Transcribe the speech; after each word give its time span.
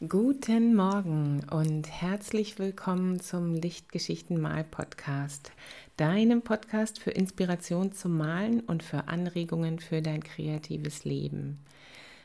Guten 0.00 0.74
Morgen 0.74 1.40
und 1.50 1.90
herzlich 1.90 2.58
willkommen 2.58 3.18
zum 3.18 3.54
Lichtgeschichten 3.54 4.38
Mal 4.38 4.62
Podcast, 4.62 5.52
deinem 5.96 6.42
Podcast 6.42 6.98
für 6.98 7.12
Inspiration 7.12 7.92
zum 7.92 8.18
Malen 8.18 8.60
und 8.60 8.82
für 8.82 9.08
Anregungen 9.08 9.78
für 9.78 10.02
dein 10.02 10.22
kreatives 10.22 11.06
Leben. 11.06 11.60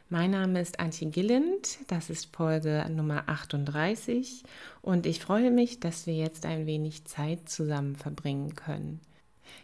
Mein 0.09 0.31
Name 0.31 0.59
ist 0.59 0.81
Antje 0.81 1.07
Gilland, 1.11 1.79
das 1.87 2.09
ist 2.09 2.35
Folge 2.35 2.85
Nummer 2.89 3.29
38 3.29 4.43
und 4.81 5.05
ich 5.05 5.21
freue 5.21 5.49
mich, 5.49 5.79
dass 5.79 6.05
wir 6.05 6.15
jetzt 6.15 6.45
ein 6.45 6.65
wenig 6.65 7.05
Zeit 7.05 7.47
zusammen 7.47 7.95
verbringen 7.95 8.53
können. 8.53 8.99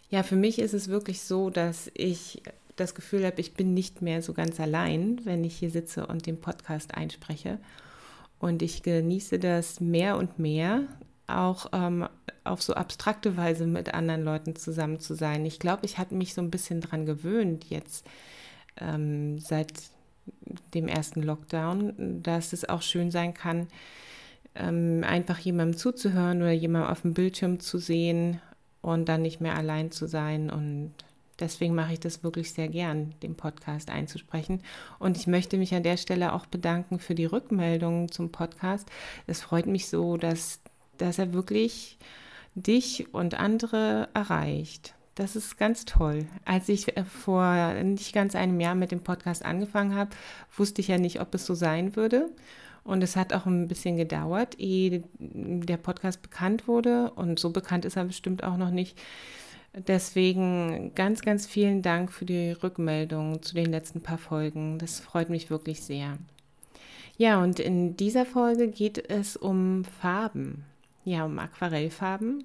Ja, 0.09 0.23
für 0.23 0.37
mich 0.37 0.59
ist 0.59 0.73
es 0.73 0.87
wirklich 0.87 1.23
so, 1.23 1.49
dass 1.49 1.91
ich 1.93 2.41
das 2.77 2.95
Gefühl 2.95 3.25
habe, 3.25 3.41
ich 3.41 3.53
bin 3.53 3.73
nicht 3.73 4.01
mehr 4.01 4.21
so 4.21 4.31
ganz 4.31 4.61
allein, 4.61 5.19
wenn 5.25 5.43
ich 5.43 5.57
hier 5.57 5.71
sitze 5.71 6.07
und 6.07 6.25
den 6.25 6.39
Podcast 6.39 6.95
einspreche 6.95 7.59
und 8.39 8.61
ich 8.61 8.83
genieße 8.83 9.39
das 9.39 9.79
mehr 9.79 10.17
und 10.17 10.39
mehr, 10.39 10.83
auch 11.27 11.67
ähm, 11.73 12.07
auf 12.43 12.61
so 12.61 12.73
abstrakte 12.73 13.35
Weise 13.35 13.67
mit 13.67 13.93
anderen 13.93 14.23
Leuten 14.23 14.55
zusammen 14.55 14.99
zu 14.99 15.13
sein. 15.15 15.45
Ich 15.45 15.59
glaube, 15.59 15.85
ich 15.85 15.97
hatte 15.97 16.15
mich 16.15 16.33
so 16.33 16.41
ein 16.41 16.51
bisschen 16.51 16.81
daran 16.81 17.05
gewöhnt 17.05 17.65
jetzt 17.69 18.05
ähm, 18.79 19.39
seit 19.39 19.73
dem 20.73 20.87
ersten 20.87 21.23
Lockdown, 21.23 22.21
dass 22.23 22.53
es 22.53 22.67
auch 22.67 22.81
schön 22.81 23.11
sein 23.11 23.33
kann, 23.33 23.67
ähm, 24.55 25.03
einfach 25.05 25.39
jemandem 25.39 25.77
zuzuhören 25.77 26.41
oder 26.41 26.51
jemandem 26.51 26.91
auf 26.91 27.01
dem 27.01 27.13
Bildschirm 27.13 27.59
zu 27.59 27.77
sehen 27.77 28.41
und 28.81 29.09
dann 29.09 29.21
nicht 29.21 29.41
mehr 29.41 29.55
allein 29.55 29.91
zu 29.91 30.07
sein 30.07 30.49
und 30.49 30.93
Deswegen 31.39 31.75
mache 31.75 31.93
ich 31.93 31.99
das 31.99 32.23
wirklich 32.23 32.51
sehr 32.51 32.67
gern, 32.67 33.13
den 33.21 33.35
Podcast 33.35 33.89
einzusprechen. 33.89 34.61
Und 34.99 35.17
ich 35.17 35.27
möchte 35.27 35.57
mich 35.57 35.73
an 35.75 35.83
der 35.83 35.97
Stelle 35.97 36.33
auch 36.33 36.45
bedanken 36.45 36.99
für 36.99 37.15
die 37.15 37.25
Rückmeldungen 37.25 38.11
zum 38.11 38.31
Podcast. 38.31 38.89
Es 39.27 39.41
freut 39.41 39.67
mich 39.67 39.87
so, 39.87 40.17
dass, 40.17 40.59
dass 40.97 41.19
er 41.19 41.33
wirklich 41.33 41.97
dich 42.55 43.13
und 43.13 43.39
andere 43.39 44.09
erreicht. 44.13 44.95
Das 45.13 45.35
ist 45.35 45.57
ganz 45.57 45.85
toll. 45.85 46.27
Als 46.45 46.69
ich 46.69 46.95
äh, 46.95 47.03
vor 47.03 47.73
nicht 47.83 48.13
ganz 48.13 48.35
einem 48.35 48.59
Jahr 48.59 48.75
mit 48.75 48.91
dem 48.91 49.01
Podcast 49.01 49.43
angefangen 49.43 49.95
habe, 49.95 50.11
wusste 50.55 50.81
ich 50.81 50.87
ja 50.87 50.97
nicht, 50.97 51.21
ob 51.21 51.33
es 51.33 51.45
so 51.45 51.55
sein 51.55 51.95
würde. 51.95 52.29
Und 52.83 53.03
es 53.03 53.15
hat 53.15 53.33
auch 53.33 53.45
ein 53.45 53.67
bisschen 53.67 53.97
gedauert, 53.97 54.59
ehe 54.59 55.03
der 55.19 55.77
Podcast 55.77 56.21
bekannt 56.21 56.67
wurde. 56.67 57.11
Und 57.11 57.37
so 57.37 57.49
bekannt 57.49 57.83
ist 57.83 57.97
er 57.97 58.05
bestimmt 58.05 58.43
auch 58.43 58.57
noch 58.57 58.71
nicht 58.71 58.97
Deswegen 59.73 60.93
ganz, 60.95 61.21
ganz 61.21 61.45
vielen 61.45 61.81
Dank 61.81 62.11
für 62.11 62.25
die 62.25 62.51
Rückmeldung 62.51 63.41
zu 63.43 63.53
den 63.53 63.71
letzten 63.71 64.01
paar 64.01 64.17
Folgen. 64.17 64.79
Das 64.79 64.99
freut 64.99 65.29
mich 65.29 65.49
wirklich 65.49 65.81
sehr. 65.81 66.17
Ja, 67.17 67.41
und 67.41 67.59
in 67.59 67.97
dieser 67.97 68.25
Folge 68.25 68.67
geht 68.67 69.09
es 69.09 69.35
um 69.37 69.83
Farben. 69.85 70.63
Ja, 71.03 71.25
um 71.25 71.37
Aquarellfarben. 71.39 72.43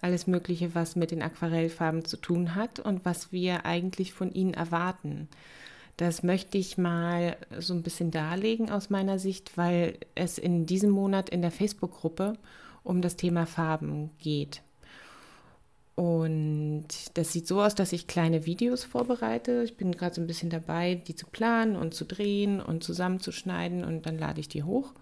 Alles 0.00 0.26
Mögliche, 0.26 0.74
was 0.74 0.96
mit 0.96 1.10
den 1.10 1.22
Aquarellfarben 1.22 2.04
zu 2.04 2.16
tun 2.16 2.54
hat 2.54 2.80
und 2.80 3.04
was 3.04 3.32
wir 3.32 3.64
eigentlich 3.64 4.12
von 4.12 4.32
ihnen 4.32 4.54
erwarten. 4.54 5.28
Das 5.96 6.22
möchte 6.22 6.58
ich 6.58 6.76
mal 6.76 7.36
so 7.58 7.72
ein 7.72 7.82
bisschen 7.82 8.10
darlegen 8.10 8.70
aus 8.70 8.90
meiner 8.90 9.18
Sicht, 9.18 9.56
weil 9.56 9.96
es 10.14 10.38
in 10.38 10.66
diesem 10.66 10.90
Monat 10.90 11.30
in 11.30 11.40
der 11.40 11.52
Facebook-Gruppe 11.52 12.34
um 12.82 13.00
das 13.00 13.16
Thema 13.16 13.46
Farben 13.46 14.10
geht. 14.18 14.60
Und 15.96 16.86
das 17.14 17.32
sieht 17.32 17.46
so 17.46 17.62
aus, 17.62 17.74
dass 17.76 17.92
ich 17.92 18.08
kleine 18.08 18.46
Videos 18.46 18.82
vorbereite. 18.82 19.62
Ich 19.64 19.76
bin 19.76 19.92
gerade 19.92 20.14
so 20.14 20.20
ein 20.20 20.26
bisschen 20.26 20.50
dabei, 20.50 20.96
die 20.96 21.14
zu 21.14 21.26
planen 21.26 21.76
und 21.76 21.94
zu 21.94 22.04
drehen 22.04 22.60
und 22.60 22.82
zusammenzuschneiden 22.82 23.84
und 23.84 24.06
dann 24.06 24.18
lade 24.18 24.40
ich 24.40 24.48
die 24.48 24.64
hoch. 24.64 24.92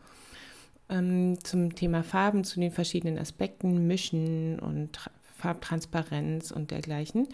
Ähm, 0.91 1.39
zum 1.43 1.75
Thema 1.75 2.03
Farben, 2.03 2.45
zu 2.45 2.61
den 2.61 2.73
verschiedenen 2.73 3.19
Aspekten, 3.19 3.87
Mischen 3.87 4.59
und 4.59 4.99
Farbtransparenz 5.39 6.51
und 6.51 6.71
dergleichen. 6.71 7.29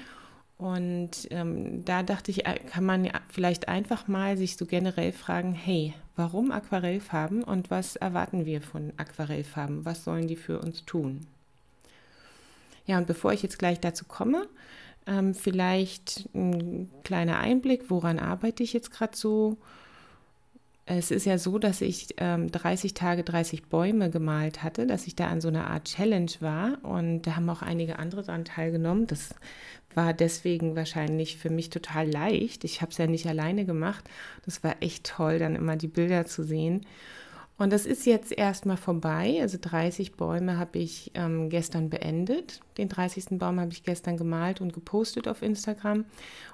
Und 0.57 1.29
ähm, 1.31 1.85
da 1.85 2.03
dachte 2.03 2.31
ich, 2.31 2.47
äh, 2.47 2.59
kann 2.59 2.85
man 2.85 3.09
vielleicht 3.29 3.69
einfach 3.69 4.07
mal 4.07 4.37
sich 4.37 4.57
so 4.57 4.67
generell 4.67 5.13
fragen, 5.13 5.53
hey, 5.53 5.95
warum 6.15 6.53
Aquarellfarben 6.53 7.43
und 7.43 7.71
was 7.71 7.97
erwarten 7.97 8.45
wir 8.45 8.61
von 8.61 8.93
Aquarellfarben? 8.97 9.85
Was 9.85 10.05
sollen 10.05 10.29
die 10.29 10.37
für 10.37 10.61
uns 10.61 10.85
tun? 10.85 11.27
Ja, 12.89 12.97
und 12.97 13.07
bevor 13.07 13.33
ich 13.35 13.43
jetzt 13.43 13.59
gleich 13.59 13.81
dazu 13.81 14.07
komme, 14.07 14.49
ähm, 15.07 15.35
vielleicht 15.35 16.29
ein 16.35 16.91
kleiner 17.05 17.39
Einblick, 17.39 17.91
woran 17.91 18.19
arbeite 18.19 18.63
ich 18.63 18.73
jetzt 18.73 18.91
gerade 18.91 19.17
so? 19.17 19.59
Es 20.87 21.11
ist 21.11 21.27
ja 21.27 21.37
so, 21.37 21.59
dass 21.59 21.83
ich 21.83 22.15
ähm, 22.17 22.51
30 22.51 22.95
Tage 22.95 23.23
30 23.23 23.67
Bäume 23.67 24.09
gemalt 24.09 24.63
hatte, 24.63 24.87
dass 24.87 25.07
ich 25.07 25.15
da 25.15 25.27
an 25.27 25.43
so 25.43 25.49
einer 25.49 25.69
Art 25.69 25.85
Challenge 25.85 26.31
war 26.41 26.79
und 26.83 27.23
da 27.23 27.37
haben 27.37 27.51
auch 27.51 27.61
einige 27.61 27.99
andere 27.99 28.23
daran 28.23 28.47
teilgenommen. 28.47 29.07
Das 29.07 29.35
war 29.95 30.15
deswegen 30.15 30.75
wahrscheinlich 30.75 31.37
für 31.37 31.51
mich 31.51 31.69
total 31.69 32.11
leicht. 32.11 32.65
Ich 32.65 32.81
habe 32.81 32.91
es 32.91 32.97
ja 32.97 33.07
nicht 33.07 33.27
alleine 33.27 33.67
gemacht. 33.67 34.09
Das 34.47 34.65
war 34.65 34.77
echt 34.81 35.05
toll, 35.05 35.39
dann 35.39 35.57
immer 35.57 35.77
die 35.77 35.89
Bilder 35.89 36.25
zu 36.25 36.43
sehen. 36.43 36.87
Und 37.59 37.73
das 37.73 37.87
ist 37.87 38.07
jetzt 38.07 38.31
erstmal 38.31 38.77
vorbei. 38.77 39.39
Also 39.43 39.59
30 39.61 40.13
Bäume 40.13 40.59
habe 40.59 40.79
ich 40.79 41.11
ähm, 41.15 41.51
gestern 41.51 41.91
beendet. 41.91 42.61
Den 42.79 42.89
30. 42.89 43.39
Baum 43.39 43.59
habe 43.59 43.73
ich 43.73 43.83
gestern 43.83 44.17
gemalt 44.17 44.61
und 44.61 44.73
gepostet 44.73 45.27
auf 45.27 45.43
Instagram. 45.43 46.05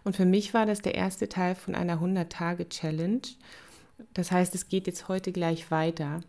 Und 0.03 0.17
für 0.17 0.25
mich 0.25 0.55
war 0.55 0.65
das 0.65 0.81
der 0.81 0.95
erste 0.95 1.29
Teil 1.29 1.55
von 1.55 1.75
einer 1.75 2.01
100-Tage-Challenge. 2.01 3.21
Das 4.15 4.33
heißt, 4.33 4.55
es 4.55 4.69
geht 4.69 4.87
jetzt 4.87 5.07
heute 5.09 5.31
gleich 5.31 5.71
weiter. 5.71 6.23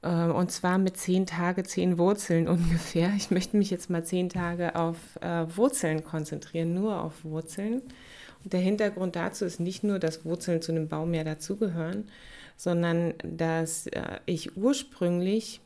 Äh, 0.00 0.08
und 0.08 0.50
zwar 0.50 0.78
mit 0.78 0.96
10 0.96 1.26
Tage, 1.26 1.62
10 1.62 1.98
Wurzeln 1.98 2.48
ungefähr. 2.48 3.12
Ich 3.18 3.30
möchte 3.30 3.58
mich 3.58 3.70
jetzt 3.70 3.90
mal 3.90 4.02
10 4.02 4.30
Tage 4.30 4.76
auf 4.76 4.96
äh, 5.20 5.44
Wurzeln 5.56 6.04
konzentrieren, 6.04 6.72
nur 6.72 7.02
auf 7.02 7.22
Wurzeln. 7.22 7.82
Und 8.44 8.54
der 8.54 8.60
Hintergrund 8.60 9.14
dazu 9.14 9.44
ist 9.44 9.60
nicht 9.60 9.84
nur, 9.84 9.98
dass 9.98 10.24
Wurzeln 10.24 10.62
zu 10.62 10.72
einem 10.72 10.88
Baum 10.88 11.12
ja 11.12 11.22
dazugehören, 11.22 12.08
sondern 12.62 13.14
dass 13.24 13.88
äh, 13.88 14.20
ich 14.24 14.56
ursprünglich 14.56 15.60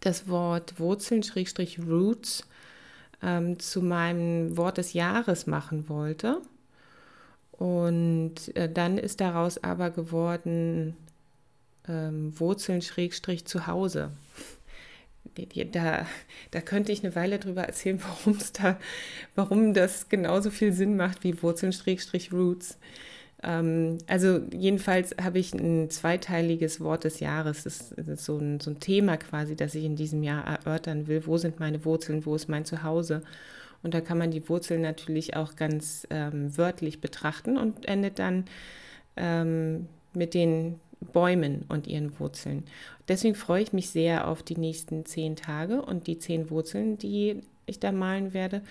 das 0.00 0.26
Wort 0.26 0.80
Wurzeln-Roots 0.80 2.46
ähm, 3.22 3.58
zu 3.58 3.82
meinem 3.82 4.56
Wort 4.56 4.78
des 4.78 4.94
Jahres 4.94 5.46
machen 5.46 5.90
wollte. 5.90 6.40
Und 7.52 8.56
äh, 8.56 8.72
dann 8.72 8.96
ist 8.96 9.20
daraus 9.20 9.62
aber 9.62 9.90
geworden 9.90 10.96
ähm, 11.86 12.32
Wurzeln-zu 12.40 13.66
Hause. 13.66 14.12
Da, 15.34 16.06
da 16.50 16.60
könnte 16.62 16.92
ich 16.92 17.04
eine 17.04 17.14
Weile 17.14 17.38
drüber 17.38 17.64
erzählen, 17.64 18.00
warum 18.24 18.38
da, 18.54 18.78
warum 19.34 19.74
das 19.74 20.08
genauso 20.08 20.50
viel 20.50 20.72
Sinn 20.72 20.96
macht 20.96 21.24
wie 21.24 21.42
Wurzeln-Roots. 21.42 22.78
Ähm, 23.42 23.98
also 24.06 24.40
jedenfalls 24.52 25.14
habe 25.22 25.38
ich 25.38 25.54
ein 25.54 25.90
zweiteiliges 25.90 26.80
Wort 26.80 27.04
des 27.04 27.20
Jahres. 27.20 27.64
Das 27.64 27.92
ist 27.92 28.24
so 28.24 28.38
ein, 28.38 28.60
so 28.60 28.70
ein 28.70 28.80
Thema 28.80 29.16
quasi, 29.16 29.56
das 29.56 29.74
ich 29.74 29.84
in 29.84 29.96
diesem 29.96 30.22
Jahr 30.22 30.44
erörtern 30.44 31.06
will. 31.06 31.26
Wo 31.26 31.36
sind 31.38 31.60
meine 31.60 31.84
Wurzeln? 31.84 32.26
Wo 32.26 32.34
ist 32.34 32.48
mein 32.48 32.64
Zuhause? 32.64 33.22
Und 33.82 33.94
da 33.94 34.00
kann 34.00 34.18
man 34.18 34.30
die 34.30 34.48
Wurzeln 34.48 34.82
natürlich 34.82 35.36
auch 35.36 35.54
ganz 35.54 36.06
ähm, 36.10 36.56
wörtlich 36.56 37.00
betrachten 37.00 37.56
und 37.56 37.86
endet 37.86 38.18
dann 38.18 38.44
ähm, 39.16 39.86
mit 40.14 40.34
den 40.34 40.80
Bäumen 41.12 41.64
und 41.68 41.86
ihren 41.86 42.18
Wurzeln. 42.18 42.64
Deswegen 43.06 43.36
freue 43.36 43.62
ich 43.62 43.72
mich 43.72 43.90
sehr 43.90 44.26
auf 44.26 44.42
die 44.42 44.56
nächsten 44.56 45.06
zehn 45.06 45.36
Tage 45.36 45.80
und 45.80 46.08
die 46.08 46.18
zehn 46.18 46.50
Wurzeln, 46.50 46.98
die 46.98 47.42
ich 47.66 47.78
da 47.78 47.92
malen 47.92 48.34
werde. 48.34 48.62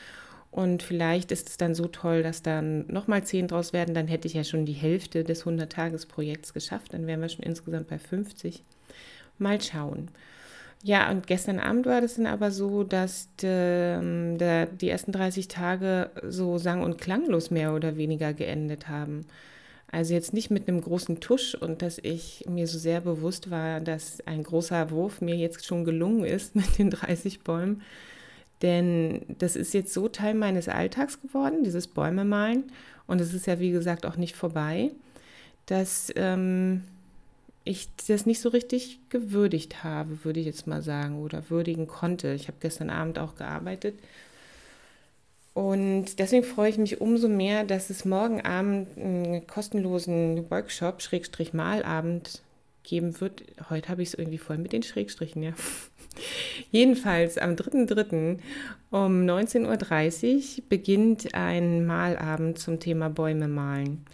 Und 0.52 0.82
vielleicht 0.82 1.32
ist 1.32 1.50
es 1.50 1.58
dann 1.58 1.76
so 1.76 1.88
toll, 1.88 2.24
dass 2.24 2.42
dann 2.42 2.86
nochmal 2.88 3.24
zehn 3.24 3.48
draus 3.48 3.74
werden. 3.74 3.94
Dann 3.94 4.08
hätte 4.08 4.28
ich 4.28 4.34
ja 4.34 4.44
schon 4.44 4.66
die 4.66 4.74
Hälfte 4.74 5.24
des 5.24 5.46
100-Tages-Projekts 5.46 6.54
geschafft. 6.54 6.94
Dann 6.94 7.06
wären 7.06 7.22
wir 7.22 7.30
schon 7.30 7.44
insgesamt 7.44 7.88
bei 7.88 8.00
50. 8.00 8.64
Mal 9.38 9.62
schauen. 9.62 10.10
Ja, 10.84 11.10
und 11.10 11.28
gestern 11.28 11.60
Abend 11.60 11.86
war 11.86 12.02
das 12.02 12.16
dann 12.16 12.28
aber 12.28 12.52
so, 12.52 12.84
dass 12.84 13.30
de, 13.42 13.98
ähm, 13.98 14.38
de, 14.38 14.68
die 14.80 14.90
ersten 14.90 15.12
30 15.12 15.48
Tage 15.48 16.12
so 16.28 16.58
sang- 16.58 16.84
und 16.84 17.00
klanglos 17.00 17.52
mehr 17.52 17.74
oder 17.74 17.98
weniger 17.98 18.34
geendet 18.34 18.88
haben. 18.88 19.26
Also 19.90 20.14
jetzt 20.14 20.34
nicht 20.34 20.52
mit 20.52 20.68
einem 20.68 20.82
großen 20.82 21.20
Tusch 21.20 21.56
und 21.56 21.82
dass 21.82 21.98
ich 21.98 22.46
mir 22.48 22.68
so 22.68 22.78
sehr 22.78 23.02
bewusst 23.02 23.50
war, 23.50 23.80
dass 23.80 24.26
ein 24.28 24.44
großer 24.44 24.92
Wurf 24.92 25.22
mir 25.22 25.36
jetzt 25.36 25.66
schon 25.66 25.86
gelungen 25.86 26.26
ist 26.26 26.56
mit 26.56 26.78
den 26.78 26.90
30 26.90 27.42
Bäumen, 27.42 27.82
denn 28.62 29.22
das 29.38 29.56
ist 29.56 29.74
jetzt 29.74 29.94
so 29.94 30.08
Teil 30.08 30.34
meines 30.34 30.68
Alltags 30.68 31.22
geworden, 31.22 31.64
dieses 31.64 31.88
Bäume 31.88 32.26
malen. 32.26 32.72
Und 33.06 33.22
es 33.22 33.34
ist 33.34 33.48
ja, 33.48 33.60
wie 33.60 33.72
gesagt, 33.72 34.06
auch 34.06 34.18
nicht 34.18 34.36
vorbei, 34.36 34.92
dass 35.66 36.12
ähm, 36.16 36.84
ich 37.64 37.90
das 38.08 38.26
nicht 38.26 38.42
so 38.42 38.50
richtig 38.50 39.00
gewürdigt 39.10 39.84
habe, 39.84 40.24
würde 40.24 40.40
ich 40.40 40.46
jetzt 40.46 40.68
mal 40.68 40.82
sagen, 40.82 41.20
oder 41.20 41.50
würdigen 41.50 41.88
konnte. 41.88 42.34
Ich 42.34 42.48
habe 42.48 42.58
gestern 42.60 42.90
Abend 42.90 43.20
auch 43.20 43.36
gearbeitet. 43.36 43.96
Und 45.54 46.20
deswegen 46.20 46.44
freue 46.44 46.70
ich 46.70 46.78
mich 46.78 47.02
umso 47.02 47.28
mehr, 47.28 47.64
dass 47.64 47.90
es 47.90 48.06
morgen 48.06 48.42
Abend 48.42 48.88
einen 48.98 49.48
kostenlosen 49.48 50.50
Workshop, 50.52 51.02
Schrägstrich 51.02 51.54
Malabend 51.54 52.42
geben 52.84 53.20
wird. 53.20 53.44
Heute 53.70 53.90
habe 53.90 54.04
ich 54.04 54.10
es 54.10 54.14
irgendwie 54.14 54.38
voll 54.38 54.58
mit 54.58 54.72
den 54.72 54.84
Schrägstrichen, 54.84 55.44
ja. 55.44 55.54
Jedenfalls 56.72 57.38
am 57.38 57.52
3.3. 57.52 58.40
um 58.92 59.26
19.30 59.26 60.58
Uhr 60.58 60.64
beginnt 60.70 61.34
ein 61.34 61.86
Malabend 61.86 62.60
zum 62.60 62.80
Thema 62.80 63.10
Bäume 63.10 63.48
malen. 63.48 64.06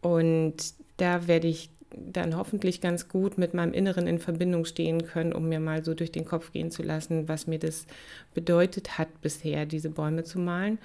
Und 0.00 0.74
da 0.96 1.26
werde 1.26 1.48
ich 1.48 1.70
dann 1.96 2.36
hoffentlich 2.36 2.80
ganz 2.80 3.08
gut 3.08 3.38
mit 3.38 3.54
meinem 3.54 3.72
Inneren 3.72 4.06
in 4.06 4.18
Verbindung 4.18 4.64
stehen 4.64 5.06
können, 5.06 5.32
um 5.32 5.48
mir 5.48 5.60
mal 5.60 5.84
so 5.84 5.94
durch 5.94 6.12
den 6.12 6.24
Kopf 6.24 6.52
gehen 6.52 6.70
zu 6.70 6.82
lassen, 6.82 7.28
was 7.28 7.46
mir 7.46 7.58
das 7.58 7.86
bedeutet 8.34 8.98
hat 8.98 9.20
bisher, 9.20 9.66
diese 9.66 9.90
Bäume 9.90 10.24
zu 10.24 10.38
malen. 10.38 10.78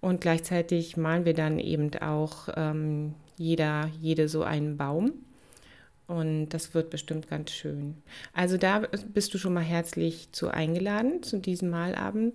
Und 0.00 0.20
gleichzeitig 0.20 0.96
malen 0.96 1.24
wir 1.24 1.34
dann 1.34 1.58
eben 1.58 1.90
auch 2.00 2.48
ähm, 2.56 3.14
jeder, 3.36 3.88
jede 4.00 4.28
so 4.28 4.42
einen 4.42 4.76
Baum. 4.76 5.12
Und 6.12 6.50
das 6.50 6.74
wird 6.74 6.90
bestimmt 6.90 7.30
ganz 7.30 7.52
schön. 7.52 7.96
Also 8.34 8.58
da 8.58 8.80
bist 9.14 9.32
du 9.32 9.38
schon 9.38 9.54
mal 9.54 9.64
herzlich 9.64 10.30
zu 10.32 10.48
eingeladen 10.48 11.22
zu 11.22 11.38
diesem 11.38 11.70
Malabend. 11.70 12.34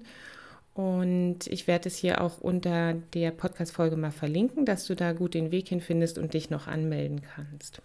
Und 0.74 1.46
ich 1.46 1.68
werde 1.68 1.88
es 1.88 1.96
hier 1.96 2.22
auch 2.22 2.40
unter 2.40 2.96
der 3.14 3.30
Podcast-Folge 3.30 3.96
mal 3.96 4.12
verlinken, 4.12 4.66
dass 4.66 4.88
du 4.88 4.96
da 4.96 5.14
gut 5.14 5.36
den 5.36 5.52
Weg 5.52 5.68
hinfindest 5.68 6.18
und 6.18 6.34
dich 6.34 6.50
noch 6.50 6.66
anmelden 6.66 7.22
kannst. 7.22 7.84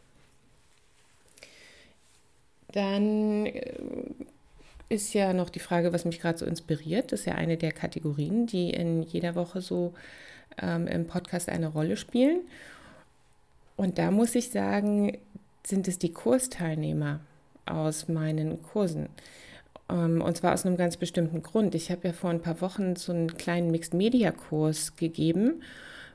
Dann 2.73 3.45
äh, 3.45 3.75
ist 4.89 5.13
ja 5.13 5.35
noch 5.35 5.51
die 5.51 5.61
Frage, 5.61 5.93
was 5.93 6.07
mich 6.07 6.21
gerade 6.21 6.39
so 6.39 6.47
inspiriert. 6.47 7.13
Das 7.13 7.21
ist 7.21 7.27
ja 7.27 7.35
eine 7.35 7.59
der 7.59 7.73
Kategorien, 7.73 8.47
die 8.47 8.71
in 8.71 9.03
jeder 9.03 9.35
Woche 9.35 9.61
so 9.61 9.93
ähm, 10.57 10.87
im 10.87 11.07
Podcast 11.07 11.51
eine 11.51 11.69
Rolle 11.69 11.99
spielen. 11.99 12.41
Und 13.77 13.99
da 13.99 14.11
muss 14.11 14.35
ich 14.35 14.51
sagen, 14.51 15.19
sind 15.67 15.89
es 15.89 15.99
die 15.99 16.13
Kursteilnehmer 16.13 17.21
aus 17.67 18.09
meinen 18.09 18.63
Kursen. 18.63 19.09
Ähm, 19.89 20.21
und 20.21 20.37
zwar 20.37 20.55
aus 20.55 20.67
einem 20.67 20.77
ganz 20.77 20.97
bestimmten 20.97 21.43
Grund. 21.43 21.75
Ich 21.75 21.91
habe 21.91 22.09
ja 22.09 22.13
vor 22.13 22.31
ein 22.31 22.43
paar 22.43 22.61
Wochen 22.61 22.97
so 22.97 23.13
einen 23.13 23.37
kleinen 23.37 23.71
Mixed-Media-Kurs 23.71 24.97
gegeben. 24.97 25.63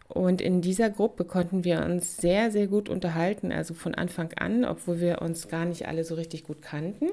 Und 0.09 0.41
in 0.41 0.61
dieser 0.61 0.89
Gruppe 0.89 1.25
konnten 1.25 1.63
wir 1.65 1.83
uns 1.83 2.17
sehr, 2.17 2.49
sehr 2.49 2.67
gut 2.67 2.87
unterhalten, 2.87 3.51
also 3.51 3.73
von 3.73 3.93
Anfang 3.93 4.31
an, 4.33 4.63
obwohl 4.63 5.01
wir 5.01 5.21
uns 5.21 5.49
gar 5.49 5.65
nicht 5.65 5.87
alle 5.87 6.05
so 6.05 6.15
richtig 6.15 6.43
gut 6.43 6.61
kannten. 6.61 7.09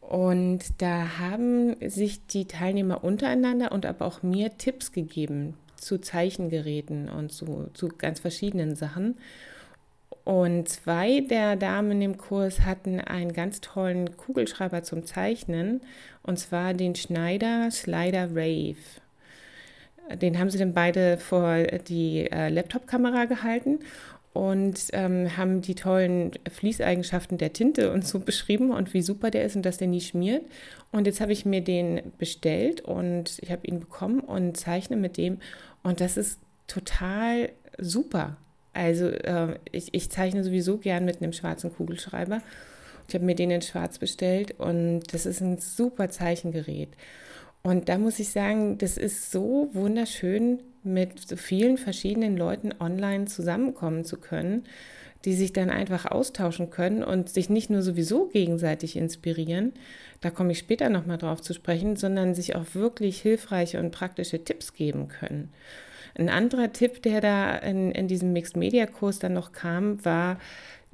Und 0.00 0.82
da 0.82 1.18
haben 1.20 1.76
sich 1.88 2.26
die 2.26 2.46
Teilnehmer 2.46 3.04
untereinander 3.04 3.70
und 3.70 3.86
aber 3.86 4.04
auch 4.04 4.22
mir 4.24 4.58
Tipps 4.58 4.90
gegeben 4.90 5.54
zu 5.76 5.98
Zeichengeräten 5.98 7.08
und 7.08 7.32
zu, 7.32 7.70
zu 7.72 7.88
ganz 7.88 8.18
verschiedenen 8.18 8.74
Sachen. 8.74 9.16
Und 10.24 10.68
zwei 10.68 11.20
der 11.20 11.56
Damen 11.56 12.00
im 12.00 12.16
Kurs 12.16 12.60
hatten 12.60 13.00
einen 13.00 13.32
ganz 13.32 13.60
tollen 13.60 14.16
Kugelschreiber 14.16 14.82
zum 14.82 15.04
Zeichnen, 15.04 15.80
und 16.22 16.38
zwar 16.38 16.74
den 16.74 16.94
Schneider 16.94 17.70
Slider 17.70 18.28
Rave. 18.30 18.76
Den 20.14 20.38
haben 20.38 20.50
sie 20.50 20.58
dann 20.58 20.74
beide 20.74 21.18
vor 21.18 21.62
die 21.88 22.30
äh, 22.30 22.48
Laptop-Kamera 22.48 23.24
gehalten 23.24 23.80
und 24.32 24.88
ähm, 24.92 25.36
haben 25.36 25.60
die 25.60 25.74
tollen 25.74 26.32
Fließeigenschaften 26.50 27.38
der 27.38 27.52
Tinte 27.52 27.92
und 27.92 28.06
so 28.06 28.18
beschrieben 28.20 28.70
und 28.70 28.94
wie 28.94 29.02
super 29.02 29.30
der 29.30 29.44
ist 29.44 29.56
und 29.56 29.62
dass 29.62 29.78
der 29.78 29.88
nie 29.88 30.00
schmiert. 30.00 30.44
Und 30.90 31.06
jetzt 31.06 31.20
habe 31.20 31.32
ich 31.32 31.44
mir 31.44 31.62
den 31.62 32.12
bestellt 32.18 32.80
und 32.80 33.38
ich 33.40 33.50
habe 33.50 33.66
ihn 33.66 33.80
bekommen 33.80 34.20
und 34.20 34.56
zeichne 34.56 34.96
mit 34.96 35.16
dem 35.16 35.38
und 35.82 36.00
das 36.00 36.16
ist 36.16 36.38
total 36.66 37.50
super. 37.78 38.36
Also 38.72 39.06
äh, 39.06 39.58
ich, 39.70 39.92
ich 39.92 40.10
zeichne 40.10 40.44
sowieso 40.44 40.78
gern 40.78 41.04
mit 41.04 41.22
einem 41.22 41.32
schwarzen 41.32 41.74
Kugelschreiber. 41.74 42.40
Ich 43.08 43.14
habe 43.14 43.24
mir 43.24 43.34
den 43.34 43.50
in 43.50 43.62
schwarz 43.62 43.98
bestellt 43.98 44.58
und 44.58 45.02
das 45.12 45.26
ist 45.26 45.40
ein 45.40 45.58
super 45.58 46.08
Zeichengerät. 46.08 46.90
Und 47.62 47.88
da 47.88 47.98
muss 47.98 48.18
ich 48.18 48.30
sagen, 48.30 48.78
das 48.78 48.96
ist 48.96 49.30
so 49.30 49.68
wunderschön, 49.72 50.60
mit 50.84 51.20
so 51.28 51.36
vielen 51.36 51.78
verschiedenen 51.78 52.36
Leuten 52.36 52.72
online 52.80 53.26
zusammenkommen 53.26 54.04
zu 54.04 54.16
können, 54.16 54.64
die 55.24 55.34
sich 55.34 55.52
dann 55.52 55.70
einfach 55.70 56.06
austauschen 56.06 56.70
können 56.70 57.04
und 57.04 57.28
sich 57.28 57.48
nicht 57.48 57.70
nur 57.70 57.82
sowieso 57.82 58.26
gegenseitig 58.26 58.96
inspirieren, 58.96 59.72
da 60.20 60.30
komme 60.30 60.52
ich 60.52 60.58
später 60.58 60.88
nochmal 60.88 61.18
drauf 61.18 61.42
zu 61.42 61.52
sprechen, 61.52 61.96
sondern 61.96 62.34
sich 62.34 62.56
auch 62.56 62.74
wirklich 62.74 63.20
hilfreiche 63.20 63.78
und 63.78 63.90
praktische 63.90 64.42
Tipps 64.42 64.72
geben 64.72 65.08
können. 65.08 65.52
Ein 66.16 66.28
anderer 66.28 66.72
Tipp, 66.72 67.02
der 67.02 67.20
da 67.20 67.56
in, 67.56 67.90
in 67.92 68.08
diesem 68.08 68.32
Mixed 68.32 68.56
Media 68.56 68.86
Kurs 68.86 69.18
dann 69.18 69.32
noch 69.32 69.52
kam, 69.52 70.04
war, 70.04 70.38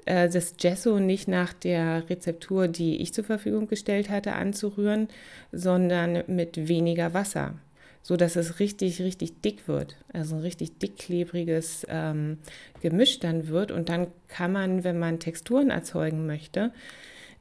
äh, 0.07 0.29
das 0.29 0.57
Gesso 0.57 0.99
nicht 1.01 1.29
nach 1.29 1.53
der 1.53 2.09
Rezeptur, 2.09 2.69
die 2.69 3.01
ich 3.03 3.13
zur 3.13 3.25
Verfügung 3.25 3.69
gestellt 3.69 4.11
hatte, 4.11 4.33
anzurühren, 4.33 5.09
sondern 5.53 6.25
mit 6.27 6.69
weniger 6.69 7.15
Wasser, 7.15 7.55
so 8.03 8.17
dass 8.17 8.37
es 8.37 8.61
richtig, 8.61 9.01
richtig 9.01 9.41
dick 9.43 9.69
wird. 9.69 9.97
Also 10.13 10.37
ein 10.37 10.43
richtig 10.43 10.79
dickklebriges 10.79 11.87
ähm, 11.91 12.39
Gemisch 12.81 13.19
dann 13.19 13.49
wird. 13.49 13.71
Und 13.73 13.89
dann 13.89 14.07
kann 14.29 14.53
man, 14.53 14.85
wenn 14.85 14.99
man 14.99 15.19
Texturen 15.21 15.71
erzeugen 15.71 16.27
möchte, 16.27 16.73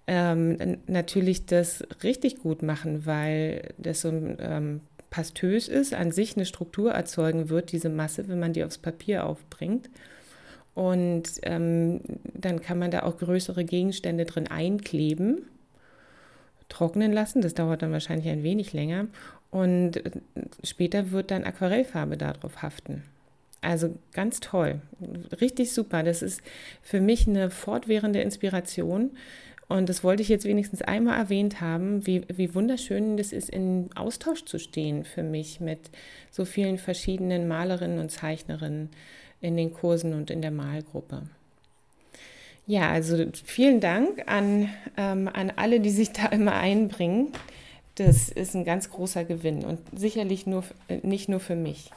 ähm, 0.07 0.77
natürlich 0.87 1.45
das 1.45 1.83
richtig 2.01 2.39
gut 2.39 2.63
machen, 2.63 3.05
weil 3.05 3.73
das 3.77 4.01
so 4.01 4.09
ein 4.09 4.37
ähm, 4.39 4.81
pastös 5.17 5.67
ist, 5.67 5.95
an 5.95 6.11
sich 6.11 6.35
eine 6.35 6.45
Struktur 6.45 6.91
erzeugen 6.91 7.49
wird, 7.49 7.71
diese 7.71 7.89
Masse, 7.89 8.27
wenn 8.27 8.39
man 8.39 8.53
die 8.53 8.63
aufs 8.63 8.77
Papier 8.77 9.25
aufbringt. 9.25 9.89
Und 10.75 11.23
ähm, 11.41 12.01
dann 12.35 12.61
kann 12.61 12.77
man 12.77 12.91
da 12.91 13.01
auch 13.01 13.17
größere 13.17 13.65
Gegenstände 13.65 14.25
drin 14.25 14.45
einkleben, 14.45 15.41
trocknen 16.69 17.11
lassen. 17.11 17.41
Das 17.41 17.55
dauert 17.55 17.81
dann 17.81 17.91
wahrscheinlich 17.91 18.29
ein 18.29 18.43
wenig 18.43 18.73
länger. 18.73 19.07
Und 19.49 20.05
äh, 20.05 20.11
später 20.63 21.09
wird 21.09 21.31
dann 21.31 21.45
Aquarellfarbe 21.45 22.15
darauf 22.15 22.61
haften. 22.61 23.01
Also 23.61 23.95
ganz 24.13 24.39
toll, 24.39 24.81
richtig 25.41 25.73
super. 25.73 26.03
Das 26.03 26.21
ist 26.21 26.43
für 26.83 27.01
mich 27.01 27.27
eine 27.27 27.49
fortwährende 27.49 28.21
Inspiration, 28.21 29.17
und 29.69 29.89
das 29.89 30.03
wollte 30.03 30.23
ich 30.23 30.29
jetzt 30.29 30.45
wenigstens 30.45 30.81
einmal 30.81 31.17
erwähnt 31.17 31.59
haben, 31.59 32.07
wie, 32.07 32.23
wie 32.29 32.55
wunderschön 32.55 33.17
das 33.17 33.33
ist, 33.33 33.49
in 33.49 33.89
Austausch 33.95 34.45
zu 34.45 34.59
stehen 34.59 35.03
für 35.03 35.23
mich 35.23 35.59
mit 35.59 35.89
so 36.31 36.45
vielen 36.45 36.77
verschiedenen 36.77 37.47
Malerinnen 37.47 37.99
und 37.99 38.09
Zeichnerinnen 38.09 38.89
in 39.41 39.57
den 39.57 39.73
Kursen 39.73 40.13
und 40.13 40.31
in 40.31 40.41
der 40.41 40.51
Malgruppe. 40.51 41.23
Ja, 42.65 42.89
also 42.89 43.25
vielen 43.45 43.79
Dank 43.79 44.23
an, 44.27 44.69
ähm, 44.97 45.29
an 45.31 45.51
alle, 45.55 45.79
die 45.79 45.89
sich 45.89 46.11
da 46.11 46.27
immer 46.27 46.53
einbringen. 46.53 47.33
Das 47.95 48.29
ist 48.29 48.55
ein 48.55 48.63
ganz 48.63 48.89
großer 48.89 49.25
Gewinn 49.25 49.65
und 49.65 49.79
sicherlich 49.93 50.47
nur, 50.47 50.63
nicht 51.01 51.29
nur 51.29 51.39
für 51.39 51.55
mich. 51.55 51.91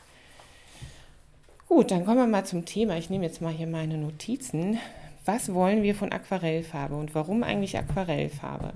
Gut, 1.68 1.92
dann 1.92 2.04
kommen 2.04 2.18
wir 2.18 2.26
mal 2.26 2.44
zum 2.44 2.64
Thema. 2.64 2.96
Ich 2.96 3.10
nehme 3.10 3.24
jetzt 3.24 3.40
mal 3.40 3.52
hier 3.52 3.68
meine 3.68 3.96
Notizen 3.96 4.78
was 5.24 5.52
wollen 5.54 5.82
wir 5.82 5.94
von 5.94 6.12
Aquarellfarbe 6.12 6.94
und 6.94 7.14
warum 7.14 7.42
eigentlich 7.42 7.76
Aquarellfarbe? 7.76 8.72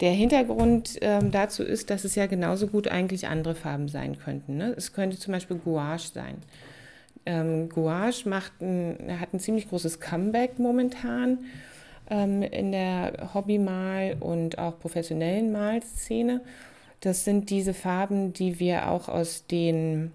Der 0.00 0.12
Hintergrund 0.12 0.98
ähm, 1.02 1.30
dazu 1.30 1.62
ist, 1.62 1.90
dass 1.90 2.04
es 2.04 2.14
ja 2.14 2.26
genauso 2.26 2.66
gut 2.68 2.88
eigentlich 2.88 3.28
andere 3.28 3.54
Farben 3.54 3.88
sein 3.88 4.18
könnten. 4.18 4.56
Ne? 4.56 4.74
Es 4.76 4.94
könnte 4.94 5.18
zum 5.18 5.32
Beispiel 5.32 5.58
Gouache 5.58 6.12
sein. 6.14 6.36
Ähm, 7.26 7.68
Gouache 7.68 8.26
macht 8.26 8.62
ein, 8.62 9.20
hat 9.20 9.34
ein 9.34 9.40
ziemlich 9.40 9.68
großes 9.68 10.00
Comeback 10.00 10.58
momentan 10.58 11.38
ähm, 12.08 12.42
in 12.42 12.72
der 12.72 13.34
Hobbymal- 13.34 14.16
und 14.20 14.58
auch 14.58 14.78
professionellen 14.78 15.52
Malszene. 15.52 16.40
Das 17.00 17.24
sind 17.24 17.50
diese 17.50 17.74
Farben, 17.74 18.32
die 18.32 18.58
wir 18.58 18.90
auch 18.90 19.08
aus 19.08 19.46
den 19.46 20.12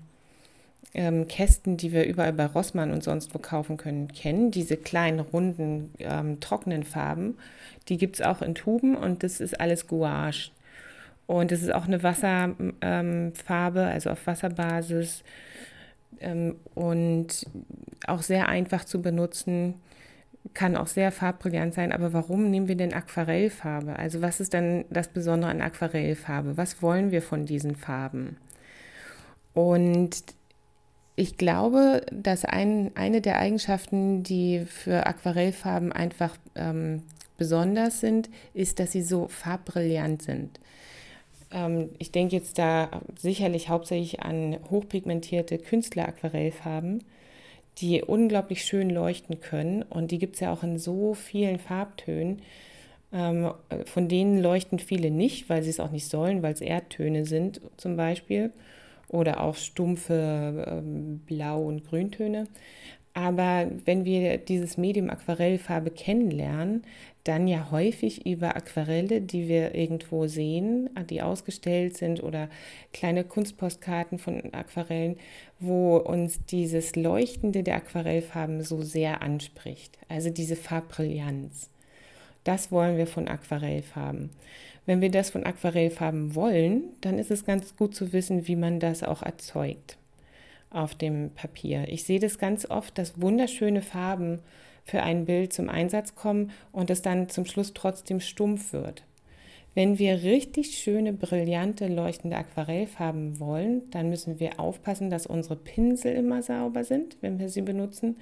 ähm, 0.96 1.28
Kästen, 1.28 1.78
die 1.78 1.92
wir 1.92 2.06
überall 2.06 2.34
bei 2.34 2.46
Rossmann 2.46 2.92
und 2.92 3.04
sonst 3.04 3.36
wo 3.36 3.40
kaufen 3.40 3.78
können, 3.78 4.08
kennen. 4.08 4.50
Diese 4.50 4.78
kleinen, 4.78 5.20
runden, 5.20 5.94
ähm, 6.00 6.40
trockenen 6.40 6.84
Farben, 6.84 7.38
die 7.90 7.98
gibt 7.98 8.16
es 8.16 8.22
auch 8.26 8.42
in 8.42 8.56
Tuben 8.56 8.96
und 8.96 9.22
das 9.22 9.42
ist 9.42 9.60
alles 9.60 9.88
Gouache. 9.88 10.52
Und 11.28 11.52
es 11.52 11.64
ist 11.64 11.74
auch 11.74 11.86
eine 11.86 12.02
Wasserfarbe, 12.04 12.72
ähm, 12.82 13.34
also 13.48 14.10
auf 14.12 14.26
Wasserbasis 14.28 15.24
ähm, 16.20 16.56
und 16.76 17.46
auch 18.08 18.22
sehr 18.22 18.48
einfach 18.48 18.86
zu 18.86 19.02
benutzen, 19.02 19.76
kann 20.54 20.78
auch 20.78 20.88
sehr 20.88 21.12
farbbrillant 21.12 21.74
sein. 21.74 21.92
Aber 21.92 22.14
warum 22.14 22.52
nehmen 22.52 22.68
wir 22.68 22.78
denn 22.78 22.94
Aquarellfarbe? 22.94 23.98
Also 23.98 24.22
was 24.22 24.40
ist 24.40 24.54
dann 24.54 24.86
das 24.92 25.08
Besondere 25.08 25.50
an 25.52 25.62
Aquarellfarbe? 25.62 26.58
Was 26.58 26.82
wollen 26.82 27.12
wir 27.12 27.22
von 27.24 27.46
diesen 27.46 27.76
Farben? 27.76 28.38
Und 29.54 30.24
ich 31.16 31.38
glaube, 31.38 32.06
dass 32.12 32.44
ein, 32.44 32.92
eine 32.96 33.22
der 33.22 33.40
Eigenschaften, 33.40 34.24
die 34.24 34.66
für 34.66 35.06
Aquarellfarben 35.06 35.94
einfach 35.94 36.36
ähm, 36.56 37.04
besonders 37.38 38.02
sind, 38.02 38.30
ist, 38.54 38.80
dass 38.80 38.92
sie 38.92 39.02
so 39.02 39.28
farbbrillant 39.28 40.22
sind. 40.22 40.60
Ähm, 41.52 41.90
ich 42.00 42.12
denke 42.12 42.36
jetzt 42.36 42.58
da 42.58 43.02
sicherlich 43.18 43.70
hauptsächlich 43.70 44.22
an 44.24 44.58
hochpigmentierte 44.70 45.58
Künstler-Aquarellfarben, 45.58 47.04
die 47.78 48.02
unglaublich 48.02 48.66
schön 48.66 48.90
leuchten 48.90 49.40
können. 49.40 49.84
Und 49.84 50.12
die 50.12 50.20
gibt 50.20 50.36
es 50.36 50.42
ja 50.42 50.52
auch 50.52 50.64
in 50.64 50.78
so 50.78 51.14
vielen 51.14 51.60
Farbtönen. 51.60 52.42
Ähm, 53.14 53.52
von 53.86 54.10
denen 54.10 54.42
leuchten 54.42 54.80
viele 54.80 55.12
nicht, 55.12 55.50
weil 55.50 55.64
sie 55.64 55.70
es 55.70 55.80
auch 55.80 55.92
nicht 55.92 56.10
sollen, 56.10 56.44
weil 56.44 56.54
es 56.54 56.62
Erdtöne 56.62 57.26
sind 57.26 57.62
zum 57.78 57.96
Beispiel. 57.96 58.52
Oder 59.08 59.42
auch 59.42 59.56
stumpfe 59.56 60.66
ähm, 60.68 61.20
Blau- 61.26 61.64
und 61.64 61.86
Grüntöne. 61.86 62.48
Aber 63.16 63.72
wenn 63.86 64.04
wir 64.04 64.38
dieses 64.38 64.78
Medium 64.78 65.10
Aquarellfarbe 65.10 65.90
kennenlernen, 65.90 66.84
dann 67.24 67.48
ja 67.48 67.72
häufig 67.72 68.26
über 68.26 68.58
Aquarelle, 68.58 69.22
die 69.22 69.48
wir 69.48 69.74
irgendwo 69.74 70.28
sehen, 70.28 70.90
die 71.10 71.22
ausgestellt 71.22 71.96
sind 71.96 72.22
oder 72.22 72.50
kleine 72.92 73.24
Kunstpostkarten 73.24 74.20
von 74.20 74.54
Aquarellen, 74.54 75.16
wo 75.62 75.96
uns 75.96 76.46
dieses 76.46 76.98
Leuchtende 76.98 77.64
der 77.64 77.78
Aquarellfarben 77.78 78.62
so 78.64 78.82
sehr 78.82 79.22
anspricht. 79.22 79.98
Also 80.10 80.30
diese 80.30 80.58
Farbbrillanz. 80.58 81.70
Das 82.44 82.70
wollen 82.70 82.98
wir 82.98 83.08
von 83.08 83.30
Aquarellfarben. 83.30 84.30
Wenn 84.86 85.02
wir 85.02 85.10
das 85.10 85.32
von 85.32 85.46
Aquarellfarben 85.46 86.36
wollen, 86.36 86.84
dann 87.02 87.18
ist 87.18 87.32
es 87.32 87.46
ganz 87.46 87.76
gut 87.76 87.96
zu 87.96 88.14
wissen, 88.14 88.48
wie 88.48 88.56
man 88.56 88.80
das 88.80 89.04
auch 89.04 89.24
erzeugt 89.24 89.98
auf 90.70 90.94
dem 90.94 91.32
Papier. 91.32 91.86
Ich 91.88 92.04
sehe 92.04 92.20
das 92.20 92.38
ganz 92.38 92.70
oft, 92.70 92.98
dass 92.98 93.20
wunderschöne 93.20 93.82
Farben 93.82 94.40
für 94.84 95.02
ein 95.02 95.26
Bild 95.26 95.54
zum 95.54 95.70
Einsatz 95.70 96.16
kommen 96.16 96.52
und 96.72 96.90
es 96.90 97.02
dann 97.02 97.30
zum 97.30 97.46
Schluss 97.46 97.74
trotzdem 97.74 98.20
stumpf 98.20 98.74
wird. 98.74 99.04
Wenn 99.74 100.00
wir 100.00 100.24
richtig 100.24 100.78
schöne, 100.78 101.12
brillante, 101.12 101.88
leuchtende 101.88 102.38
Aquarellfarben 102.38 103.40
wollen, 103.40 103.90
dann 103.92 104.10
müssen 104.10 104.40
wir 104.40 104.60
aufpassen, 104.60 105.10
dass 105.10 105.26
unsere 105.28 105.56
Pinsel 105.56 106.14
immer 106.14 106.44
sauber 106.44 106.84
sind, 106.84 107.18
wenn 107.22 107.40
wir 107.40 107.50
sie 107.50 107.62
benutzen 107.62 108.18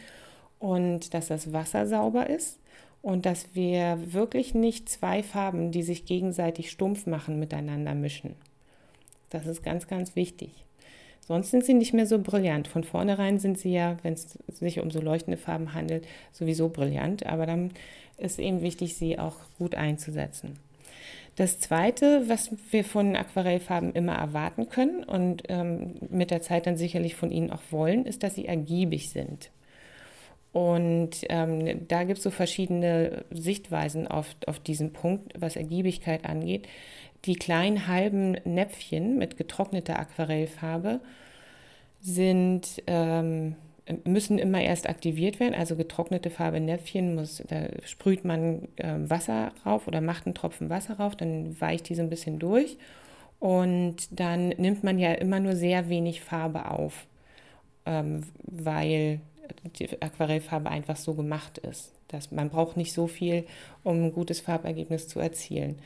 und 0.59 1.13
dass 1.13 1.27
das 1.27 1.51
Wasser 1.53 1.85
sauber 1.85 2.29
ist 2.29 2.59
und 3.03 3.25
dass 3.25 3.53
wir 3.53 3.99
wirklich 4.13 4.55
nicht 4.55 4.89
zwei 4.89 5.21
Farben, 5.21 5.71
die 5.71 5.83
sich 5.83 6.05
gegenseitig 6.05 6.71
stumpf 6.71 7.05
machen, 7.05 7.37
miteinander 7.37 7.93
mischen. 7.93 8.33
Das 9.29 9.45
ist 9.45 9.61
ganz, 9.61 9.87
ganz 9.87 10.15
wichtig. 10.15 10.49
Sonst 11.19 11.51
sind 11.51 11.65
sie 11.65 11.73
nicht 11.73 11.93
mehr 11.93 12.07
so 12.07 12.19
brillant. 12.19 12.67
Von 12.67 12.83
vornherein 12.83 13.39
sind 13.39 13.59
sie 13.59 13.73
ja, 13.73 13.97
wenn 14.03 14.13
es 14.13 14.39
sich 14.47 14.79
um 14.79 14.89
so 14.89 15.01
leuchtende 15.01 15.37
Farben 15.37 15.73
handelt, 15.73 16.07
sowieso 16.31 16.69
brillant. 16.69 17.25
Aber 17.25 17.45
dann 17.45 17.71
ist 18.17 18.39
eben 18.39 18.61
wichtig, 18.61 18.95
sie 18.95 19.19
auch 19.19 19.35
gut 19.57 19.75
einzusetzen. 19.75 20.57
Das 21.35 21.59
Zweite, 21.59 22.29
was 22.29 22.51
wir 22.71 22.85
von 22.85 23.17
Aquarellfarben 23.17 23.93
immer 23.93 24.15
erwarten 24.15 24.69
können 24.69 25.03
und 25.03 25.43
ähm, 25.49 25.95
mit 26.09 26.31
der 26.31 26.41
Zeit 26.41 26.67
dann 26.67 26.77
sicherlich 26.77 27.15
von 27.15 27.31
ihnen 27.31 27.51
auch 27.51 27.63
wollen, 27.71 28.05
ist, 28.05 28.23
dass 28.23 28.35
sie 28.35 28.45
ergiebig 28.45 29.09
sind. 29.09 29.49
Und 30.53 31.09
ähm, 31.29 31.87
da 31.87 32.03
gibt 32.03 32.19
es 32.19 32.23
so 32.23 32.29
verschiedene 32.29 33.25
Sichtweisen 33.31 34.07
auf, 34.07 34.35
auf 34.45 34.59
diesen 34.59 34.93
Punkt, 34.93 35.33
was 35.35 35.55
Ergiebigkeit 35.55 36.25
angeht. 36.25 36.67
Die 37.25 37.35
kleinen 37.35 37.87
halben 37.87 38.37
Näpfchen 38.45 39.17
mit 39.17 39.35
getrockneter 39.35 39.97
Aquarellfarbe 39.97 40.99
sind, 42.01 42.83
ähm, 42.85 43.55
müssen 44.05 44.37
immer 44.37 44.61
erst 44.61 44.87
aktiviert 44.87 45.39
werden. 45.39 45.55
Also 45.55 45.75
getrocknete 45.75 46.29
Farbe 46.29 46.59
Näpfchen 46.59 47.15
muss, 47.15 47.43
da 47.47 47.69
sprüht 47.85 48.23
man 48.23 48.67
äh, 48.75 48.93
Wasser 48.97 49.53
rauf 49.65 49.87
oder 49.87 50.01
macht 50.01 50.27
einen 50.27 50.35
Tropfen 50.35 50.69
Wasser 50.69 50.97
rauf, 50.99 51.15
dann 51.15 51.59
weicht 51.59 51.89
die 51.89 51.95
so 51.95 52.03
ein 52.03 52.09
bisschen 52.09 52.37
durch. 52.37 52.77
Und 53.39 54.07
dann 54.11 54.49
nimmt 54.49 54.83
man 54.83 54.99
ja 54.99 55.13
immer 55.13 55.39
nur 55.39 55.55
sehr 55.55 55.89
wenig 55.89 56.21
Farbe 56.21 56.69
auf, 56.69 57.07
ähm, 57.85 58.23
weil 58.43 59.19
die 59.77 60.01
Aquarellfarbe 60.01 60.69
einfach 60.69 60.97
so 60.97 61.13
gemacht 61.13 61.57
ist. 61.57 61.91
Dass 62.07 62.31
man 62.31 62.49
braucht 62.49 62.77
nicht 62.77 62.93
so 62.93 63.07
viel, 63.07 63.45
um 63.83 64.03
ein 64.03 64.13
gutes 64.13 64.39
Farbergebnis 64.39 65.07
zu 65.07 65.19
erzielen. 65.19 65.79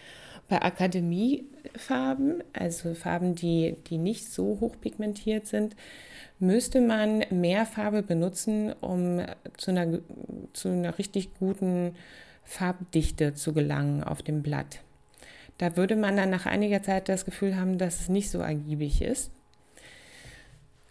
Bei 0.49 0.61
Akademiefarben, 0.61 2.43
also 2.53 2.93
Farben, 2.93 3.35
die, 3.35 3.75
die 3.89 3.97
nicht 3.97 4.31
so 4.31 4.57
hochpigmentiert 4.61 5.45
sind, 5.45 5.75
müsste 6.39 6.79
man 6.81 7.23
mehr 7.31 7.65
Farbe 7.65 8.01
benutzen, 8.01 8.73
um 8.73 9.21
zu 9.57 9.71
einer, 9.71 9.99
zu 10.53 10.69
einer 10.69 10.97
richtig 10.97 11.33
guten 11.39 11.95
Farbdichte 12.43 13.33
zu 13.33 13.53
gelangen 13.53 14.03
auf 14.03 14.21
dem 14.21 14.41
Blatt. 14.41 14.79
Da 15.57 15.75
würde 15.75 15.95
man 15.95 16.15
dann 16.15 16.29
nach 16.29 16.45
einiger 16.45 16.83
Zeit 16.83 17.09
das 17.09 17.25
Gefühl 17.25 17.57
haben, 17.57 17.77
dass 17.77 18.01
es 18.01 18.09
nicht 18.09 18.29
so 18.29 18.39
ergiebig 18.39 19.01
ist 19.01 19.31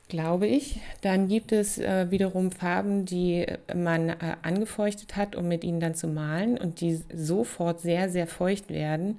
glaube 0.09 0.47
ich. 0.47 0.81
Dann 1.01 1.29
gibt 1.29 1.53
es 1.53 1.79
äh, 1.79 2.11
wiederum 2.11 2.53
Farben, 2.53 3.05
die 3.05 3.47
man 3.75 4.11
äh, 4.11 4.37
angefeuchtet 4.43 5.17
hat, 5.17 5.37
um 5.37 5.49
mit 5.49 5.65
ihnen 5.65 5.81
dann 5.81 5.95
zu 5.95 6.09
malen 6.09 6.59
und 6.59 6.81
die 6.81 7.01
sofort 7.15 7.81
sehr, 7.81 8.09
sehr 8.09 8.27
feucht 8.27 8.71
werden 8.71 9.19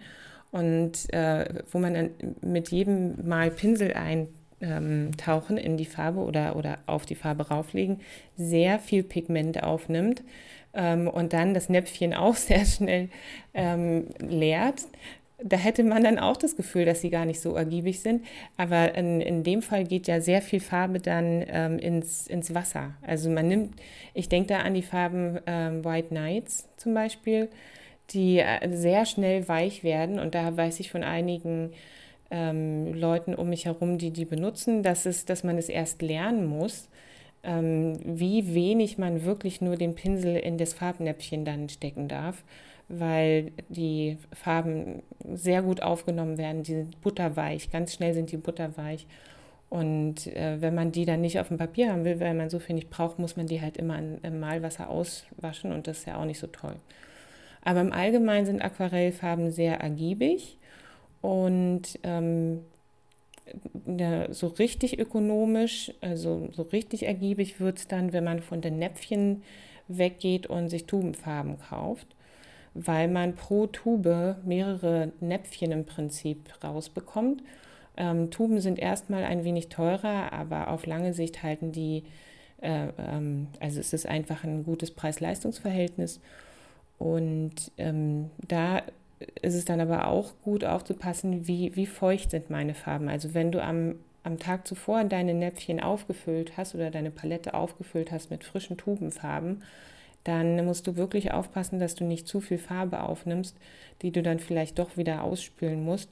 und 0.52 1.14
äh, 1.14 1.64
wo 1.72 1.80
man 1.80 1.94
dann 1.94 2.10
mit 2.42 2.70
jedem 2.70 3.28
Mal 3.28 3.52
Pinsel 3.52 3.94
eintauchen 3.94 5.58
in 5.58 5.78
die 5.78 5.86
Farbe 5.86 6.20
oder, 6.22 6.56
oder 6.56 6.80
auf 6.86 7.06
die 7.06 7.16
Farbe 7.16 7.50
rauflegen, 7.50 8.00
sehr 8.38 8.80
viel 8.80 9.04
Pigment 9.04 9.62
aufnimmt 9.62 10.24
ähm, 10.74 11.08
und 11.08 11.34
dann 11.34 11.54
das 11.54 11.70
Näpfchen 11.70 12.14
auch 12.16 12.36
sehr 12.36 12.66
schnell 12.66 13.10
ähm, 13.54 14.08
leert 14.20 14.82
da 15.44 15.56
hätte 15.56 15.84
man 15.84 16.04
dann 16.04 16.18
auch 16.18 16.38
das 16.38 16.56
Gefühl, 16.56 16.86
dass 16.86 17.02
sie 17.02 17.12
gar 17.12 17.26
nicht 17.26 17.40
so 17.40 17.56
ergiebig 17.56 18.00
sind. 18.00 18.26
Aber 18.58 18.96
in, 18.96 19.22
in 19.22 19.44
dem 19.44 19.62
Fall 19.62 19.84
geht 19.84 20.08
ja 20.08 20.20
sehr 20.20 20.42
viel 20.42 20.60
Farbe 20.60 21.00
dann 21.00 21.46
ähm, 21.48 21.78
ins, 21.78 22.26
ins 22.28 22.54
Wasser. 22.56 22.96
Also 23.04 23.30
man 23.30 23.48
nimmt, 23.48 23.76
ich 24.14 24.30
denke 24.30 24.50
da 24.50 24.60
an 24.60 24.74
die 24.74 24.82
Farben 24.82 25.40
ähm, 25.46 25.86
White 25.86 26.14
Nights 26.14 26.68
zum 26.78 26.96
Beispiel, 26.96 27.50
die 28.10 28.40
äh, 28.40 28.76
sehr 28.76 29.06
schnell 29.06 29.48
weich 29.48 29.84
werden. 29.84 30.18
Und 30.18 30.34
da 30.34 30.58
weiß 30.58 30.80
ich 30.80 30.90
von 30.90 31.04
einigen 31.04 31.72
ähm, 32.32 32.94
Leuten 32.96 33.36
um 33.36 33.50
mich 33.50 33.66
herum, 33.66 34.00
die 34.00 34.10
die 34.10 34.26
benutzen, 34.26 34.82
dass, 34.82 35.06
es, 35.06 35.26
dass 35.26 35.44
man 35.44 35.60
es 35.60 35.70
erst 35.70 36.02
lernen 36.02 36.48
muss, 36.48 36.90
ähm, 37.44 38.00
wie 38.04 38.56
wenig 38.56 38.98
man 38.98 39.24
wirklich 39.24 39.62
nur 39.62 39.76
den 39.76 39.94
Pinsel 39.94 40.36
in 40.36 40.58
das 40.58 40.74
Farbnäpfchen 40.74 41.46
dann 41.46 41.70
stecken 41.70 42.08
darf 42.08 42.44
weil 42.90 43.52
die 43.70 44.18
Farben 44.34 45.04
sehr 45.34 45.62
gut 45.62 45.82
aufgenommen 45.82 46.38
werden. 46.38 46.64
Die 46.64 46.74
sind 46.74 47.02
butterweich, 47.02 47.70
ganz 47.72 47.94
schnell 47.94 48.14
sind 48.14 48.32
die 48.32 48.38
butterweich. 48.38 49.06
Und 49.70 50.28
äh, 50.28 50.62
wenn 50.62 50.74
man 50.74 50.94
die 50.94 51.06
dann 51.06 51.20
nicht 51.20 51.40
auf 51.40 51.50
dem 51.50 51.58
Papier 51.58 51.92
haben 51.92 52.06
will, 52.06 52.20
weil 52.22 52.34
man 52.34 52.50
so 52.50 52.60
viel 52.60 52.76
nicht 52.76 52.90
braucht, 52.90 53.20
muss 53.20 53.36
man 53.36 53.48
die 53.48 53.62
halt 53.62 53.76
immer 53.76 54.00
im 54.00 54.40
Malwasser 54.40 54.90
auswaschen 54.90 55.74
und 55.74 55.88
das 55.88 56.00
ist 56.00 56.08
ja 56.08 56.18
auch 56.18 56.26
nicht 56.26 56.40
so 56.40 56.48
toll. 56.48 56.76
Aber 57.64 57.82
im 57.82 57.92
Allgemeinen 57.92 58.46
sind 58.46 58.62
Aquarellfarben 58.62 59.52
sehr 59.52 59.82
ergiebig 59.82 60.58
und 61.22 62.00
ähm, 62.04 62.62
so 64.30 64.48
richtig 64.48 65.00
ökonomisch, 65.00 65.92
also 66.00 66.48
so 66.54 66.62
richtig 66.64 67.06
ergiebig 67.06 67.60
wird 67.60 67.80
es 67.80 67.88
dann, 67.90 68.14
wenn 68.14 68.24
man 68.24 68.40
von 68.40 68.62
den 68.62 68.80
Näpfchen 68.80 69.44
weggeht 69.90 70.48
und 70.48 70.70
sich 70.70 70.86
Tubenfarben 70.86 71.60
kauft 71.60 72.08
weil 72.86 73.08
man 73.08 73.36
pro 73.36 73.68
Tube 73.68 74.36
mehrere 74.46 75.12
Näpfchen 75.20 75.72
im 75.72 75.86
Prinzip 75.86 76.64
rausbekommt. 76.64 77.42
Ähm, 77.98 78.30
Tuben 78.30 78.62
sind 78.62 78.78
erstmal 78.78 79.24
ein 79.24 79.44
wenig 79.44 79.70
teurer, 79.70 80.32
aber 80.32 80.70
auf 80.70 80.86
lange 80.86 81.14
Sicht 81.14 81.42
halten 81.42 81.72
die, 81.72 82.04
äh, 82.62 82.90
ähm, 82.98 83.48
also 83.60 83.80
es 83.80 83.94
ist 83.94 84.06
einfach 84.06 84.44
ein 84.44 84.64
gutes 84.64 84.92
Preis-Leistungs-Verhältnis. 84.92 86.22
Und 87.00 87.72
ähm, 87.78 88.30
da 88.48 88.84
ist 89.42 89.56
es 89.56 89.66
dann 89.66 89.82
aber 89.82 90.08
auch 90.08 90.34
gut 90.44 90.64
aufzupassen, 90.64 91.48
wie, 91.48 91.76
wie 91.76 91.88
feucht 91.88 92.32
sind 92.32 92.52
meine 92.52 92.76
Farben. 92.76 93.10
Also 93.10 93.34
wenn 93.34 93.52
du 93.52 93.64
am, 93.64 93.96
am 94.24 94.38
Tag 94.38 94.68
zuvor 94.68 95.04
deine 95.04 95.34
Näpfchen 95.34 95.80
aufgefüllt 95.80 96.58
hast 96.58 96.76
oder 96.76 96.92
deine 96.92 97.10
Palette 97.10 97.56
aufgefüllt 97.56 98.12
hast 98.12 98.30
mit 98.30 98.44
frischen 98.44 98.78
Tubenfarben, 98.78 99.64
dann 100.24 100.66
musst 100.66 100.88
du 100.88 100.96
wirklich 100.96 101.32
aufpassen, 101.32 101.80
dass 101.80 101.96
du 101.96 102.04
nicht 102.04 102.28
zu 102.28 102.42
viel 102.42 102.58
Farbe 102.58 103.02
aufnimmst, 103.02 103.56
die 104.02 104.12
du 104.12 104.22
dann 104.22 104.40
vielleicht 104.40 104.78
doch 104.80 104.98
wieder 104.98 105.24
ausspülen 105.24 105.84
musst, 105.84 106.10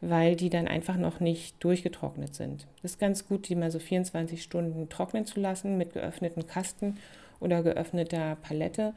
weil 0.00 0.36
die 0.36 0.50
dann 0.50 0.68
einfach 0.68 0.96
noch 0.96 1.20
nicht 1.20 1.62
durchgetrocknet 1.64 2.34
sind. 2.34 2.66
Das 2.82 2.92
ist 2.92 2.98
ganz 2.98 3.26
gut, 3.26 3.48
die 3.48 3.56
mal 3.56 3.70
so 3.70 3.78
24 3.78 4.42
Stunden 4.42 4.88
trocknen 4.88 5.24
zu 5.24 5.40
lassen 5.40 5.78
mit 5.78 5.94
geöffneten 5.94 6.46
Kasten 6.46 6.98
oder 7.40 7.62
geöffneter 7.62 8.36
Palette 8.42 8.92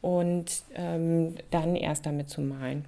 und 0.00 0.62
ähm, 0.74 1.34
dann 1.50 1.76
erst 1.76 2.06
damit 2.06 2.30
zu 2.30 2.40
malen. 2.40 2.86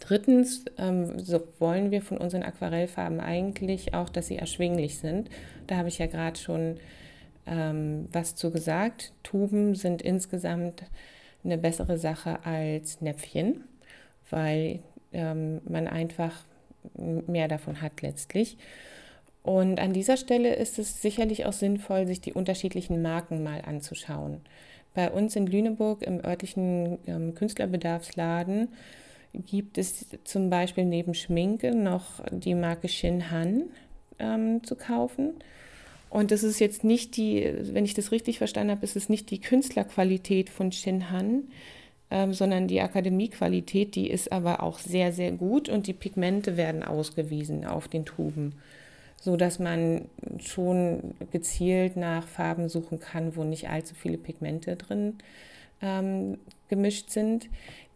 Drittens 0.00 0.64
ähm, 0.78 1.18
so 1.18 1.42
wollen 1.58 1.90
wir 1.90 2.02
von 2.02 2.18
unseren 2.18 2.42
Aquarellfarben 2.42 3.20
eigentlich 3.20 3.94
auch, 3.94 4.08
dass 4.08 4.26
sie 4.26 4.36
erschwinglich 4.36 4.98
sind. 4.98 5.30
Da 5.66 5.76
habe 5.76 5.88
ich 5.88 5.98
ja 5.98 6.06
gerade 6.06 6.38
schon 6.38 6.78
ähm, 7.46 8.08
was 8.12 8.34
zu 8.34 8.50
gesagt. 8.50 9.12
Tuben 9.22 9.74
sind 9.74 10.02
insgesamt 10.02 10.84
eine 11.44 11.58
bessere 11.58 11.98
Sache 11.98 12.44
als 12.44 13.00
Näpfchen, 13.00 13.64
weil 14.30 14.80
ähm, 15.12 15.60
man 15.68 15.88
einfach 15.88 16.44
mehr 17.26 17.48
davon 17.48 17.80
hat 17.80 18.02
letztlich. 18.02 18.56
Und 19.42 19.78
an 19.78 19.92
dieser 19.92 20.16
Stelle 20.16 20.54
ist 20.54 20.78
es 20.78 21.02
sicherlich 21.02 21.44
auch 21.44 21.52
sinnvoll, 21.52 22.06
sich 22.06 22.20
die 22.20 22.32
unterschiedlichen 22.32 23.02
Marken 23.02 23.42
mal 23.42 23.60
anzuschauen. 23.60 24.40
Bei 24.94 25.10
uns 25.10 25.36
in 25.36 25.46
Lüneburg 25.46 26.02
im 26.02 26.24
örtlichen 26.24 26.98
ähm, 27.06 27.34
Künstlerbedarfsladen 27.34 28.68
gibt 29.34 29.76
es 29.76 30.06
zum 30.24 30.48
Beispiel 30.48 30.84
neben 30.84 31.14
Schminke 31.14 31.74
noch 31.74 32.22
die 32.30 32.54
Marke 32.54 32.88
Shin 32.88 33.30
Han 33.30 33.64
ähm, 34.18 34.62
zu 34.62 34.76
kaufen. 34.76 35.34
Und 36.10 36.30
das 36.30 36.42
ist 36.42 36.60
jetzt 36.60 36.84
nicht 36.84 37.16
die, 37.16 37.52
wenn 37.72 37.84
ich 37.84 37.94
das 37.94 38.12
richtig 38.12 38.38
verstanden 38.38 38.70
habe, 38.70 38.84
ist 38.84 38.96
es 38.96 39.08
nicht 39.08 39.30
die 39.30 39.40
Künstlerqualität 39.40 40.48
von 40.48 40.70
Shin 40.70 41.10
Han, 41.10 41.44
ähm, 42.10 42.32
sondern 42.32 42.68
die 42.68 42.80
Akademiequalität, 42.80 43.94
die 43.94 44.08
ist 44.08 44.30
aber 44.30 44.62
auch 44.62 44.78
sehr, 44.78 45.12
sehr 45.12 45.32
gut 45.32 45.68
und 45.68 45.86
die 45.86 45.92
Pigmente 45.92 46.56
werden 46.56 46.82
ausgewiesen 46.82 47.64
auf 47.64 47.88
den 47.88 48.04
Tuben 48.04 48.54
so 49.24 49.38
dass 49.38 49.58
man 49.58 50.04
schon 50.38 51.14
gezielt 51.32 51.96
nach 51.96 52.28
Farben 52.28 52.68
suchen 52.68 53.00
kann, 53.00 53.36
wo 53.36 53.42
nicht 53.42 53.70
allzu 53.70 53.94
viele 53.94 54.18
Pigmente 54.18 54.76
drin 54.76 55.14
ähm, 55.80 56.36
gemischt 56.68 57.08
sind. 57.08 57.48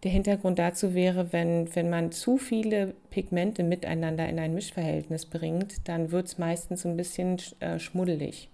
Der 0.05 0.13
Hintergrund 0.13 0.61
dazu 0.61 0.95
wäre, 0.95 1.33
wenn, 1.33 1.75
wenn 1.75 1.91
man 1.91 2.13
zu 2.13 2.39
viele 2.39 2.95
Pigmente 3.11 3.65
miteinander 3.65 4.29
in 4.29 4.39
ein 4.39 4.55
Mischverhältnis 4.55 5.27
bringt, 5.27 5.89
dann 5.89 6.13
wird 6.13 6.27
es 6.29 6.39
meistens 6.39 6.87
ein 6.87 6.97
bisschen 6.97 7.39
äh, 7.59 7.81
schmuddelig. 7.81 8.49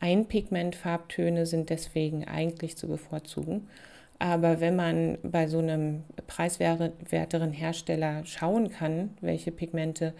Einpigmentfarbtöne 0.00 1.46
sind 1.46 1.70
deswegen 1.70 2.24
eigentlich 2.24 2.76
zu 2.76 2.88
bevorzugen. 2.88 3.68
Aber 4.18 4.60
wenn 4.60 4.74
man 4.74 5.18
bei 5.22 5.46
so 5.46 5.58
einem 5.58 6.02
preiswerteren 6.26 7.52
Hersteller 7.52 8.24
schauen 8.24 8.70
kann, 8.70 9.10
welche 9.20 9.52
Pigmente 9.52 10.12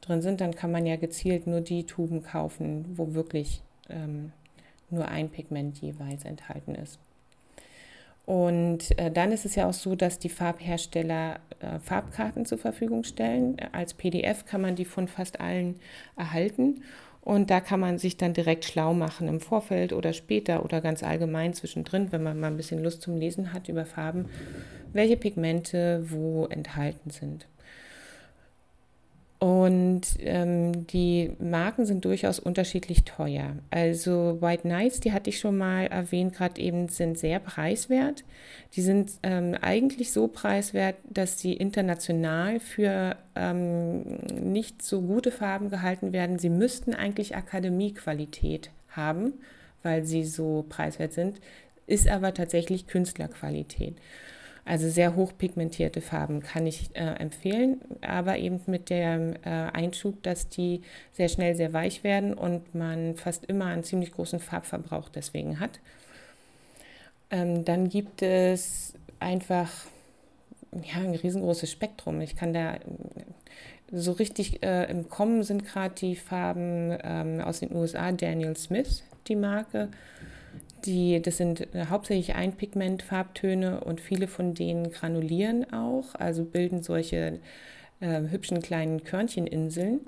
drin 0.00 0.22
sind, 0.22 0.40
dann 0.40 0.54
kann 0.54 0.72
man 0.72 0.86
ja 0.86 0.96
gezielt 0.96 1.46
nur 1.46 1.60
die 1.60 1.84
Tuben 1.84 2.22
kaufen, 2.22 2.84
wo 2.96 3.14
wirklich 3.14 3.62
ähm, 3.88 4.32
nur 4.88 5.08
ein 5.08 5.28
Pigment 5.30 5.80
jeweils 5.80 6.24
enthalten 6.24 6.74
ist. 6.74 6.98
Und 8.30 8.96
äh, 8.96 9.10
dann 9.10 9.32
ist 9.32 9.44
es 9.44 9.56
ja 9.56 9.68
auch 9.68 9.72
so, 9.72 9.96
dass 9.96 10.20
die 10.20 10.28
Farbhersteller 10.28 11.40
äh, 11.58 11.80
Farbkarten 11.80 12.46
zur 12.46 12.58
Verfügung 12.58 13.02
stellen. 13.02 13.56
Als 13.72 13.92
PDF 13.92 14.44
kann 14.46 14.60
man 14.60 14.76
die 14.76 14.84
von 14.84 15.08
fast 15.08 15.40
allen 15.40 15.80
erhalten. 16.16 16.84
Und 17.22 17.50
da 17.50 17.58
kann 17.58 17.80
man 17.80 17.98
sich 17.98 18.18
dann 18.18 18.32
direkt 18.32 18.64
schlau 18.64 18.94
machen 18.94 19.26
im 19.26 19.40
Vorfeld 19.40 19.92
oder 19.92 20.12
später 20.12 20.64
oder 20.64 20.80
ganz 20.80 21.02
allgemein 21.02 21.54
zwischendrin, 21.54 22.12
wenn 22.12 22.22
man 22.22 22.38
mal 22.38 22.46
ein 22.46 22.56
bisschen 22.56 22.84
Lust 22.84 23.02
zum 23.02 23.16
Lesen 23.16 23.52
hat 23.52 23.68
über 23.68 23.84
Farben, 23.84 24.26
welche 24.92 25.16
Pigmente 25.16 26.04
wo 26.08 26.46
enthalten 26.46 27.10
sind. 27.10 27.48
Und 29.40 30.02
ähm, 30.18 30.86
die 30.88 31.32
Marken 31.38 31.86
sind 31.86 32.04
durchaus 32.04 32.38
unterschiedlich 32.38 33.04
teuer. 33.04 33.54
Also 33.70 34.36
White 34.42 34.62
Knights, 34.62 35.00
die 35.00 35.12
hatte 35.12 35.30
ich 35.30 35.38
schon 35.38 35.56
mal 35.56 35.86
erwähnt, 35.86 36.34
gerade 36.34 36.60
eben 36.60 36.88
sind 36.88 37.18
sehr 37.18 37.38
preiswert. 37.38 38.22
Die 38.74 38.82
sind 38.82 39.12
ähm, 39.22 39.56
eigentlich 39.58 40.12
so 40.12 40.28
preiswert, 40.28 40.96
dass 41.08 41.40
sie 41.40 41.54
international 41.54 42.60
für 42.60 43.16
ähm, 43.34 44.02
nicht 44.42 44.82
so 44.82 45.00
gute 45.00 45.30
Farben 45.30 45.70
gehalten 45.70 46.12
werden. 46.12 46.38
Sie 46.38 46.50
müssten 46.50 46.92
eigentlich 46.92 47.34
Akademiequalität 47.34 48.68
haben, 48.90 49.32
weil 49.82 50.04
sie 50.04 50.24
so 50.24 50.66
preiswert 50.68 51.14
sind, 51.14 51.40
ist 51.86 52.08
aber 52.08 52.34
tatsächlich 52.34 52.86
Künstlerqualität. 52.86 53.96
Also 54.64 54.88
sehr 54.88 55.16
hochpigmentierte 55.16 56.00
Farben 56.00 56.42
kann 56.42 56.66
ich 56.66 56.94
äh, 56.94 57.00
empfehlen, 57.00 57.80
aber 58.02 58.38
eben 58.38 58.60
mit 58.66 58.90
dem 58.90 59.34
äh, 59.42 59.48
Einschub, 59.48 60.22
dass 60.22 60.48
die 60.48 60.82
sehr 61.12 61.28
schnell 61.28 61.54
sehr 61.54 61.72
weich 61.72 62.04
werden 62.04 62.34
und 62.34 62.74
man 62.74 63.16
fast 63.16 63.46
immer 63.46 63.66
einen 63.66 63.84
ziemlich 63.84 64.12
großen 64.12 64.38
Farbverbrauch 64.38 65.08
deswegen 65.08 65.60
hat. 65.60 65.80
Ähm, 67.30 67.64
dann 67.64 67.88
gibt 67.88 68.22
es 68.22 68.94
einfach 69.18 69.70
ja, 70.72 71.00
ein 71.02 71.14
riesengroßes 71.14 71.70
Spektrum. 71.70 72.20
Ich 72.20 72.36
kann 72.36 72.52
da 72.52 72.76
so 73.92 74.12
richtig 74.12 74.62
äh, 74.62 74.84
im 74.90 75.08
Kommen 75.08 75.42
sind 75.42 75.64
gerade 75.64 75.94
die 75.94 76.16
Farben 76.16 76.96
ähm, 77.02 77.40
aus 77.40 77.60
den 77.60 77.74
USA, 77.74 78.12
Daniel 78.12 78.56
Smith, 78.56 79.02
die 79.26 79.36
Marke. 79.36 79.88
Die, 80.84 81.20
das 81.20 81.36
sind 81.36 81.74
äh, 81.74 81.86
hauptsächlich 81.86 82.34
Einpigmentfarbtöne 82.34 83.80
und 83.80 84.00
viele 84.00 84.28
von 84.28 84.54
denen 84.54 84.90
granulieren 84.90 85.72
auch, 85.72 86.14
also 86.14 86.44
bilden 86.44 86.82
solche 86.82 87.38
äh, 88.00 88.20
hübschen 88.30 88.62
kleinen 88.62 89.04
Körncheninseln. 89.04 90.00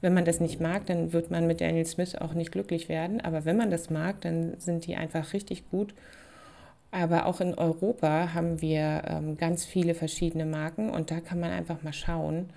Wenn 0.00 0.14
man 0.14 0.24
das 0.24 0.40
nicht 0.40 0.60
mag, 0.60 0.86
dann 0.86 1.12
wird 1.12 1.30
man 1.30 1.46
mit 1.46 1.60
Daniel 1.60 1.86
Smith 1.86 2.16
auch 2.16 2.34
nicht 2.34 2.52
glücklich 2.52 2.88
werden. 2.88 3.20
Aber 3.20 3.44
wenn 3.44 3.56
man 3.56 3.70
das 3.70 3.88
mag, 3.88 4.20
dann 4.22 4.58
sind 4.58 4.86
die 4.86 4.96
einfach 4.96 5.32
richtig 5.32 5.68
gut. 5.70 5.94
Aber 6.90 7.26
auch 7.26 7.40
in 7.40 7.54
Europa 7.54 8.34
haben 8.34 8.60
wir 8.60 9.02
ähm, 9.06 9.36
ganz 9.38 9.64
viele 9.64 9.94
verschiedene 9.94 10.44
Marken 10.44 10.90
und 10.90 11.10
da 11.10 11.20
kann 11.20 11.40
man 11.40 11.50
einfach 11.50 11.82
mal 11.82 11.92
schauen, 11.92 12.50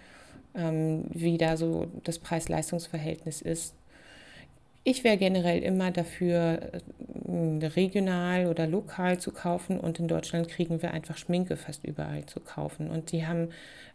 ähm, 0.55 1.05
wie 1.11 1.37
da 1.37 1.55
so 1.55 1.87
das 2.03 2.19
Preis-Leistungs-Verhältnis 2.19 3.41
ist. 3.41 3.75
Ich 4.87 5.03
wäre 5.03 5.17
generell 5.17 5.63
immer 5.63 5.89
dafür, 5.89 6.59
äh, 7.27 7.65
regional 7.65 8.45
oder 8.45 8.67
lokal 8.67 9.17
zu 9.17 9.31
kaufen 9.31 9.79
und 9.79 9.99
in 9.99 10.07
Deutschland 10.07 10.47
kriegen 10.47 10.83
wir 10.83 10.93
einfach 10.93 11.17
Schminke 11.17 11.57
fast 11.57 11.83
überall 11.83 12.27
zu 12.27 12.39
kaufen. 12.39 12.91
Und 12.91 13.11
die 13.11 13.25
haben 13.25 13.49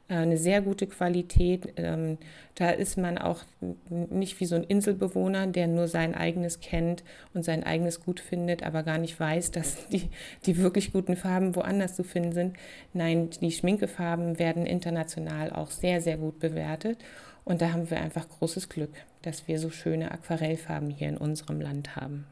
äh, 0.09 0.15
eine 0.15 0.37
sehr 0.37 0.61
gute 0.63 0.89
Qualität. 0.89 1.75
Ähm, 1.77 2.19
da 2.57 2.71
ist 2.71 2.99
man 2.99 3.19
auch 3.19 3.45
nicht 3.89 4.41
wie 4.41 4.47
so 4.47 4.57
ein 4.57 4.65
Inselbewohner, 4.65 5.47
der 5.47 5.69
nur 5.69 5.87
sein 5.87 6.17
eigenes 6.17 6.59
kennt 6.59 7.05
und 7.35 7.45
sein 7.45 7.63
eigenes 7.63 8.01
gut 8.01 8.19
findet, 8.19 8.65
aber 8.65 8.83
gar 8.83 8.99
nicht 8.99 9.21
weiß, 9.21 9.51
dass 9.53 9.87
die, 9.91 10.11
die 10.45 10.59
wirklich 10.59 10.93
guten 10.93 11.15
Farben 11.15 11.55
woanders 11.55 11.95
zu 11.95 12.03
finden 12.03 12.33
sind. 12.33 12.57
Nein, 12.95 13.31
die 13.41 13.53
Schminkefarben 13.53 14.41
werden 14.41 14.67
international 14.67 15.53
auch 15.53 15.71
sehr, 15.71 16.01
sehr 16.01 16.17
gut 16.17 16.41
bewertet. 16.41 16.99
Und 17.45 17.63
da 17.63 17.73
haben 17.73 17.89
wir 17.91 18.01
einfach 18.01 18.29
großes 18.29 18.69
Glück 18.69 18.91
dass 19.23 19.49
wir 19.49 19.59
so 19.59 19.71
schöne 19.71 20.11
Aquarellfarben 20.11 20.91
hier 20.91 21.09
in 21.09 21.17
unserem 21.17 21.61
Land 21.61 21.97
haben. 21.97 22.27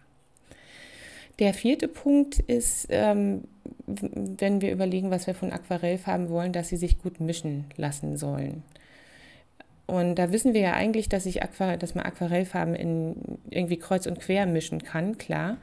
Der 1.39 1.55
vierte 1.55 1.87
Punkt 1.87 2.41
ist, 2.41 2.89
ähm, 2.91 3.45
wenn 3.87 4.61
wir 4.61 4.73
überlegen, 4.73 5.11
was 5.11 5.27
wir 5.27 5.35
von 5.35 5.53
Aquarellfarben 5.53 6.29
wollen, 6.29 6.53
dass 6.53 6.69
sie 6.69 6.77
sich 6.77 6.99
gut 6.99 7.21
mischen 7.21 7.67
lassen 7.77 8.17
sollen. 8.17 8.65
Und 9.87 10.17
da 10.17 10.33
wissen 10.33 10.53
wir 10.53 10.61
ja 10.61 10.73
eigentlich, 10.75 11.09
dass, 11.09 11.25
ich 11.25 11.43
Aqua 11.43 11.77
dass 11.77 11.95
man 11.95 12.05
Aquarellfarben 12.05 12.75
in 12.75 13.17
irgendwie 13.51 13.79
kreuz 13.79 14.07
und 14.07 14.21
quer 14.21 14.47
mischen 14.47 14.83
kann, 14.83 15.17
klar. 15.17 15.57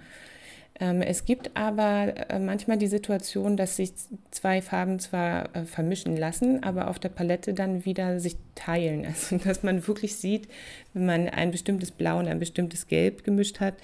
Ähm, 0.80 1.02
es 1.02 1.24
gibt 1.24 1.56
aber 1.56 2.30
äh, 2.30 2.40
manchmal 2.40 2.78
die 2.78 2.88
Situation, 2.88 3.56
dass 3.56 3.78
sich 3.78 3.94
zwei 4.32 4.62
Farben 4.62 5.00
zwar 5.00 5.56
äh, 5.56 5.64
vermischen 5.64 6.18
lassen, 6.18 6.64
aber 6.64 6.90
auf 6.90 7.00
der 7.00 7.10
Palette 7.10 7.54
dann 7.54 7.86
wieder 7.86 8.20
sich 8.20 8.36
teilen. 8.56 9.06
Also 9.16 9.38
dass 9.38 9.64
man 9.64 9.88
wirklich 9.88 10.16
sieht, 10.18 10.50
wenn 10.94 11.06
man 11.06 11.30
ein 11.30 11.52
bestimmtes 11.52 11.92
Blau 11.92 12.20
und 12.20 12.28
ein 12.28 12.40
bestimmtes 12.40 12.88
Gelb 12.88 13.24
gemischt 13.24 13.62
hat 13.62 13.76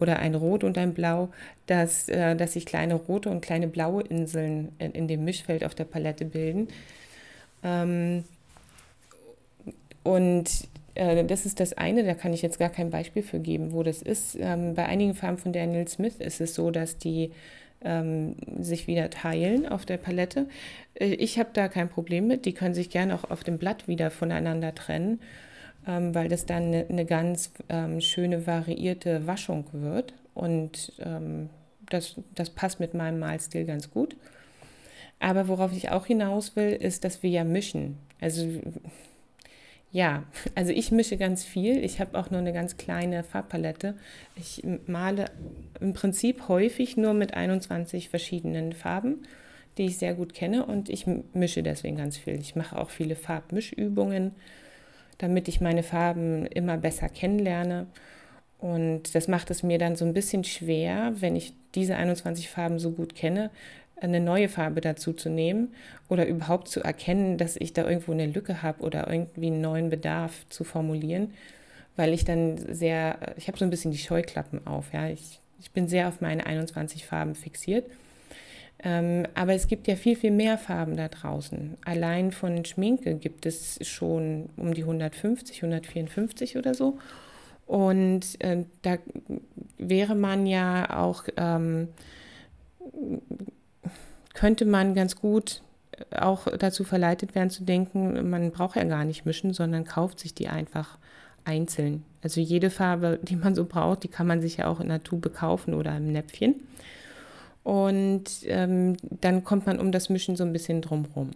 oder 0.00 0.18
ein 0.18 0.34
Rot 0.34 0.64
und 0.64 0.76
ein 0.76 0.92
Blau, 0.92 1.30
dass, 1.66 2.08
äh, 2.08 2.34
dass 2.34 2.54
sich 2.54 2.66
kleine 2.66 2.94
rote 2.94 3.30
und 3.30 3.40
kleine 3.40 3.68
blaue 3.68 4.02
Inseln 4.02 4.72
in, 4.78 5.06
dem 5.06 5.24
Mischfeld 5.24 5.64
auf 5.64 5.76
der 5.76 5.84
Palette 5.84 6.24
bilden. 6.24 6.66
Ähm, 7.62 8.24
und 10.02 10.68
äh, 10.94 11.24
das 11.24 11.46
ist 11.46 11.60
das 11.60 11.72
eine, 11.74 12.04
da 12.04 12.14
kann 12.14 12.32
ich 12.32 12.42
jetzt 12.42 12.58
gar 12.58 12.70
kein 12.70 12.90
Beispiel 12.90 13.22
für 13.22 13.40
geben, 13.40 13.72
wo 13.72 13.82
das 13.82 14.02
ist. 14.02 14.36
Ähm, 14.40 14.74
bei 14.74 14.86
einigen 14.86 15.14
Farben 15.14 15.38
von 15.38 15.52
Daniel 15.52 15.88
Smith 15.88 16.16
ist 16.18 16.40
es 16.40 16.54
so, 16.54 16.70
dass 16.70 16.98
die 16.98 17.32
ähm, 17.82 18.36
sich 18.58 18.86
wieder 18.86 19.10
teilen 19.10 19.68
auf 19.68 19.84
der 19.84 19.98
Palette. 19.98 20.48
Äh, 20.94 21.14
ich 21.14 21.38
habe 21.38 21.50
da 21.52 21.68
kein 21.68 21.88
Problem 21.88 22.26
mit. 22.26 22.46
Die 22.46 22.54
können 22.54 22.74
sich 22.74 22.90
gerne 22.90 23.14
auch 23.14 23.30
auf 23.30 23.44
dem 23.44 23.58
Blatt 23.58 23.88
wieder 23.88 24.10
voneinander 24.10 24.74
trennen, 24.74 25.20
ähm, 25.86 26.14
weil 26.14 26.28
das 26.28 26.46
dann 26.46 26.64
eine, 26.64 26.86
eine 26.88 27.04
ganz 27.04 27.52
ähm, 27.68 28.00
schöne 28.00 28.46
variierte 28.46 29.26
Waschung 29.26 29.66
wird. 29.72 30.14
Und 30.34 30.92
ähm, 31.04 31.50
das, 31.90 32.16
das 32.34 32.50
passt 32.50 32.80
mit 32.80 32.94
meinem 32.94 33.18
Malstil 33.18 33.64
ganz 33.64 33.90
gut. 33.90 34.16
Aber 35.20 35.48
worauf 35.48 35.72
ich 35.72 35.90
auch 35.90 36.06
hinaus 36.06 36.56
will, 36.56 36.72
ist, 36.72 37.04
dass 37.04 37.22
wir 37.22 37.30
ja 37.30 37.44
mischen. 37.44 37.98
Also 38.20 38.46
ja, 39.94 40.24
also 40.56 40.72
ich 40.72 40.90
mische 40.90 41.16
ganz 41.16 41.44
viel. 41.44 41.84
Ich 41.84 42.00
habe 42.00 42.18
auch 42.18 42.28
nur 42.28 42.40
eine 42.40 42.52
ganz 42.52 42.76
kleine 42.76 43.22
Farbpalette. 43.22 43.94
Ich 44.34 44.60
male 44.88 45.26
im 45.80 45.92
Prinzip 45.92 46.48
häufig 46.48 46.96
nur 46.96 47.14
mit 47.14 47.34
21 47.34 48.08
verschiedenen 48.08 48.72
Farben, 48.72 49.22
die 49.78 49.84
ich 49.84 49.98
sehr 49.98 50.14
gut 50.14 50.34
kenne 50.34 50.66
und 50.66 50.88
ich 50.88 51.06
mische 51.32 51.62
deswegen 51.62 51.96
ganz 51.96 52.16
viel. 52.16 52.40
Ich 52.40 52.56
mache 52.56 52.76
auch 52.76 52.90
viele 52.90 53.14
Farbmischübungen, 53.14 54.32
damit 55.18 55.46
ich 55.46 55.60
meine 55.60 55.84
Farben 55.84 56.44
immer 56.46 56.76
besser 56.76 57.08
kennenlerne. 57.08 57.86
Und 58.58 59.14
das 59.14 59.28
macht 59.28 59.52
es 59.52 59.62
mir 59.62 59.78
dann 59.78 59.94
so 59.94 60.04
ein 60.04 60.12
bisschen 60.12 60.42
schwer, 60.42 61.12
wenn 61.20 61.36
ich 61.36 61.54
diese 61.76 61.94
21 61.94 62.48
Farben 62.48 62.80
so 62.80 62.90
gut 62.90 63.14
kenne, 63.14 63.52
eine 64.04 64.20
neue 64.20 64.48
Farbe 64.48 64.80
dazu 64.80 65.12
zu 65.12 65.28
nehmen 65.28 65.74
oder 66.08 66.26
überhaupt 66.26 66.68
zu 66.68 66.80
erkennen, 66.80 67.38
dass 67.38 67.56
ich 67.56 67.72
da 67.72 67.88
irgendwo 67.88 68.12
eine 68.12 68.26
Lücke 68.26 68.62
habe 68.62 68.82
oder 68.82 69.08
irgendwie 69.08 69.48
einen 69.48 69.60
neuen 69.60 69.90
Bedarf 69.90 70.46
zu 70.48 70.64
formulieren, 70.64 71.32
weil 71.96 72.12
ich 72.12 72.24
dann 72.24 72.58
sehr, 72.74 73.34
ich 73.36 73.48
habe 73.48 73.58
so 73.58 73.64
ein 73.64 73.70
bisschen 73.70 73.92
die 73.92 73.98
Scheuklappen 73.98 74.66
auf. 74.66 74.92
Ja? 74.92 75.08
Ich, 75.08 75.40
ich 75.60 75.70
bin 75.70 75.88
sehr 75.88 76.08
auf 76.08 76.20
meine 76.20 76.46
21 76.46 77.06
Farben 77.06 77.34
fixiert. 77.34 77.86
Ähm, 78.82 79.26
aber 79.34 79.54
es 79.54 79.66
gibt 79.66 79.88
ja 79.88 79.96
viel, 79.96 80.14
viel 80.14 80.30
mehr 80.30 80.58
Farben 80.58 80.96
da 80.96 81.08
draußen. 81.08 81.78
Allein 81.84 82.32
von 82.32 82.64
Schminke 82.66 83.14
gibt 83.14 83.46
es 83.46 83.78
schon 83.86 84.50
um 84.56 84.74
die 84.74 84.82
150, 84.82 85.62
154 85.62 86.58
oder 86.58 86.74
so. 86.74 86.98
Und 87.66 88.40
äh, 88.40 88.64
da 88.82 88.98
wäre 89.78 90.14
man 90.14 90.46
ja 90.46 90.98
auch, 90.98 91.24
ähm, 91.36 91.88
könnte 94.34 94.66
man 94.66 94.94
ganz 94.94 95.16
gut 95.16 95.62
auch 96.16 96.46
dazu 96.58 96.84
verleitet 96.84 97.34
werden 97.34 97.50
zu 97.50 97.64
denken, 97.64 98.28
man 98.28 98.50
braucht 98.50 98.76
ja 98.76 98.84
gar 98.84 99.04
nicht 99.04 99.26
mischen, 99.26 99.52
sondern 99.52 99.84
kauft 99.84 100.18
sich 100.18 100.34
die 100.34 100.48
einfach 100.48 100.98
einzeln. 101.44 102.04
Also 102.22 102.40
jede 102.40 102.70
Farbe, 102.70 103.18
die 103.22 103.36
man 103.36 103.54
so 103.54 103.64
braucht, 103.64 104.02
die 104.02 104.08
kann 104.08 104.26
man 104.26 104.40
sich 104.40 104.58
ja 104.58 104.66
auch 104.66 104.80
in 104.80 104.88
der 104.88 105.02
Tube 105.02 105.32
kaufen 105.34 105.74
oder 105.74 105.96
im 105.96 106.10
Näpfchen. 106.10 106.56
Und 107.62 108.24
ähm, 108.44 108.96
dann 109.20 109.44
kommt 109.44 109.66
man 109.66 109.78
um 109.78 109.92
das 109.92 110.08
Mischen 110.08 110.36
so 110.36 110.44
ein 110.44 110.52
bisschen 110.52 110.82
drumherum. 110.82 111.30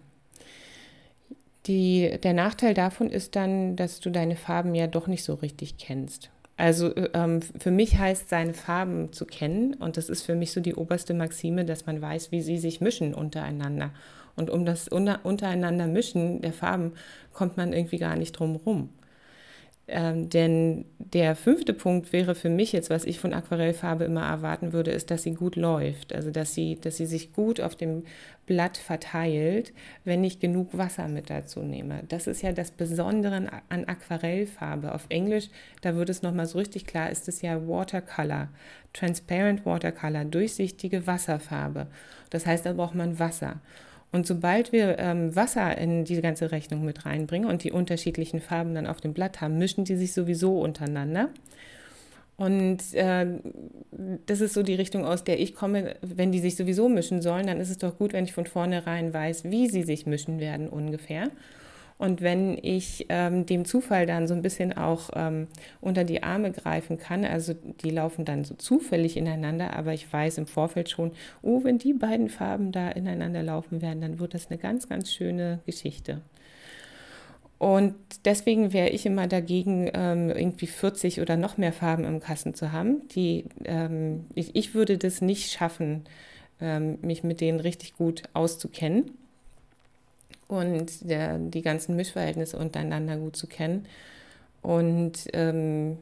Die, 1.66 2.18
der 2.22 2.32
Nachteil 2.32 2.74
davon 2.74 3.10
ist 3.10 3.36
dann, 3.36 3.76
dass 3.76 4.00
du 4.00 4.10
deine 4.10 4.36
Farben 4.36 4.74
ja 4.74 4.86
doch 4.86 5.06
nicht 5.06 5.24
so 5.24 5.34
richtig 5.34 5.76
kennst. 5.76 6.30
Also 6.58 6.92
ähm, 7.14 7.40
für 7.40 7.70
mich 7.70 7.98
heißt 7.98 8.28
seine 8.28 8.52
Farben 8.52 9.12
zu 9.12 9.26
kennen 9.26 9.74
und 9.74 9.96
das 9.96 10.08
ist 10.08 10.22
für 10.22 10.34
mich 10.34 10.50
so 10.50 10.60
die 10.60 10.74
oberste 10.74 11.14
Maxime, 11.14 11.64
dass 11.64 11.86
man 11.86 12.02
weiß, 12.02 12.32
wie 12.32 12.42
sie 12.42 12.58
sich 12.58 12.80
mischen 12.80 13.14
untereinander. 13.14 13.92
Und 14.34 14.50
um 14.50 14.66
das 14.66 14.88
untereinander 14.88 15.86
Mischen 15.86 16.42
der 16.42 16.52
Farben 16.52 16.92
kommt 17.32 17.56
man 17.56 17.72
irgendwie 17.72 17.98
gar 17.98 18.16
nicht 18.16 18.32
drum 18.32 18.56
rum. 18.56 18.88
Ähm, 19.90 20.28
denn 20.28 20.84
der 20.98 21.34
fünfte 21.34 21.72
Punkt 21.72 22.12
wäre 22.12 22.34
für 22.34 22.50
mich 22.50 22.72
jetzt, 22.72 22.90
was 22.90 23.04
ich 23.04 23.18
von 23.18 23.32
Aquarellfarbe 23.32 24.04
immer 24.04 24.26
erwarten 24.26 24.74
würde, 24.74 24.90
ist, 24.90 25.10
dass 25.10 25.22
sie 25.22 25.32
gut 25.32 25.56
läuft. 25.56 26.14
Also 26.14 26.30
dass 26.30 26.52
sie, 26.54 26.78
dass 26.78 26.98
sie 26.98 27.06
sich 27.06 27.32
gut 27.32 27.58
auf 27.62 27.74
dem 27.74 28.04
Blatt 28.44 28.76
verteilt, 28.76 29.72
wenn 30.04 30.24
ich 30.24 30.40
genug 30.40 30.76
Wasser 30.76 31.08
mit 31.08 31.30
dazu 31.30 31.60
nehme. 31.60 32.02
Das 32.08 32.26
ist 32.26 32.42
ja 32.42 32.52
das 32.52 32.70
Besondere 32.70 33.48
an 33.70 33.84
Aquarellfarbe. 33.84 34.94
Auf 34.94 35.06
Englisch, 35.08 35.48
da 35.80 35.96
wird 35.96 36.10
es 36.10 36.20
nochmal 36.20 36.46
so 36.46 36.58
richtig 36.58 36.86
klar, 36.86 37.08
ist 37.08 37.26
es 37.26 37.40
ja 37.40 37.66
Watercolor, 37.66 38.48
Transparent 38.92 39.64
Watercolor, 39.64 40.26
durchsichtige 40.26 41.06
Wasserfarbe. 41.06 41.86
Das 42.28 42.44
heißt, 42.44 42.66
da 42.66 42.74
braucht 42.74 42.94
man 42.94 43.18
Wasser. 43.18 43.60
Und 44.10 44.26
sobald 44.26 44.72
wir 44.72 44.98
ähm, 44.98 45.36
Wasser 45.36 45.76
in 45.76 46.04
diese 46.04 46.22
ganze 46.22 46.50
Rechnung 46.50 46.84
mit 46.84 47.04
reinbringen 47.04 47.48
und 47.48 47.62
die 47.62 47.72
unterschiedlichen 47.72 48.40
Farben 48.40 48.74
dann 48.74 48.86
auf 48.86 49.00
dem 49.00 49.12
Blatt 49.12 49.40
haben, 49.40 49.58
mischen 49.58 49.84
die 49.84 49.96
sich 49.96 50.14
sowieso 50.14 50.60
untereinander. 50.60 51.28
Und 52.36 52.94
äh, 52.94 53.26
das 54.26 54.40
ist 54.40 54.54
so 54.54 54.62
die 54.62 54.76
Richtung, 54.76 55.04
aus 55.04 55.24
der 55.24 55.40
ich 55.40 55.54
komme. 55.54 55.96
Wenn 56.00 56.32
die 56.32 56.38
sich 56.38 56.56
sowieso 56.56 56.88
mischen 56.88 57.20
sollen, 57.20 57.48
dann 57.48 57.60
ist 57.60 57.68
es 57.68 57.78
doch 57.78 57.98
gut, 57.98 58.12
wenn 58.12 58.24
ich 58.24 58.32
von 58.32 58.46
vornherein 58.46 59.12
weiß, 59.12 59.44
wie 59.44 59.68
sie 59.68 59.82
sich 59.82 60.06
mischen 60.06 60.38
werden 60.38 60.68
ungefähr. 60.68 61.30
Und 61.98 62.22
wenn 62.22 62.56
ich 62.62 63.06
ähm, 63.08 63.44
dem 63.44 63.64
Zufall 63.64 64.06
dann 64.06 64.28
so 64.28 64.34
ein 64.34 64.42
bisschen 64.42 64.76
auch 64.76 65.10
ähm, 65.14 65.48
unter 65.80 66.04
die 66.04 66.22
Arme 66.22 66.52
greifen 66.52 66.96
kann, 66.96 67.24
also 67.24 67.54
die 67.54 67.90
laufen 67.90 68.24
dann 68.24 68.44
so 68.44 68.54
zufällig 68.54 69.16
ineinander, 69.16 69.76
aber 69.76 69.92
ich 69.92 70.10
weiß 70.10 70.38
im 70.38 70.46
Vorfeld 70.46 70.88
schon, 70.88 71.10
oh, 71.42 71.64
wenn 71.64 71.78
die 71.78 71.92
beiden 71.92 72.28
Farben 72.28 72.70
da 72.70 72.88
ineinander 72.90 73.42
laufen 73.42 73.82
werden, 73.82 74.00
dann 74.00 74.20
wird 74.20 74.34
das 74.34 74.48
eine 74.48 74.58
ganz, 74.58 74.88
ganz 74.88 75.12
schöne 75.12 75.58
Geschichte. 75.66 76.22
Und 77.58 77.96
deswegen 78.24 78.72
wäre 78.72 78.90
ich 78.90 79.04
immer 79.04 79.26
dagegen, 79.26 79.90
ähm, 79.92 80.30
irgendwie 80.30 80.68
40 80.68 81.20
oder 81.20 81.36
noch 81.36 81.56
mehr 81.56 81.72
Farben 81.72 82.04
im 82.04 82.20
Kasten 82.20 82.54
zu 82.54 82.70
haben. 82.70 83.08
Die, 83.08 83.46
ähm, 83.64 84.26
ich, 84.36 84.54
ich, 84.54 84.74
würde 84.74 84.96
das 84.96 85.20
nicht 85.20 85.50
schaffen, 85.50 86.04
ähm, 86.60 86.98
mich 87.02 87.24
mit 87.24 87.40
denen 87.40 87.58
richtig 87.58 87.96
gut 87.96 88.22
auszukennen 88.32 89.10
und 90.48 91.08
der, 91.08 91.38
die 91.38 91.62
ganzen 91.62 91.94
Mischverhältnisse 91.94 92.58
untereinander 92.58 93.16
gut 93.16 93.36
zu 93.36 93.46
kennen. 93.46 93.86
Und 94.62 95.28
ähm, 95.34 95.98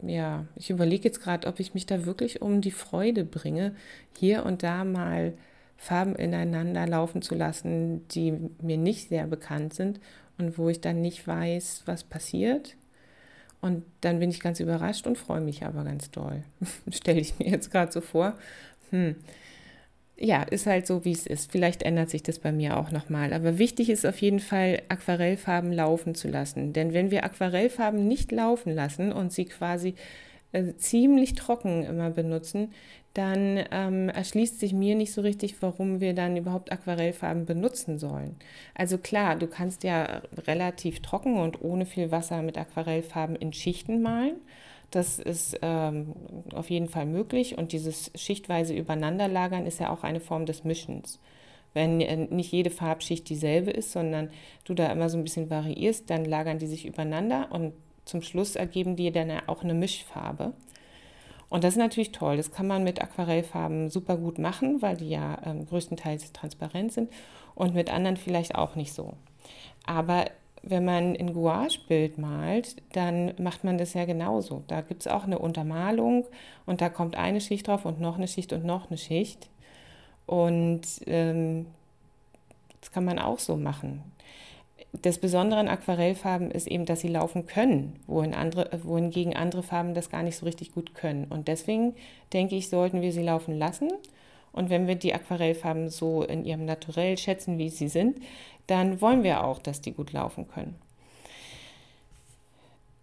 ja, 0.00 0.46
ich 0.56 0.70
überlege 0.70 1.04
jetzt 1.04 1.20
gerade, 1.20 1.46
ob 1.46 1.60
ich 1.60 1.74
mich 1.74 1.86
da 1.86 2.06
wirklich 2.06 2.40
um 2.42 2.60
die 2.60 2.70
Freude 2.70 3.24
bringe, 3.24 3.74
hier 4.16 4.46
und 4.46 4.62
da 4.62 4.84
mal 4.84 5.34
Farben 5.76 6.14
ineinander 6.14 6.86
laufen 6.86 7.22
zu 7.22 7.34
lassen, 7.34 8.06
die 8.08 8.32
mir 8.60 8.76
nicht 8.76 9.08
sehr 9.08 9.26
bekannt 9.26 9.74
sind 9.74 10.00
und 10.38 10.56
wo 10.56 10.68
ich 10.68 10.80
dann 10.80 11.00
nicht 11.00 11.26
weiß, 11.26 11.82
was 11.86 12.04
passiert. 12.04 12.76
Und 13.60 13.84
dann 14.00 14.18
bin 14.18 14.30
ich 14.30 14.40
ganz 14.40 14.60
überrascht 14.60 15.06
und 15.06 15.18
freue 15.18 15.40
mich 15.40 15.64
aber 15.64 15.84
ganz 15.84 16.10
doll. 16.10 16.42
Stelle 16.90 17.20
ich 17.20 17.38
mir 17.38 17.48
jetzt 17.48 17.70
gerade 17.70 17.92
so 17.92 18.00
vor. 18.00 18.34
Hm, 18.90 19.16
ja, 20.22 20.42
ist 20.44 20.66
halt 20.66 20.86
so, 20.86 21.04
wie 21.04 21.12
es 21.12 21.26
ist. 21.26 21.50
Vielleicht 21.50 21.82
ändert 21.82 22.08
sich 22.08 22.22
das 22.22 22.38
bei 22.38 22.52
mir 22.52 22.76
auch 22.76 22.92
nochmal. 22.92 23.32
Aber 23.32 23.58
wichtig 23.58 23.90
ist 23.90 24.06
auf 24.06 24.20
jeden 24.22 24.38
Fall, 24.38 24.82
Aquarellfarben 24.88 25.72
laufen 25.72 26.14
zu 26.14 26.28
lassen. 26.28 26.72
Denn 26.72 26.94
wenn 26.94 27.10
wir 27.10 27.24
Aquarellfarben 27.24 28.06
nicht 28.06 28.30
laufen 28.30 28.72
lassen 28.72 29.12
und 29.12 29.32
sie 29.32 29.46
quasi 29.46 29.94
äh, 30.52 30.74
ziemlich 30.76 31.34
trocken 31.34 31.84
immer 31.84 32.10
benutzen, 32.10 32.72
dann 33.14 33.64
ähm, 33.72 34.08
erschließt 34.08 34.60
sich 34.60 34.72
mir 34.72 34.94
nicht 34.94 35.12
so 35.12 35.22
richtig, 35.22 35.60
warum 35.60 36.00
wir 36.00 36.14
dann 36.14 36.36
überhaupt 36.36 36.70
Aquarellfarben 36.70 37.44
benutzen 37.44 37.98
sollen. 37.98 38.36
Also 38.74 38.98
klar, 38.98 39.36
du 39.36 39.48
kannst 39.48 39.82
ja 39.82 40.22
relativ 40.46 41.00
trocken 41.00 41.36
und 41.38 41.60
ohne 41.62 41.84
viel 41.84 42.12
Wasser 42.12 42.42
mit 42.42 42.56
Aquarellfarben 42.56 43.34
in 43.36 43.52
Schichten 43.52 44.02
malen. 44.02 44.36
Das 44.92 45.18
ist 45.18 45.58
ähm, 45.62 46.14
auf 46.54 46.68
jeden 46.68 46.86
Fall 46.86 47.06
möglich 47.06 47.56
und 47.56 47.72
dieses 47.72 48.12
schichtweise 48.14 48.74
Übereinanderlagern 48.74 49.66
ist 49.66 49.80
ja 49.80 49.90
auch 49.90 50.04
eine 50.04 50.20
Form 50.20 50.44
des 50.44 50.64
Mischens. 50.64 51.18
Wenn 51.72 52.02
äh, 52.02 52.16
nicht 52.16 52.52
jede 52.52 52.68
Farbschicht 52.68 53.28
dieselbe 53.30 53.70
ist, 53.70 53.92
sondern 53.92 54.30
du 54.64 54.74
da 54.74 54.92
immer 54.92 55.08
so 55.08 55.16
ein 55.16 55.24
bisschen 55.24 55.48
variierst, 55.48 56.10
dann 56.10 56.26
lagern 56.26 56.58
die 56.58 56.66
sich 56.66 56.84
übereinander 56.84 57.48
und 57.50 57.72
zum 58.04 58.20
Schluss 58.20 58.54
ergeben 58.54 58.94
die 58.94 59.10
dann 59.10 59.30
auch 59.46 59.62
eine 59.62 59.74
Mischfarbe. 59.74 60.52
Und 61.48 61.64
das 61.64 61.74
ist 61.74 61.78
natürlich 61.78 62.12
toll. 62.12 62.36
Das 62.36 62.52
kann 62.52 62.66
man 62.66 62.84
mit 62.84 63.02
Aquarellfarben 63.02 63.88
super 63.88 64.18
gut 64.18 64.38
machen, 64.38 64.82
weil 64.82 64.98
die 64.98 65.08
ja 65.08 65.38
ähm, 65.44 65.66
größtenteils 65.66 66.32
transparent 66.32 66.92
sind 66.92 67.10
und 67.54 67.74
mit 67.74 67.90
anderen 67.90 68.18
vielleicht 68.18 68.56
auch 68.56 68.74
nicht 68.74 68.92
so. 68.92 69.14
Aber 69.86 70.26
wenn 70.62 70.84
man 70.84 71.16
ein 71.16 71.34
Gouache-Bild 71.34 72.18
malt, 72.18 72.76
dann 72.92 73.34
macht 73.38 73.64
man 73.64 73.78
das 73.78 73.94
ja 73.94 74.04
genauso. 74.04 74.62
Da 74.68 74.80
gibt 74.80 75.02
es 75.02 75.08
auch 75.08 75.24
eine 75.24 75.38
Untermalung 75.38 76.24
und 76.66 76.80
da 76.80 76.88
kommt 76.88 77.16
eine 77.16 77.40
Schicht 77.40 77.66
drauf 77.66 77.84
und 77.84 78.00
noch 78.00 78.16
eine 78.16 78.28
Schicht 78.28 78.52
und 78.52 78.64
noch 78.64 78.88
eine 78.88 78.98
Schicht. 78.98 79.48
Und 80.26 80.82
ähm, 81.06 81.66
das 82.80 82.92
kann 82.92 83.04
man 83.04 83.18
auch 83.18 83.38
so 83.38 83.56
machen. 83.56 84.02
Das 85.00 85.18
Besondere 85.18 85.58
an 85.58 85.68
Aquarellfarben 85.68 86.50
ist 86.50 86.66
eben, 86.66 86.84
dass 86.84 87.00
sie 87.00 87.08
laufen 87.08 87.46
können, 87.46 87.98
wohin 88.06 88.34
andere, 88.34 88.68
wohingegen 88.82 89.34
andere 89.34 89.62
Farben 89.62 89.94
das 89.94 90.10
gar 90.10 90.22
nicht 90.22 90.36
so 90.36 90.44
richtig 90.44 90.72
gut 90.72 90.94
können. 90.94 91.24
Und 91.24 91.48
deswegen 91.48 91.94
denke 92.32 92.56
ich, 92.56 92.68
sollten 92.68 93.00
wir 93.00 93.12
sie 93.12 93.22
laufen 93.22 93.58
lassen. 93.58 93.90
Und 94.52 94.70
wenn 94.70 94.86
wir 94.86 94.96
die 94.96 95.14
Aquarellfarben 95.14 95.88
so 95.88 96.22
in 96.22 96.44
ihrem 96.44 96.64
Naturell 96.64 97.16
schätzen, 97.16 97.58
wie 97.58 97.70
sie 97.70 97.88
sind, 97.88 98.18
dann 98.66 99.00
wollen 99.00 99.22
wir 99.22 99.44
auch, 99.44 99.58
dass 99.58 99.80
die 99.80 99.92
gut 99.92 100.12
laufen 100.12 100.48
können. 100.48 100.76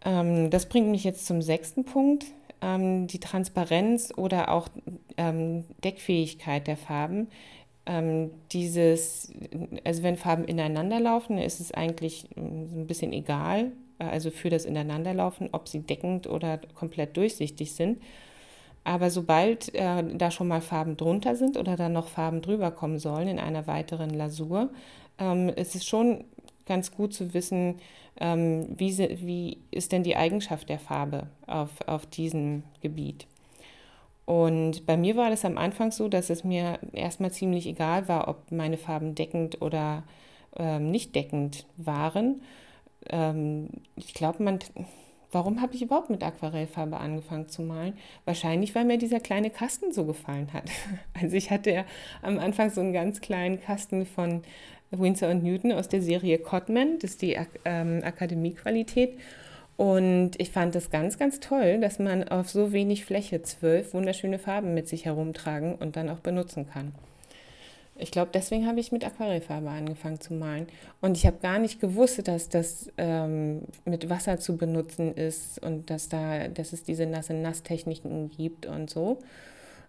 Ähm, 0.06 0.50
das 0.50 0.68
bringt 0.68 0.90
mich 0.90 1.04
jetzt 1.04 1.26
zum 1.26 1.42
sechsten 1.42 1.84
Punkt, 1.84 2.26
ähm, 2.62 3.08
die 3.08 3.20
Transparenz 3.20 4.14
oder 4.16 4.52
auch 4.52 4.70
ähm, 5.18 5.66
Deckfähigkeit 5.84 6.68
der 6.68 6.78
Farben. 6.78 7.28
Ähm, 7.86 8.32
dieses, 8.52 9.32
also 9.84 10.04
wenn 10.04 10.16
Farben 10.16 10.46
ineinander 10.46 11.00
laufen, 11.00 11.38
ist 11.38 11.60
es 11.60 11.72
eigentlich 11.72 12.28
ähm, 12.38 12.82
ein 12.82 12.88
bisschen 12.88 13.14
egal, 13.14 13.72
äh, 14.00 14.06
also 14.06 14.32
für 14.32 14.50
das 14.50 14.66
Ineinanderlaufen, 14.66 15.50
ob 15.52 15.68
sie 15.68 15.80
deckend 15.80 16.28
oder 16.28 16.60
komplett 16.76 17.18
durchsichtig 17.18 17.74
sind. 17.74 18.02
Aber 18.90 19.12
sobald 19.12 19.76
äh, 19.76 20.04
da 20.16 20.32
schon 20.32 20.48
mal 20.48 20.62
Farben 20.62 20.98
drunter 20.98 21.36
sind 21.36 21.58
oder 21.58 21.76
dann 21.76 21.94
noch 21.94 22.08
Farben 22.08 22.42
drüber 22.42 22.72
kommen 22.72 22.98
sollen 22.98 23.28
in 23.28 23.38
einer 23.38 23.68
weiteren 23.68 24.10
Lasur, 24.10 24.72
ähm, 25.20 25.52
es 25.56 25.76
ist 25.76 25.88
schon 25.88 26.24
ganz 26.66 26.92
gut 26.92 27.14
zu 27.14 27.36
wissen, 27.36 27.76
ähm, 28.20 28.66
wie, 28.76 28.98
wie 29.22 29.60
ist 29.70 29.92
denn 29.92 30.02
die 30.02 30.16
Eigenschaft 30.16 30.70
der 30.70 30.80
Farbe 30.80 31.28
auf, 31.46 31.70
auf 31.86 32.08
diesem 32.08 32.64
Gebiet. 32.82 33.28
Und 34.26 34.88
bei 34.88 34.98
mir 34.98 35.16
war 35.16 35.30
das 35.30 35.46
am 35.46 35.60
Anfang 35.60 35.92
so, 35.92 36.08
dass 36.08 36.32
es 36.32 36.44
mir 36.44 36.80
erstmal 36.92 37.32
ziemlich 37.32 37.68
egal 37.68 38.08
war, 38.08 38.28
ob 38.28 38.52
meine 38.52 38.78
Farben 38.78 39.14
deckend 39.14 39.62
oder 39.62 40.02
ähm, 40.58 40.90
nicht 40.90 41.14
deckend 41.14 41.68
waren. 41.78 42.42
Ähm, 43.08 43.70
ich 43.96 44.16
glaube, 44.16 44.42
man, 44.42 44.58
warum 45.32 45.62
habe 45.62 45.76
ich 45.76 45.82
überhaupt 45.82 46.10
mit 46.10 46.24
Aquarellfarbe 46.24 46.98
angefangen 46.98 47.50
zu 47.50 47.62
malen? 47.62 47.94
Wahrscheinlich, 48.26 48.76
weil 48.76 48.86
mir 48.86 48.98
dieser 48.98 49.20
kleine 49.20 49.50
Kasten 49.50 49.92
so 49.92 50.06
gefallen 50.06 50.54
hat. 50.54 50.66
Also 51.22 51.36
ich 51.36 51.52
hatte 51.52 51.72
ja 51.72 51.86
am 52.22 52.40
Anfang 52.40 52.70
so 52.70 52.82
einen 52.82 52.94
ganz 52.94 53.20
kleinen 53.20 53.60
Kasten 53.60 54.06
von 54.06 54.42
Winsor 54.92 55.30
und 55.30 55.44
Newton 55.44 55.72
aus 55.72 55.90
der 55.90 56.02
Serie 56.02 56.40
Codman, 56.40 56.98
das 57.00 57.12
ist 57.12 57.22
die 57.22 57.38
ähm, 57.66 58.02
Akademiequalität. 58.04 59.18
Und 59.78 60.32
ich 60.38 60.52
fand 60.52 60.76
es 60.76 60.90
ganz, 60.90 61.18
ganz 61.18 61.40
toll, 61.40 61.80
dass 61.80 62.00
man 62.00 62.28
auf 62.28 62.50
so 62.50 62.74
wenig 62.74 63.06
Fläche 63.06 63.42
zwölf 63.44 63.94
wunderschöne 63.94 64.38
Farben 64.38 64.74
mit 64.74 64.90
sich 64.90 65.06
herumtragen 65.06 65.76
und 65.76 65.96
dann 65.96 66.10
auch 66.10 66.20
benutzen 66.20 66.68
kann. 66.70 66.94
Ich 68.00 68.12
glaube, 68.12 68.32
deswegen 68.34 68.66
habe 68.66 68.80
ich 68.80 68.92
mit 68.92 69.06
Aquarellfarbe 69.06 69.70
angefangen 69.70 70.22
zu 70.22 70.34
malen. 70.34 70.68
Und 71.02 71.18
ich 71.18 71.26
habe 71.26 71.38
gar 71.42 71.60
nicht 71.60 71.82
gewusst, 71.82 72.28
dass 72.28 72.50
das 72.50 72.92
ähm, 72.98 73.64
mit 73.86 74.10
Wasser 74.10 74.40
zu 74.40 74.56
benutzen 74.56 75.14
ist 75.14 75.62
und 75.62 75.90
dass, 75.90 76.08
da, 76.08 76.48
dass 76.48 76.72
es 76.72 76.84
diese 76.84 77.06
Nasse-Nass-Techniken 77.06 78.30
gibt 78.30 78.66
und 78.66 78.90
so. 78.90 79.20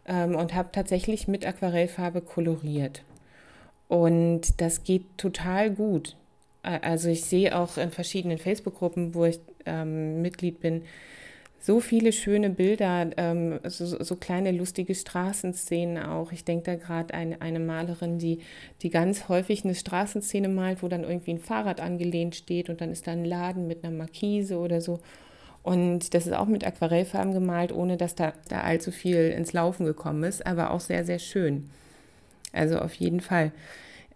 Ähm, 0.07 0.35
und 0.35 0.55
habe 0.55 0.71
tatsächlich 0.73 1.29
mit 1.29 1.47
Aquarellfarbe 1.47 2.21
koloriert. 2.21 3.03
Und 3.89 4.61
das 4.61 4.85
geht 4.85 5.05
total 5.17 5.71
gut. 5.71 6.17
Also 6.63 7.09
ich 7.09 7.25
sehe 7.25 7.57
auch 7.57 7.79
in 7.79 7.91
verschiedenen 7.91 8.39
Facebook-Gruppen, 8.39 9.15
wo 9.15 9.25
ich 9.25 9.41
ähm, 9.67 10.21
Mitglied 10.21 10.61
bin, 10.61 10.83
so 11.63 11.81
viele 11.81 12.13
schöne 12.13 12.49
Bilder, 12.49 13.11
ähm, 13.19 13.61
so, 13.65 13.85
so, 13.85 14.17
kleine 14.17 14.51
lustige 14.51 14.95
Straßenszenen 14.95 16.03
auch. 16.03 16.33
Ich 16.33 16.45
denke 16.45 16.65
da 16.65 16.75
gerade 16.77 17.13
an 17.13 17.37
eine 17.39 17.61
Malerin, 17.61 18.19
die, 18.19 18.41
die 18.81 18.89
ganz 18.89 19.29
häufig 19.29 19.65
eine 19.65 19.75
Straßenszene 19.75 20.49
malt, 20.49 20.83
wo 20.83 20.89
dann 20.89 21.05
irgendwie 21.05 21.33
ein 21.33 21.39
Fahrrad 21.39 21.81
angelehnt 21.81 22.35
steht 22.35 22.71
und 22.71 22.81
dann 22.81 22.91
ist 22.91 23.07
da 23.07 23.13
ein 23.13 23.27
Laden 23.27 23.67
mit 23.67 23.85
einer 23.85 23.95
Markise 23.95 24.59
oder 24.59 24.81
so. 24.81 25.01
Und 25.63 26.15
das 26.15 26.27
ist 26.27 26.33
auch 26.33 26.47
mit 26.47 26.67
Aquarellfarben 26.67 27.35
gemalt, 27.35 27.73
ohne 27.73 27.99
dass 27.99 28.15
da, 28.15 28.33
da 28.49 28.63
allzu 28.63 28.91
viel 28.91 29.29
ins 29.29 29.53
Laufen 29.53 29.85
gekommen 29.85 30.25
ist, 30.25 30.47
aber 30.47 30.71
auch 30.71 30.81
sehr, 30.81 31.05
sehr 31.05 31.19
schön. 31.19 31.69
Also 32.55 32.79
auf 32.79 32.95
jeden 32.95 33.21
Fall. 33.21 33.53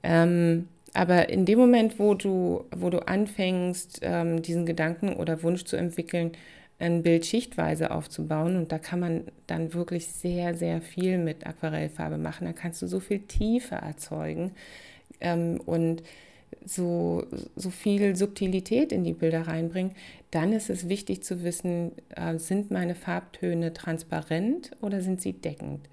Ähm, 0.03 0.69
aber 0.95 1.29
in 1.29 1.45
dem 1.45 1.59
Moment, 1.59 1.99
wo 1.99 2.15
du, 2.15 2.65
wo 2.75 2.89
du 2.89 3.07
anfängst, 3.07 3.99
ähm, 4.03 4.41
diesen 4.41 4.65
Gedanken 4.65 5.15
oder 5.15 5.43
Wunsch 5.43 5.65
zu 5.65 5.77
entwickeln, 5.77 6.33
ein 6.79 7.03
Bild 7.03 7.25
schichtweise 7.25 7.91
aufzubauen, 7.91 8.57
und 8.57 8.73
da 8.73 8.79
kann 8.79 9.01
man 9.01 9.25
dann 9.47 9.75
wirklich 9.75 10.09
sehr, 10.09 10.55
sehr 10.55 10.81
viel 10.81 11.19
mit 11.19 11.47
Aquarellfarbe 11.47 12.19
machen. 12.19 12.47
Da 12.47 12.53
kannst 12.53 12.83
du 12.83 12.87
so 12.87 13.01
viel 13.01 13.21
Tiefe 13.21 13.77
erzeugen 13.77 14.53
ähm, 15.21 15.61
und 15.65 16.03
so, 16.65 17.27
so 17.57 17.71
viel 17.71 18.17
Subtilität 18.17 18.93
in 18.93 19.05
die 19.05 19.13
Bilder 19.13 19.47
reinbringen, 19.47 19.93
dann 20.31 20.53
ist 20.53 20.71
es 20.71 20.89
wichtig 20.89 21.23
zu 21.23 21.43
wissen, 21.45 21.93
äh, 22.15 22.39
sind 22.39 22.71
meine 22.71 22.95
Farbtöne 22.95 23.73
transparent 23.73 24.73
oder 24.81 25.01
sind 25.01 25.21
sie 25.21 25.33
deckend? 25.33 25.89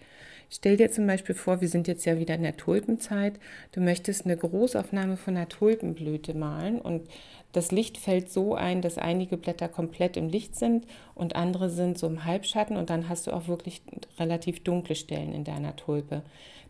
Stell 0.53 0.75
dir 0.75 0.91
zum 0.91 1.07
Beispiel 1.07 1.33
vor, 1.33 1.61
wir 1.61 1.69
sind 1.69 1.87
jetzt 1.87 2.03
ja 2.03 2.19
wieder 2.19 2.35
in 2.35 2.43
der 2.43 2.57
Tulpenzeit. 2.57 3.39
Du 3.71 3.79
möchtest 3.79 4.25
eine 4.25 4.35
Großaufnahme 4.35 5.15
von 5.15 5.37
einer 5.37 5.47
Tulpenblüte 5.47 6.33
malen 6.33 6.81
und 6.81 7.07
das 7.53 7.71
Licht 7.71 7.97
fällt 7.97 8.29
so 8.29 8.53
ein, 8.53 8.81
dass 8.81 8.97
einige 8.97 9.37
Blätter 9.37 9.69
komplett 9.69 10.17
im 10.17 10.27
Licht 10.27 10.57
sind 10.57 10.85
und 11.15 11.37
andere 11.37 11.69
sind 11.69 11.97
so 11.97 12.05
im 12.07 12.25
Halbschatten 12.25 12.75
und 12.75 12.89
dann 12.89 13.07
hast 13.07 13.27
du 13.27 13.31
auch 13.31 13.47
wirklich 13.47 13.81
relativ 14.19 14.61
dunkle 14.61 14.95
Stellen 14.95 15.31
in 15.31 15.45
deiner 15.45 15.77
Tulpe. 15.77 16.21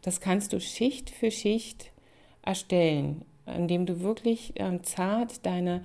Das 0.04 0.22
kannst 0.22 0.54
du 0.54 0.60
Schicht 0.60 1.10
für 1.10 1.32
Schicht 1.32 1.91
erstellen, 2.44 3.26
indem 3.48 3.88
du 3.88 4.02
wirklich 4.02 4.54
ähm, 4.58 4.84
zart 4.84 5.44
deine 5.44 5.84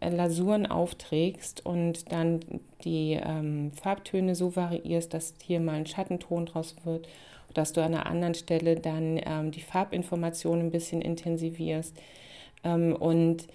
äh, 0.00 0.10
Lasuren 0.10 0.66
aufträgst 0.66 1.66
und 1.66 2.12
dann 2.12 2.38
die 2.84 3.18
ähm, 3.20 3.72
Farbtöne 3.72 4.36
so 4.36 4.54
variierst, 4.54 5.12
dass 5.12 5.34
hier 5.42 5.58
mal 5.58 5.74
ein 5.74 5.86
Schattenton 5.86 6.46
draus 6.46 6.76
wird 6.84 7.08
dass 7.52 7.72
du 7.72 7.82
an 7.82 7.94
einer 7.94 8.06
anderen 8.06 8.34
Stelle 8.34 8.76
dann 8.76 9.20
ähm, 9.24 9.50
die 9.50 9.60
Farbinformationen 9.60 10.66
ein 10.66 10.70
bisschen 10.70 11.02
intensivierst. 11.02 11.94
Ähm, 12.64 12.94
und 12.96 13.46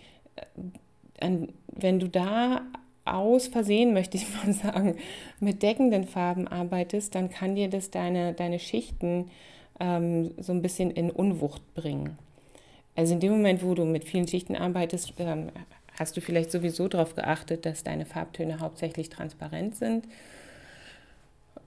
äh, 1.20 1.48
wenn 1.68 2.00
du 2.00 2.08
da 2.08 2.62
aus 3.06 3.48
Versehen, 3.48 3.94
möchte 3.94 4.18
ich 4.18 4.28
mal 4.34 4.54
sagen, 4.54 4.98
mit 5.40 5.64
deckenden 5.64 6.06
Farben 6.06 6.48
arbeitest, 6.48 7.16
dann 7.16 7.30
kann 7.30 7.56
dir 7.56 7.70
das 7.70 7.92
deine, 7.92 8.34
deine 8.34 8.60
Schichten 8.60 9.30
ähm, 9.80 10.32
so 10.38 10.54
ein 10.54 10.62
bisschen 10.62 10.92
in 10.92 11.12
Unwucht 11.12 11.74
bringen. 11.74 12.18
Also 12.96 13.14
in 13.14 13.20
dem 13.20 13.32
Moment, 13.32 13.64
wo 13.64 13.76
du 13.76 13.86
mit 13.86 14.06
vielen 14.06 14.28
Schichten 14.28 14.56
arbeitest, 14.56 15.14
ähm, 15.20 15.50
hast 16.00 16.18
du 16.18 16.22
vielleicht 16.22 16.52
sowieso 16.52 16.88
darauf 16.88 17.16
geachtet, 17.16 17.66
dass 17.66 17.84
deine 17.84 18.06
Farbtöne 18.06 18.60
hauptsächlich 18.60 19.10
transparent 19.10 19.76
sind 19.76 20.06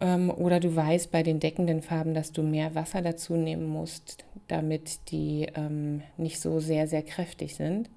oder 0.00 0.60
du 0.60 0.74
weißt 0.74 1.10
bei 1.10 1.22
den 1.22 1.40
deckenden 1.40 1.82
Farben, 1.82 2.14
dass 2.14 2.32
du 2.32 2.42
mehr 2.42 2.74
Wasser 2.74 3.02
dazu 3.02 3.34
nehmen 3.34 3.66
musst, 3.66 4.24
damit 4.48 5.10
die 5.10 5.46
ähm, 5.54 6.02
nicht 6.16 6.40
so 6.40 6.58
sehr, 6.58 6.86
sehr 6.86 7.02
kräftig 7.02 7.54
sind. 7.54 7.90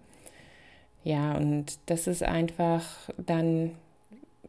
Ja, 1.05 1.35
und 1.35 1.79
das 1.85 2.07
ist 2.07 2.23
einfach 2.23 3.09
dann 3.17 3.71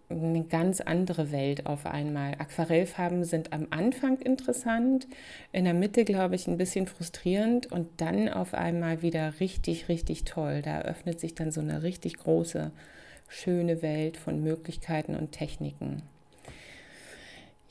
eine 0.08 0.44
ganz 0.44 0.80
andere 0.80 1.32
Welt 1.32 1.66
auf 1.66 1.86
einmal. 1.86 2.34
Aquarellfarben 2.38 3.24
sind 3.24 3.52
am 3.52 3.68
Anfang 3.70 4.18
interessant, 4.18 5.06
in 5.52 5.64
der 5.64 5.74
Mitte, 5.74 6.04
glaube 6.04 6.34
ich, 6.34 6.46
ein 6.46 6.58
bisschen 6.58 6.86
frustrierend 6.86 7.70
und 7.70 7.88
dann 7.98 8.28
auf 8.28 8.54
einmal 8.54 9.02
wieder 9.02 9.40
richtig, 9.40 9.88
richtig 9.88 10.24
toll. 10.24 10.62
Da 10.62 10.82
öffnet 10.82 11.20
sich 11.20 11.34
dann 11.34 11.50
so 11.50 11.60
eine 11.60 11.82
richtig 11.82 12.18
große, 12.18 12.70
schöne 13.28 13.82
Welt 13.82 14.16
von 14.16 14.42
Möglichkeiten 14.42 15.14
und 15.14 15.32
Techniken. 15.32 16.02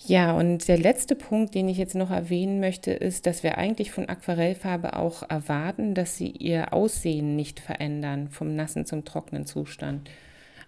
Ja, 0.05 0.33
und 0.33 0.67
der 0.67 0.77
letzte 0.77 1.15
Punkt, 1.15 1.55
den 1.55 1.69
ich 1.69 1.77
jetzt 1.77 1.95
noch 1.95 2.11
erwähnen 2.11 2.59
möchte, 2.59 2.91
ist, 2.91 3.25
dass 3.25 3.41
wir 3.41 3.57
eigentlich 3.57 3.91
von 3.91 4.09
Aquarellfarbe 4.09 4.97
auch 4.97 5.23
erwarten, 5.29 5.93
dass 5.93 6.17
sie 6.17 6.29
ihr 6.29 6.73
Aussehen 6.73 7.37
nicht 7.37 7.61
verändern 7.61 8.27
vom 8.29 8.53
nassen 8.55 8.85
zum 8.85 9.05
trockenen 9.05 9.45
Zustand. 9.45 10.09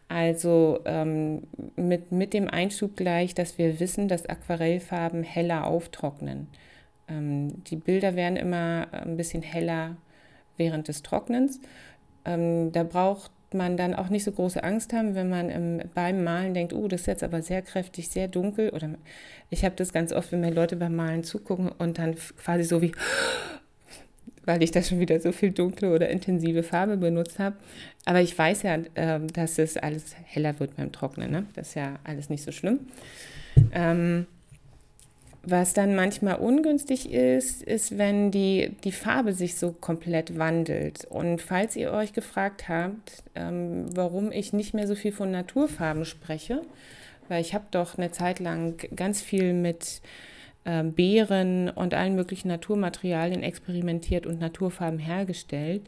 Also 0.08 0.80
ähm, 0.86 1.44
mit, 1.76 2.12
mit 2.12 2.34
dem 2.34 2.48
Einschub 2.48 2.96
gleich, 2.96 3.34
dass 3.34 3.58
wir 3.58 3.80
wissen, 3.80 4.08
dass 4.08 4.26
Aquarellfarben 4.26 5.24
heller 5.24 5.68
auftrocknen. 5.68 6.48
Ähm, 7.10 7.64
die 7.66 7.76
Bilder 7.76 8.16
werden 8.16 8.38
immer 8.38 8.88
ein 8.92 9.18
bisschen 9.18 9.42
heller 9.42 9.98
während 10.56 10.88
des 10.88 11.04
Trocknens. 11.04 11.60
Ähm, 12.24 12.72
da 12.72 12.84
braucht 12.84 13.32
man 13.54 13.78
dann 13.78 13.94
auch 13.94 14.10
nicht 14.10 14.24
so 14.24 14.32
große 14.32 14.64
Angst 14.64 14.94
haben, 14.94 15.16
wenn 15.16 15.30
man 15.30 15.50
im, 15.50 15.82
beim 15.94 16.24
Malen 16.24 16.54
denkt, 16.54 16.74
oh, 16.74 16.88
das 16.88 17.02
ist 17.02 17.08
jetzt 17.08 17.24
aber 17.24 17.42
sehr 17.42 17.62
kräftig, 17.62 18.10
sehr 18.10 18.28
dunkel. 18.28 18.70
Oder 18.70 18.90
ich 19.50 19.64
habe 19.64 19.76
das 19.76 19.94
ganz 19.94 20.12
oft, 20.12 20.32
wenn 20.32 20.42
mir 20.42 20.52
Leute 20.52 20.76
beim 20.76 20.96
Malen 20.96 21.24
zugucken 21.24 21.70
und 21.70 21.98
dann 21.98 22.16
quasi 22.16 22.64
so 22.64 22.82
wie, 22.82 22.92
weil 24.46 24.64
ich 24.64 24.72
da 24.72 24.82
schon 24.82 25.00
wieder 25.00 25.20
so 25.20 25.32
viel 25.32 25.52
dunkle 25.52 25.94
oder 25.94 26.10
intensive 26.10 26.64
Farbe 26.64 26.98
benutzt 26.98 27.40
habe. 27.40 27.56
Aber 28.06 28.22
ich 28.22 28.38
weiß 28.38 28.64
ja, 28.64 28.76
äh, 28.96 29.20
dass 29.34 29.58
es 29.58 29.78
alles 29.78 30.16
heller 30.24 30.60
wird 30.60 30.76
beim 30.76 30.92
Trocknen. 30.92 31.32
Ne? 31.32 31.46
Das 31.54 31.70
ist 31.70 31.76
ja 31.76 32.00
alles 32.04 32.30
nicht 32.30 32.44
so 32.44 32.52
schlimm. 32.52 32.80
Ähm, 33.72 34.28
was 35.46 35.74
dann 35.74 35.96
manchmal 35.96 36.36
ungünstig 36.36 37.12
ist, 37.12 37.62
ist, 37.64 37.98
wenn 37.98 38.32
die, 38.32 38.76
die 38.84 38.92
Farbe 38.92 39.34
sich 39.34 39.56
so 39.56 39.72
komplett 39.72 40.38
wandelt. 40.38 41.06
Und 41.06 41.42
falls 41.42 41.76
ihr 41.76 41.92
euch 41.92 42.14
gefragt 42.14 42.68
habt, 42.68 43.24
ähm, 43.36 43.86
warum 43.96 44.32
ich 44.32 44.54
nicht 44.54 44.74
mehr 44.74 44.88
so 44.88 44.96
viel 44.96 45.12
von 45.12 45.32
Naturfarben 45.32 46.06
spreche, 46.06 46.62
weil 47.28 47.42
ich 47.42 47.54
habe 47.54 47.66
doch 47.72 47.98
eine 47.98 48.12
Zeit 48.12 48.40
lang 48.40 48.78
ganz 48.96 49.22
viel 49.22 49.54
mit 49.54 50.02
äh, 50.64 50.84
Beeren 50.84 51.70
und 51.70 51.94
allen 51.94 52.16
möglichen 52.16 52.48
Naturmaterialien 52.48 53.44
experimentiert 53.44 54.26
und 54.26 54.40
Naturfarben 54.40 55.00
hergestellt. 55.00 55.84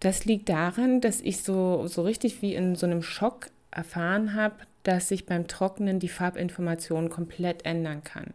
Das 0.00 0.24
liegt 0.24 0.48
daran, 0.48 1.00
dass 1.00 1.20
ich 1.20 1.42
so, 1.42 1.86
so 1.86 2.02
richtig 2.02 2.42
wie 2.42 2.54
in 2.54 2.74
so 2.74 2.86
einem 2.86 3.02
Schock 3.02 3.48
erfahren 3.70 4.34
habe, 4.34 4.56
dass 4.82 5.08
sich 5.08 5.26
beim 5.26 5.46
Trocknen 5.46 5.98
die 5.98 6.08
Farbinformation 6.08 7.10
komplett 7.10 7.64
ändern 7.66 8.02
kann. 8.02 8.32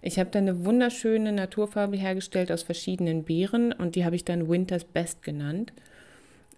Ich 0.00 0.18
habe 0.18 0.30
dann 0.30 0.48
eine 0.48 0.64
wunderschöne 0.64 1.32
Naturfarbe 1.32 1.96
hergestellt 1.96 2.52
aus 2.52 2.62
verschiedenen 2.62 3.24
Beeren 3.24 3.72
und 3.72 3.96
die 3.96 4.04
habe 4.04 4.16
ich 4.16 4.24
dann 4.24 4.48
Winters 4.48 4.84
Best 4.84 5.22
genannt, 5.22 5.72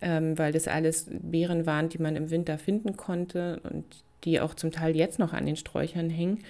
ähm, 0.03 0.39
weil 0.39 0.53
das 0.53 0.69
alles 0.69 1.07
Beeren 1.11 1.67
waren, 1.67 1.89
die 1.89 1.99
man 1.99 2.17
im 2.17 2.31
Winter 2.31 2.59
finden 2.59 2.97
konnte 2.97 3.61
und 3.71 3.85
die 4.25 4.41
auch 4.41 4.55
zum 4.55 4.71
Teil 4.71 4.95
jetzt 4.95 5.19
noch 5.19 5.33
an 5.33 5.47
den 5.47 5.57
Sträuchern 5.57 6.11
hängen. 6.11 6.41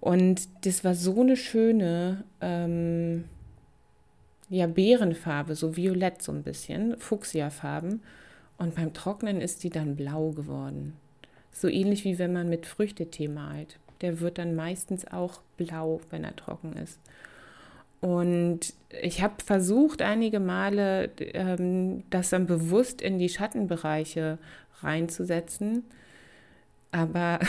Und 0.00 0.48
das 0.62 0.84
war 0.84 0.94
so 0.94 1.20
eine 1.20 1.36
schöne 1.36 2.24
ähm, 2.40 3.24
ja, 4.48 4.66
Beerenfarbe, 4.66 5.54
so 5.54 5.76
violett 5.76 6.22
so 6.22 6.32
ein 6.32 6.42
bisschen, 6.42 6.96
Fuchsia-Farben. 6.98 8.02
Und 8.58 8.74
beim 8.74 8.92
Trocknen 8.92 9.40
ist 9.40 9.62
die 9.62 9.70
dann 9.70 9.94
blau 9.94 10.30
geworden. 10.30 10.94
So 11.52 11.68
ähnlich 11.68 12.04
wie 12.04 12.18
wenn 12.18 12.32
man 12.32 12.48
mit 12.48 12.66
Früchtetee 12.66 13.28
malt 13.28 13.78
der 14.00 14.20
wird 14.20 14.38
dann 14.38 14.54
meistens 14.54 15.06
auch 15.06 15.40
blau, 15.56 16.00
wenn 16.10 16.24
er 16.24 16.36
trocken 16.36 16.74
ist. 16.74 16.98
Und 18.00 18.74
ich 19.02 19.22
habe 19.22 19.42
versucht, 19.44 20.02
einige 20.02 20.38
Male 20.38 21.10
ähm, 21.18 22.04
das 22.10 22.30
dann 22.30 22.46
bewusst 22.46 23.02
in 23.02 23.18
die 23.18 23.28
Schattenbereiche 23.28 24.38
reinzusetzen. 24.82 25.84
Aber 26.92 27.40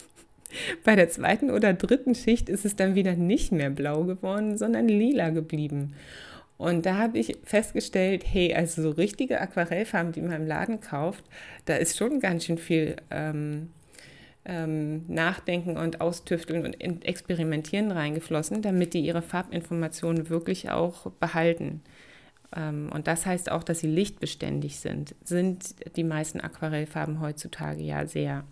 bei 0.84 0.96
der 0.96 1.08
zweiten 1.10 1.50
oder 1.50 1.74
dritten 1.74 2.14
Schicht 2.14 2.48
ist 2.48 2.64
es 2.64 2.74
dann 2.74 2.96
wieder 2.96 3.14
nicht 3.14 3.52
mehr 3.52 3.70
blau 3.70 4.04
geworden, 4.04 4.58
sondern 4.58 4.88
lila 4.88 5.30
geblieben. 5.30 5.94
Und 6.56 6.86
da 6.86 6.96
habe 6.96 7.18
ich 7.18 7.36
festgestellt, 7.44 8.24
hey, 8.26 8.52
also 8.52 8.82
so 8.82 8.90
richtige 8.90 9.40
Aquarellfarben, 9.40 10.10
die 10.10 10.22
man 10.22 10.32
im 10.32 10.46
Laden 10.48 10.80
kauft, 10.80 11.24
da 11.66 11.76
ist 11.76 11.96
schon 11.96 12.18
ganz 12.18 12.46
schön 12.46 12.58
viel 12.58 12.96
ähm, 13.12 13.70
ähm, 14.48 15.04
Nachdenken 15.08 15.76
und 15.76 16.00
Austüfteln 16.00 16.64
und 16.64 17.04
Experimentieren 17.04 17.92
reingeflossen, 17.92 18.62
damit 18.62 18.94
die 18.94 19.00
ihre 19.00 19.22
Farbinformationen 19.22 20.30
wirklich 20.30 20.70
auch 20.70 21.10
behalten. 21.12 21.82
Ähm, 22.56 22.90
und 22.92 23.06
das 23.06 23.26
heißt 23.26 23.52
auch, 23.52 23.62
dass 23.62 23.80
sie 23.80 23.86
lichtbeständig 23.86 24.80
sind. 24.80 25.14
Sind 25.22 25.76
die 25.96 26.04
meisten 26.04 26.40
Aquarellfarben 26.40 27.20
heutzutage 27.20 27.82
ja 27.82 28.06
sehr. 28.06 28.44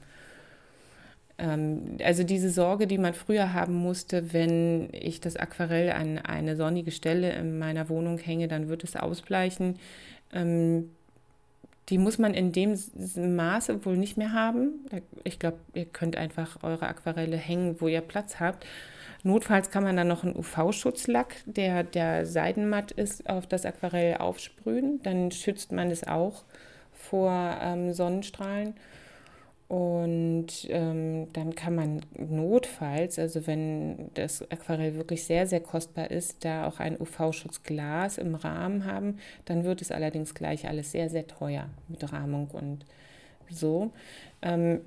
Ähm, 1.38 1.96
also 2.04 2.24
diese 2.24 2.50
Sorge, 2.50 2.86
die 2.86 2.98
man 2.98 3.14
früher 3.14 3.54
haben 3.54 3.74
musste, 3.74 4.34
wenn 4.34 4.90
ich 4.92 5.20
das 5.22 5.36
Aquarell 5.36 5.90
an 5.90 6.18
eine 6.18 6.56
sonnige 6.56 6.90
Stelle 6.90 7.32
in 7.32 7.58
meiner 7.58 7.88
Wohnung 7.88 8.18
hänge, 8.18 8.48
dann 8.48 8.68
wird 8.68 8.84
es 8.84 8.96
ausbleichen. 8.96 9.78
Die 11.88 11.98
muss 11.98 12.18
man 12.18 12.34
in 12.34 12.52
dem 12.52 12.76
Maße 13.14 13.84
wohl 13.84 13.96
nicht 13.96 14.16
mehr 14.16 14.32
haben. 14.32 14.86
Ich 15.22 15.38
glaube, 15.38 15.58
ihr 15.74 15.84
könnt 15.84 16.16
einfach 16.16 16.62
eure 16.62 16.88
Aquarelle 16.88 17.36
hängen, 17.36 17.80
wo 17.80 17.86
ihr 17.86 18.00
Platz 18.00 18.40
habt. 18.40 18.66
Notfalls 19.22 19.70
kann 19.70 19.84
man 19.84 19.96
dann 19.96 20.08
noch 20.08 20.24
einen 20.24 20.36
UV-Schutzlack, 20.36 21.36
der, 21.46 21.84
der 21.84 22.26
seidenmatt 22.26 22.92
ist, 22.92 23.28
auf 23.28 23.46
das 23.46 23.64
Aquarell 23.64 24.16
aufsprühen. 24.16 25.00
Dann 25.02 25.30
schützt 25.30 25.72
man 25.72 25.90
es 25.90 26.06
auch 26.06 26.44
vor 26.92 27.56
ähm, 27.60 27.92
Sonnenstrahlen. 27.92 28.74
Und 29.68 30.68
ähm, 30.68 31.26
dann 31.32 31.56
kann 31.56 31.74
man 31.74 32.00
notfalls, 32.16 33.18
also 33.18 33.48
wenn 33.48 34.10
das 34.14 34.48
Aquarell 34.50 34.94
wirklich 34.94 35.24
sehr, 35.24 35.48
sehr 35.48 35.58
kostbar 35.60 36.10
ist, 36.10 36.44
da 36.44 36.68
auch 36.68 36.78
ein 36.78 37.00
UV-Schutzglas 37.00 38.18
im 38.18 38.36
Rahmen 38.36 38.84
haben. 38.84 39.18
Dann 39.44 39.64
wird 39.64 39.82
es 39.82 39.90
allerdings 39.90 40.34
gleich 40.34 40.68
alles 40.68 40.92
sehr, 40.92 41.10
sehr 41.10 41.26
teuer 41.26 41.68
mit 41.88 42.12
Rahmung 42.12 42.48
und 42.52 42.86
so. 43.50 43.90
Ähm, 44.40 44.82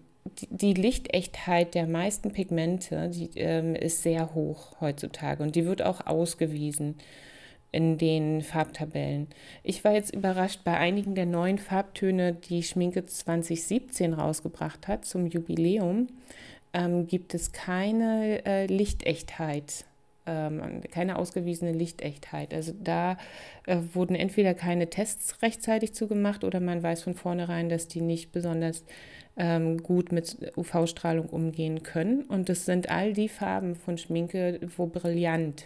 die, 0.49 0.73
Lichtechtheit 0.73 1.75
der 1.75 1.87
meisten 1.87 2.31
Pigmente 2.31 3.09
die, 3.09 3.31
ähm, 3.35 3.75
ist 3.75 4.03
sehr 4.03 4.33
hoch 4.33 4.79
heutzutage 4.79 5.43
und 5.43 5.55
die 5.55 5.65
wird 5.65 5.81
auch 5.81 6.05
ausgewiesen 6.05 6.95
in 7.71 7.97
den 7.97 8.41
Farbtabellen. 8.41 9.27
Ich 9.63 9.83
war 9.83 9.93
jetzt 9.93 10.13
überrascht 10.13 10.61
bei 10.63 10.77
einigen 10.77 11.15
der 11.15 11.25
neuen 11.25 11.59
Farbtöne, 11.59 12.33
die 12.33 12.63
Schminke 12.63 13.05
2017 13.05 14.13
rausgebracht 14.13 14.87
hat 14.87 15.05
zum 15.05 15.27
Jubiläum, 15.27 16.07
ähm, 16.73 17.07
gibt 17.07 17.33
es 17.33 17.51
keine 17.51 18.45
äh, 18.45 18.65
Lichtechtheit, 18.65 19.85
ähm, 20.25 20.81
keine 20.91 21.17
ausgewiesene 21.17 21.71
Lichtechtheit. 21.71 22.53
Also 22.53 22.73
da 22.83 23.17
äh, 23.67 23.77
wurden 23.93 24.15
entweder 24.15 24.55
keine 24.55 24.89
Tests 24.89 25.41
rechtzeitig 25.41 25.93
zugemacht 25.93 26.43
oder 26.43 26.59
man 26.59 26.81
weiß 26.81 27.03
von 27.03 27.13
vornherein, 27.13 27.69
dass 27.69 27.87
die 27.87 28.01
nicht 28.01 28.31
besonders 28.31 28.83
ähm, 29.37 29.81
gut 29.81 30.11
mit 30.11 30.53
UV-Strahlung 30.57 31.27
umgehen 31.27 31.83
können. 31.83 32.23
Und 32.23 32.49
das 32.49 32.65
sind 32.65 32.89
all 32.89 33.13
die 33.13 33.29
Farben 33.29 33.75
von 33.75 33.97
Schminke, 33.97 34.59
wo 34.75 34.87
brillant 34.87 35.65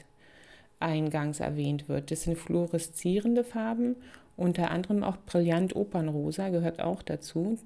eingangs 0.84 1.40
erwähnt 1.40 1.90
wird. 1.90 2.12
Das 2.12 2.24
sind 2.24 2.38
fluoreszierende 2.38 3.44
Farben, 3.44 3.96
unter 4.36 4.72
anderem 4.72 5.04
auch 5.04 5.18
brillant 5.26 5.76
Opernrosa 5.76 6.50
gehört 6.50 6.82
auch 6.82 7.02
dazu. 7.02 7.60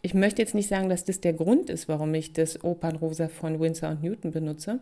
Ich 0.00 0.14
möchte 0.14 0.42
jetzt 0.42 0.54
nicht 0.54 0.68
sagen, 0.68 0.88
dass 0.88 1.04
das 1.04 1.20
der 1.20 1.32
Grund 1.32 1.70
ist, 1.70 1.88
warum 1.88 2.12
ich 2.14 2.32
das 2.32 2.64
Opernrosa 2.64 3.28
von 3.28 3.60
Winsor 3.60 3.90
und 3.90 4.02
Newton 4.02 4.32
benutze, 4.32 4.80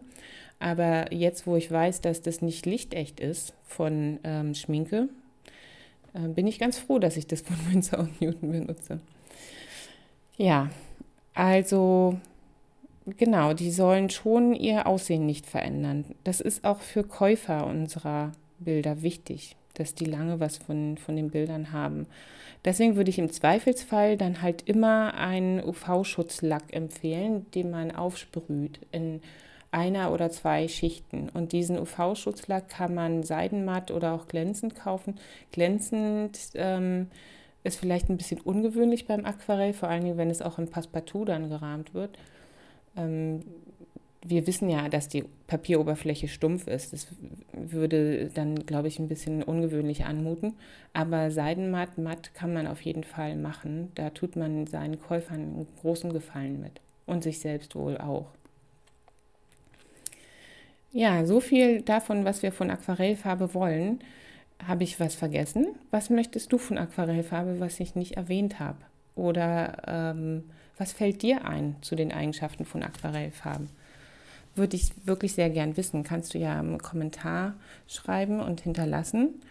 aber 0.59 1.13
jetzt, 1.13 1.47
wo 1.47 1.57
ich 1.57 1.71
weiß, 1.71 2.01
dass 2.01 2.23
das 2.23 2.43
nicht 2.43 2.65
lichtecht 2.65 3.21
ist 3.21 3.55
von 3.65 4.19
ähm, 4.25 4.55
Schminke, 4.55 5.09
äh, 6.15 6.29
bin 6.29 6.47
ich 6.47 6.59
ganz 6.59 6.79
froh, 6.79 6.99
dass 6.99 7.17
ich 7.17 7.27
das 7.27 7.43
von 7.43 7.57
Winsor 7.71 8.01
und 8.01 8.21
Newton 8.21 8.53
benutze. 8.53 9.01
Ja, 10.37 10.71
also 11.35 12.19
genau, 13.17 13.53
die 13.53 13.71
sollen 13.71 14.11
schon 14.11 14.55
ihr 14.55 14.87
Aussehen 14.87 15.27
nicht 15.27 15.47
verändern. 15.47 16.05
Das 16.25 16.41
ist 16.41 16.65
auch 16.65 16.81
für 16.81 17.05
Käufer 17.05 17.67
unserer 17.67 18.33
Bilder 18.59 19.03
wichtig, 19.03 19.57
dass 19.75 19.95
die 19.95 20.05
lange 20.05 20.41
was 20.41 20.59
von, 20.59 20.99
von 20.99 21.17
den 21.17 21.31
Bildern 21.31 21.73
haben. 21.73 22.07
Deswegen 22.65 22.97
würde 22.97 23.11
ich 23.11 23.19
im 23.19 23.33
Zweifelsfall 23.33 24.17
dann 24.17 24.43
halt 24.43 24.69
immer 24.69 25.15
einen 25.15 25.65
UV-Schutzlack 25.65 26.75
empfehlen, 26.75 27.47
den 27.53 27.71
man 27.71 27.91
aufsprüht 27.91 28.81
in 28.93 29.23
einer 29.71 30.13
oder 30.13 30.31
zwei 30.31 30.69
Schichten. 30.69 31.29
Und 31.31 31.53
diesen 31.53 31.79
UV-Schutzlack 31.79 32.69
kann 32.69 32.95
man 32.95 33.23
seidenmatt 33.23 33.91
oder 33.91 34.13
auch 34.13 34.29
glänzend 34.29 34.75
kaufen. 34.75 35.15
Glänzend 35.53 36.39
ähm, 36.55 37.07
ist 37.63 37.79
vielleicht 37.79 38.11
ein 38.11 38.17
bisschen 38.17 38.41
ungewöhnlich 38.41 39.07
beim 39.07 39.25
Aquarell, 39.25 39.73
vor 39.73 39.89
allem 39.89 40.17
wenn 40.17 40.31
es 40.31 40.43
auch 40.43 40.59
in 40.59 40.69
Passepartout 40.69 41.27
dann 41.27 41.49
gerahmt 41.49 41.95
wird. 41.95 42.19
Ähm, 43.01 43.41
wir 44.23 44.47
wissen 44.47 44.69
ja, 44.69 44.89
dass 44.89 45.09
die 45.09 45.25
Papieroberfläche 45.47 46.29
stumpf 46.29 46.67
ist. 46.67 46.93
Das 46.93 47.09
würde 47.53 48.31
dann, 48.35 48.67
glaube 48.67 48.89
ich, 48.89 48.99
ein 48.99 49.09
bisschen 49.09 49.43
ungewöhnlich 49.43 50.05
anmuten. 50.05 50.55
Aber 50.93 51.31
Seidenmatt, 51.31 51.97
matt 51.97 52.35
kann 52.35 52.53
man 52.53 52.67
auf 52.67 52.83
jeden 52.83 53.05
Fall 53.05 53.37
machen. 53.37 53.91
Da 53.95 54.11
tut 54.11 54.37
man 54.37 54.67
seinen 54.67 55.01
Käufern 55.01 55.41
einen 55.41 55.67
großen 55.81 56.13
Gefallen 56.13 56.61
mit. 56.61 56.81
Und 57.07 57.25
sich 57.25 57.41
selbst 57.41 57.75
wohl 57.75 57.97
auch. 57.99 58.27
Ja, 60.93 61.25
so 61.25 61.41
viel 61.41 61.83
davon, 61.83 62.25
was 62.25 62.43
wir 62.43 62.53
von 62.53 62.71
Aquarellfarbe 62.71 63.55
wollen. 63.55 64.01
Habe 64.67 64.85
ich 64.85 65.01
was 65.01 65.15
vergessen? 65.15 65.69
Was 65.91 66.11
möchtest 66.11 66.53
du 66.53 66.59
von 66.59 66.77
Aquarellfarbe, 66.77 67.59
was 67.59 67.81
ich 67.81 67.95
nicht 67.95 68.17
erwähnt 68.17 68.61
habe? 68.61 68.79
Oder 69.15 69.83
ähm, 69.87 70.45
was 70.81 70.93
fällt 70.93 71.21
dir 71.21 71.45
ein 71.45 71.77
zu 71.83 71.95
den 71.95 72.11
Eigenschaften 72.11 72.65
von 72.65 72.83
Aquarellfarben? 72.83 73.69
Würde 74.55 74.77
ich 74.77 74.93
wirklich 75.05 75.35
sehr 75.35 75.51
gern 75.51 75.77
wissen. 75.77 76.05
Kannst 76.05 76.33
du 76.33 76.39
ja 76.39 76.59
im 76.59 76.79
Kommentar 76.79 77.55
schreiben 77.87 78.41
und 78.41 78.63
hinterlassen. 78.63 79.43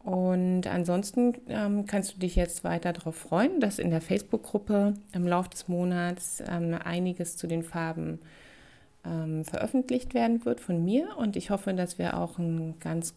Und 0.00 0.66
ansonsten 0.66 1.34
ähm, 1.48 1.86
kannst 1.86 2.14
du 2.14 2.18
dich 2.18 2.34
jetzt 2.34 2.64
weiter 2.64 2.92
darauf 2.92 3.14
freuen, 3.14 3.60
dass 3.60 3.78
in 3.78 3.90
der 3.90 4.00
Facebook-Gruppe 4.00 4.94
im 5.12 5.28
Laufe 5.28 5.50
des 5.50 5.68
Monats 5.68 6.42
ähm, 6.46 6.76
einiges 6.84 7.36
zu 7.36 7.46
den 7.46 7.62
Farben 7.62 8.18
ähm, 9.06 9.44
veröffentlicht 9.44 10.12
werden 10.12 10.44
wird 10.44 10.60
von 10.60 10.84
mir. 10.84 11.16
Und 11.16 11.36
ich 11.36 11.50
hoffe, 11.50 11.72
dass 11.72 11.98
wir 11.98 12.18
auch 12.18 12.38
einen 12.38 12.80
ganz 12.80 13.14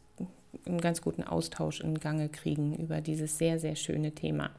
einen 0.66 0.82
ganz 0.82 1.02
guten 1.02 1.24
Austausch 1.24 1.82
in 1.82 2.00
Gange 2.00 2.30
kriegen 2.30 2.76
über 2.76 3.02
dieses 3.02 3.38
sehr, 3.38 3.60
sehr 3.60 3.76
schöne 3.76 4.12
Thema. 4.12 4.50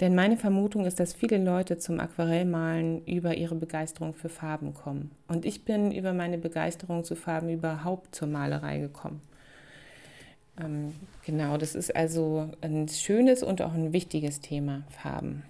Denn 0.00 0.14
meine 0.14 0.36
Vermutung 0.36 0.86
ist, 0.86 1.00
dass 1.00 1.12
viele 1.12 1.38
Leute 1.38 1.78
zum 1.78 1.98
Aquarellmalen 1.98 3.04
über 3.04 3.36
ihre 3.36 3.56
Begeisterung 3.56 4.14
für 4.14 4.28
Farben 4.28 4.72
kommen. 4.72 5.10
Und 5.26 5.44
ich 5.44 5.64
bin 5.64 5.90
über 5.90 6.12
meine 6.12 6.38
Begeisterung 6.38 7.02
zu 7.02 7.16
Farben 7.16 7.48
überhaupt 7.48 8.14
zur 8.14 8.28
Malerei 8.28 8.78
gekommen. 8.78 9.20
Ähm, 10.60 10.94
genau, 11.24 11.56
das 11.56 11.74
ist 11.74 11.94
also 11.96 12.48
ein 12.60 12.88
schönes 12.88 13.42
und 13.42 13.60
auch 13.60 13.72
ein 13.72 13.92
wichtiges 13.92 14.40
Thema, 14.40 14.84
Farben. 14.90 15.42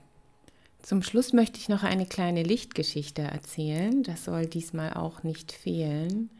Zum 0.80 1.02
Schluss 1.02 1.34
möchte 1.34 1.58
ich 1.58 1.68
noch 1.68 1.82
eine 1.82 2.06
kleine 2.06 2.42
Lichtgeschichte 2.42 3.20
erzählen. 3.20 4.02
Das 4.02 4.24
soll 4.24 4.46
diesmal 4.46 4.94
auch 4.94 5.22
nicht 5.22 5.52
fehlen. 5.52 6.30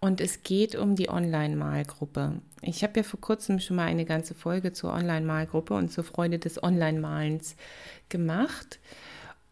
Und 0.00 0.20
es 0.20 0.42
geht 0.42 0.76
um 0.76 0.96
die 0.96 1.08
Online-Malgruppe. 1.08 2.40
Ich 2.62 2.82
habe 2.82 3.00
ja 3.00 3.02
vor 3.02 3.20
kurzem 3.20 3.58
schon 3.58 3.76
mal 3.76 3.86
eine 3.86 4.04
ganze 4.04 4.34
Folge 4.34 4.72
zur 4.72 4.92
Online-Malgruppe 4.92 5.74
und 5.74 5.90
zur 5.90 6.04
Freude 6.04 6.38
des 6.38 6.62
Online-Malens 6.62 7.56
gemacht. 8.08 8.80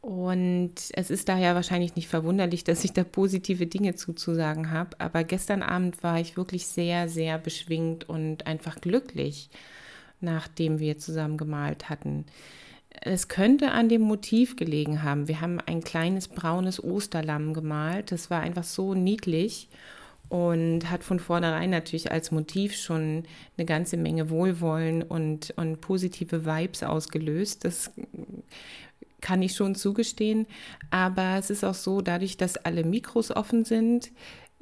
Und 0.03 0.75
es 0.95 1.11
ist 1.11 1.29
daher 1.29 1.55
wahrscheinlich 1.55 1.95
nicht 1.95 2.09
verwunderlich, 2.09 2.65
dass 2.65 2.85
ich 2.85 2.93
da 2.93 3.05
positive 3.05 3.69
Dinge 3.69 3.95
zuzusagen 3.95 4.73
habe. 4.73 5.01
Aber 5.01 5.23
gestern 5.23 5.63
Abend 5.63 6.03
war 6.03 6.19
ich 6.19 6.37
wirklich 6.37 6.67
sehr, 6.67 7.09
sehr 7.09 7.39
beschwingt 7.39 8.09
und 8.09 8.47
einfach 8.49 8.81
glücklich, 8.81 9.49
nachdem 10.21 10.81
wir 10.81 10.99
zusammen 10.99 11.39
gemalt 11.39 11.89
hatten. 11.89 12.27
Es 13.01 13.29
könnte 13.29 13.71
an 13.71 13.89
dem 13.89 14.03
Motiv 14.03 14.57
gelegen 14.57 15.05
haben. 15.05 15.29
Wir 15.29 15.41
haben 15.41 15.61
ein 15.61 15.85
kleines 15.85 16.27
braunes 16.27 16.83
Osterlamm 16.83 17.55
gemalt. 17.55 18.11
Das 18.11 18.29
war 18.29 18.41
einfach 18.41 18.65
so 18.65 18.95
niedlich 18.95 19.69
und 20.33 20.91
hat 20.91 21.05
von 21.05 21.21
vornherein 21.21 21.69
natürlich 21.69 22.11
als 22.11 22.31
Motiv 22.31 22.75
schon 22.75 23.25
eine 23.59 23.67
ganze 23.67 23.99
Menge 23.99 24.31
Wohlwollen 24.31 25.03
und, 25.03 25.53
und 25.59 25.83
positive 25.83 26.47
Vibes 26.47 26.83
ausgelöst. 26.83 27.67
Das 27.67 27.91
kann 29.21 29.43
ich 29.43 29.55
schon 29.55 29.75
zugestehen. 29.75 30.47
Aber 30.91 31.37
es 31.39 31.51
ist 31.51 31.65
auch 31.65 31.75
so, 31.75 32.01
dadurch, 32.01 32.39
dass 32.39 32.57
alle 32.57 32.83
Mikros 32.83 33.31
offen 33.31 33.67
sind 33.67 34.11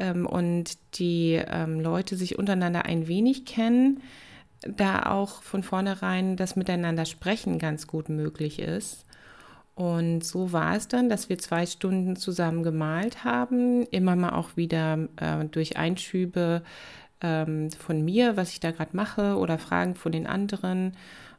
ähm, 0.00 0.26
und 0.26 0.76
die 0.94 1.40
ähm, 1.46 1.78
Leute 1.78 2.16
sich 2.16 2.36
untereinander 2.36 2.86
ein 2.86 3.06
wenig 3.06 3.44
kennen, 3.44 4.02
da 4.62 5.04
auch 5.04 5.40
von 5.40 5.62
vornherein 5.62 6.36
das 6.36 6.56
Miteinander 6.56 7.04
sprechen 7.04 7.60
ganz 7.60 7.86
gut 7.86 8.08
möglich 8.08 8.58
ist. 8.58 9.06
Und 9.80 10.22
so 10.24 10.52
war 10.52 10.76
es 10.76 10.88
dann, 10.88 11.08
dass 11.08 11.30
wir 11.30 11.38
zwei 11.38 11.64
Stunden 11.64 12.14
zusammen 12.14 12.62
gemalt 12.62 13.24
haben, 13.24 13.86
immer 13.86 14.14
mal 14.14 14.34
auch 14.34 14.54
wieder 14.54 15.08
äh, 15.16 15.46
durch 15.46 15.78
Einschübe 15.78 16.62
ähm, 17.22 17.70
von 17.70 18.04
mir, 18.04 18.36
was 18.36 18.52
ich 18.52 18.60
da 18.60 18.72
gerade 18.72 18.94
mache 18.94 19.38
oder 19.38 19.56
Fragen 19.56 19.94
von 19.94 20.12
den 20.12 20.26
anderen. 20.26 20.98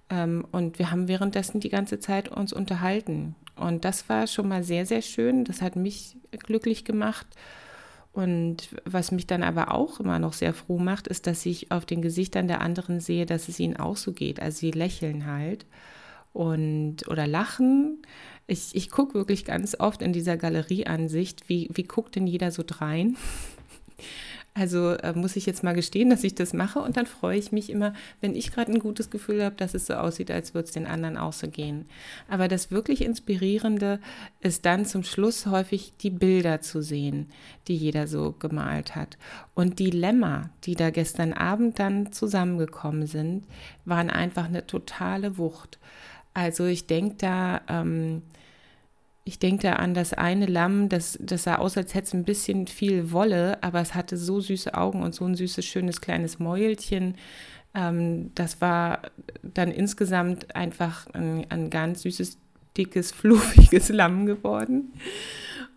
Ähm, 0.09 0.43
und 0.51 0.79
wir 0.79 0.89
haben 0.89 1.07
währenddessen 1.07 1.59
die 1.59 1.69
ganze 1.69 1.99
Zeit 1.99 2.29
uns 2.29 2.51
unterhalten. 2.51 3.35
Und 3.55 3.85
das 3.85 4.09
war 4.09 4.25
schon 4.25 4.47
mal 4.47 4.63
sehr, 4.63 4.87
sehr 4.87 5.03
schön. 5.03 5.45
Das 5.45 5.61
hat 5.61 5.75
mich 5.75 6.17
glücklich 6.31 6.83
gemacht. 6.83 7.27
Und 8.11 8.69
was 8.85 9.11
mich 9.11 9.27
dann 9.27 9.43
aber 9.43 9.71
auch 9.71 9.99
immer 9.99 10.17
noch 10.17 10.33
sehr 10.33 10.55
froh 10.55 10.79
macht, 10.79 11.07
ist, 11.07 11.27
dass 11.27 11.45
ich 11.45 11.71
auf 11.71 11.85
den 11.85 12.01
Gesichtern 12.01 12.47
der 12.47 12.61
anderen 12.61 13.01
sehe, 13.01 13.27
dass 13.27 13.49
es 13.49 13.59
ihnen 13.59 13.77
auch 13.77 13.97
so 13.97 14.13
geht. 14.13 14.41
Also 14.41 14.57
sie 14.61 14.71
lächeln 14.71 15.27
halt 15.27 15.67
und 16.33 17.07
oder 17.07 17.27
lachen. 17.27 18.01
Ich, 18.47 18.75
ich 18.75 18.89
gucke 18.89 19.13
wirklich 19.13 19.45
ganz 19.45 19.75
oft 19.79 20.01
in 20.01 20.13
dieser 20.13 20.37
Galerieansicht, 20.37 21.47
wie, 21.49 21.69
wie 21.73 21.83
guckt 21.83 22.15
denn 22.15 22.27
jeder 22.27 22.51
so 22.51 22.63
drein? 22.65 23.17
Also 24.53 24.95
äh, 24.95 25.13
muss 25.13 25.37
ich 25.37 25.45
jetzt 25.45 25.63
mal 25.63 25.73
gestehen, 25.73 26.09
dass 26.09 26.25
ich 26.25 26.35
das 26.35 26.51
mache 26.51 26.79
und 26.79 26.97
dann 26.97 27.05
freue 27.05 27.37
ich 27.37 27.53
mich 27.53 27.69
immer, 27.69 27.93
wenn 28.19 28.35
ich 28.35 28.51
gerade 28.51 28.73
ein 28.73 28.79
gutes 28.79 29.09
Gefühl 29.09 29.41
habe, 29.41 29.55
dass 29.55 29.73
es 29.73 29.85
so 29.85 29.93
aussieht, 29.93 30.29
als 30.29 30.53
würde 30.53 30.65
es 30.65 30.73
den 30.73 30.87
anderen 30.87 31.15
auch 31.15 31.31
so 31.31 31.47
gehen. 31.47 31.85
Aber 32.27 32.49
das 32.49 32.69
wirklich 32.69 33.01
Inspirierende 33.01 34.01
ist 34.41 34.65
dann 34.65 34.85
zum 34.85 35.03
Schluss 35.03 35.45
häufig 35.45 35.93
die 36.01 36.09
Bilder 36.09 36.59
zu 36.59 36.81
sehen, 36.81 37.29
die 37.69 37.77
jeder 37.77 38.07
so 38.07 38.35
gemalt 38.37 38.93
hat. 38.93 39.17
Und 39.53 39.79
die 39.79 39.91
Lämmer, 39.91 40.49
die 40.65 40.75
da 40.75 40.89
gestern 40.89 41.31
Abend 41.31 41.79
dann 41.79 42.11
zusammengekommen 42.11 43.07
sind, 43.07 43.45
waren 43.85 44.09
einfach 44.09 44.45
eine 44.45 44.67
totale 44.67 45.37
Wucht. 45.37 45.79
Also 46.33 46.65
ich 46.65 46.87
denke 46.87 47.15
da, 47.19 47.61
ähm, 47.67 48.21
ich 49.23 49.39
da 49.39 49.73
an 49.73 49.93
das 49.93 50.13
eine 50.13 50.45
Lamm, 50.45 50.89
das, 50.89 51.17
das 51.21 51.43
sah 51.43 51.55
aus, 51.55 51.77
als 51.77 51.93
hätte 51.93 52.07
es 52.07 52.13
ein 52.13 52.23
bisschen 52.23 52.67
viel 52.67 53.11
Wolle, 53.11 53.61
aber 53.61 53.79
es 53.81 53.93
hatte 53.93 54.17
so 54.17 54.39
süße 54.39 54.73
Augen 54.73 55.03
und 55.03 55.13
so 55.13 55.25
ein 55.25 55.35
süßes, 55.35 55.65
schönes 55.65 56.01
kleines 56.01 56.39
Mäulchen. 56.39 57.15
Ähm, 57.75 58.31
das 58.35 58.61
war 58.61 59.01
dann 59.43 59.71
insgesamt 59.71 60.55
einfach 60.55 61.07
ein, 61.13 61.45
ein 61.49 61.69
ganz 61.69 62.01
süßes, 62.01 62.37
dickes, 62.77 63.11
fluffiges 63.13 63.89
Lamm 63.89 64.25
geworden. 64.25 64.93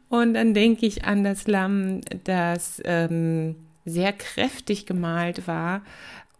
Und 0.08 0.34
dann 0.34 0.54
denke 0.54 0.86
ich 0.86 1.04
an 1.04 1.24
das 1.24 1.46
Lamm, 1.46 2.00
das 2.24 2.80
ähm, 2.84 3.56
sehr 3.84 4.12
kräftig 4.12 4.86
gemalt 4.86 5.46
war, 5.46 5.82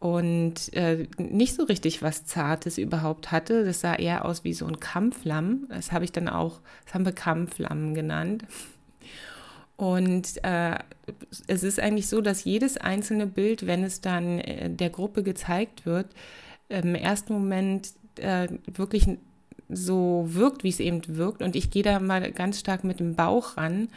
und 0.01 0.72
äh, 0.74 1.07
nicht 1.18 1.55
so 1.55 1.64
richtig 1.64 2.03
was 2.03 2.24
Zartes 2.24 2.78
überhaupt 2.78 3.32
hatte. 3.32 3.64
Das 3.64 3.80
sah 3.80 3.95
eher 3.95 4.24
aus 4.24 4.45
wie 4.45 4.53
so 4.53 4.66
ein 4.66 4.80
Kampflamm. 4.80 5.66
Das 5.68 5.92
habe 5.92 6.05
ich 6.05 6.12
dann 6.12 6.28
auch, 6.28 6.61
das 6.84 6.95
haben 6.95 7.05
wir 7.05 7.12
Kampflamm 7.12 7.95
genannt. 7.95 8.45
Und 9.76 10.45
äh, 10.45 10.78
es 11.47 11.62
ist 11.62 11.80
eigentlich 11.80 12.09
so, 12.09 12.20
dass 12.20 12.45
jedes 12.45 12.76
einzelne 12.76 13.26
Bild, 13.26 13.66
wenn 13.66 13.82
es 13.82 14.01
dann 14.01 14.38
äh, 14.40 14.70
der 14.70 14.90
Gruppe 14.90 15.22
gezeigt 15.22 15.84
wird, 15.86 16.07
im 16.68 16.95
ersten 16.95 17.32
Moment 17.32 17.92
äh, 18.16 18.49
wirklich 18.66 19.07
so 19.68 20.26
wirkt, 20.28 20.64
wie 20.64 20.68
es 20.68 20.80
eben 20.80 21.01
wirkt. 21.16 21.42
Und 21.42 21.57
ich 21.57 21.70
gehe 21.70 21.82
da 21.82 21.99
mal 21.99 22.30
ganz 22.32 22.61
stark 22.61 22.84
mit 22.84 23.01
dem 23.01 23.14
Bauch 23.14 23.57
ran. 23.57 23.88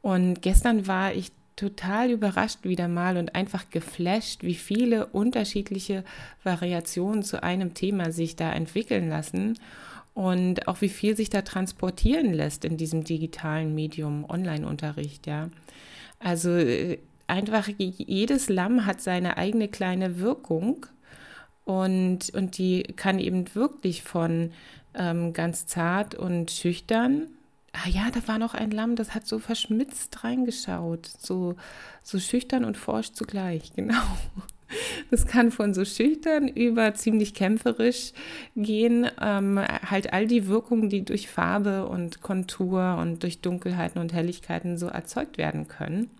Und 0.00 0.40
gestern 0.40 0.86
war 0.86 1.12
ich 1.12 1.32
total 1.58 2.10
überrascht 2.10 2.60
wieder 2.62 2.88
mal 2.88 3.16
und 3.16 3.34
einfach 3.34 3.68
geflasht, 3.70 4.42
wie 4.44 4.54
viele 4.54 5.06
unterschiedliche 5.06 6.04
Variationen 6.44 7.22
zu 7.22 7.42
einem 7.42 7.74
Thema 7.74 8.12
sich 8.12 8.36
da 8.36 8.52
entwickeln 8.52 9.08
lassen 9.08 9.58
und 10.14 10.68
auch 10.68 10.80
wie 10.80 10.88
viel 10.88 11.16
sich 11.16 11.30
da 11.30 11.42
transportieren 11.42 12.32
lässt 12.32 12.64
in 12.64 12.76
diesem 12.76 13.04
digitalen 13.04 13.74
Medium 13.74 14.24
Online-Unterricht, 14.28 15.26
ja. 15.26 15.50
Also 16.20 16.50
äh, 16.50 16.98
einfach 17.26 17.68
jedes 17.76 18.48
Lamm 18.48 18.86
hat 18.86 19.00
seine 19.00 19.36
eigene 19.36 19.68
kleine 19.68 20.18
Wirkung 20.20 20.86
und, 21.64 22.30
und 22.34 22.58
die 22.58 22.82
kann 22.82 23.18
eben 23.18 23.54
wirklich 23.54 24.02
von 24.02 24.52
ähm, 24.94 25.32
ganz 25.32 25.66
zart 25.66 26.14
und 26.14 26.50
schüchtern 26.50 27.28
Ah 27.72 27.88
ja, 27.88 28.10
da 28.10 28.26
war 28.26 28.38
noch 28.38 28.54
ein 28.54 28.70
Lamm, 28.70 28.96
das 28.96 29.14
hat 29.14 29.26
so 29.26 29.38
verschmitzt 29.38 30.24
reingeschaut. 30.24 31.06
So, 31.06 31.56
so 32.02 32.18
schüchtern 32.18 32.64
und 32.64 32.76
forsch 32.76 33.12
zugleich, 33.12 33.72
genau. 33.76 34.02
Das 35.10 35.26
kann 35.26 35.50
von 35.50 35.72
so 35.72 35.84
schüchtern 35.84 36.46
über 36.46 36.92
ziemlich 36.94 37.32
kämpferisch 37.32 38.12
gehen. 38.54 39.06
Ähm, 39.20 39.58
halt 39.58 40.12
all 40.12 40.26
die 40.26 40.46
Wirkungen, 40.46 40.90
die 40.90 41.04
durch 41.04 41.28
Farbe 41.28 41.86
und 41.86 42.20
Kontur 42.20 42.98
und 43.00 43.22
durch 43.22 43.40
Dunkelheiten 43.40 44.00
und 44.00 44.12
Helligkeiten 44.12 44.76
so 44.76 44.86
erzeugt 44.86 45.38
werden 45.38 45.68
können. 45.68 46.10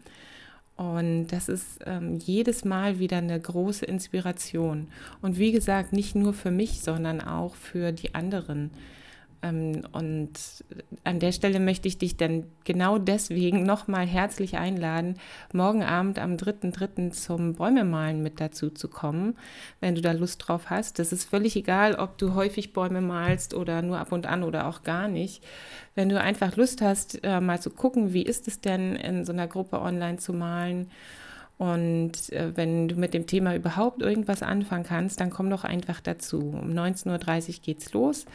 Und 0.77 1.27
das 1.29 1.49
ist 1.49 1.81
ähm, 1.87 2.19
jedes 2.21 2.65
Mal 2.65 3.01
wieder 3.01 3.19
eine 3.19 3.39
große 3.39 3.85
Inspiration. 3.85 4.87
Und 5.21 5.37
wie 5.37 5.51
gesagt, 5.51 5.93
nicht 5.93 6.15
nur 6.15 6.33
für 6.33 6.53
mich, 6.53 6.81
sondern 6.81 7.21
auch 7.21 7.57
für 7.57 7.91
die 7.91 8.15
anderen 8.15 8.71
und 9.43 10.31
an 11.05 11.21
der 11.21 11.31
Stelle 11.31 11.61
möchte 11.61 11.87
ich 11.87 11.99
dich 11.99 12.17
dann 12.17 12.45
genau 12.65 12.99
deswegen 12.99 13.63
nochmal 13.63 14.05
herzlich 14.05 14.57
einladen, 14.59 15.15
morgen 15.53 15.85
Abend 15.85 16.19
am 16.19 16.35
3.3. 16.35 17.13
zum 17.13 17.55
Bäumemalen 17.55 18.23
mit 18.23 18.41
dazu 18.41 18.71
zu 18.71 18.89
kommen, 18.89 19.37
wenn 19.81 19.95
du 19.95 20.01
da 20.01 20.11
Lust 20.11 20.47
drauf 20.47 20.71
hast. 20.71 20.99
Das 20.99 21.13
ist 21.13 21.25
völlig 21.25 21.55
egal, 21.55 21.95
ob 21.95 22.19
du 22.19 22.35
häufig 22.35 22.73
Bäume 22.73 23.01
malst 23.01 23.55
oder 23.55 23.81
nur 23.83 23.99
ab 23.99 24.11
und 24.11 24.27
an 24.27 24.43
oder 24.43 24.67
auch 24.67 24.83
gar 24.83 25.07
nicht. 25.07 25.45
Wenn 25.95 26.09
du 26.09 26.21
einfach 26.21 26.57
Lust 26.57 26.83
hast, 26.83 27.23
äh, 27.23 27.41
mal 27.41 27.61
zu 27.61 27.71
gucken, 27.71 28.13
wie 28.13 28.23
ist 28.23 28.49
es 28.49 28.61
denn 28.61 28.97
in 28.97 29.25
so 29.25 29.33
einer 29.33 29.47
Gruppe 29.47 29.81
online 29.81 30.19
zu 30.19 30.33
malen, 30.33 30.91
und 31.59 32.33
äh, 32.33 32.57
wenn 32.57 32.87
du 32.87 32.95
mit 32.95 33.15
dem 33.15 33.27
Thema 33.27 33.57
überhaupt 33.57 34.01
irgendwas 34.01 34.45
anfangen 34.45 34.85
kannst, 34.85 35.19
dann 35.21 35.31
komm 35.31 35.51
doch 35.51 35.65
einfach 35.65 36.01
dazu. 36.01 36.39
Um 36.39 36.71
19.30 36.71 37.49
Uhr 37.49 37.55
geht's 37.65 37.93
los 37.93 38.27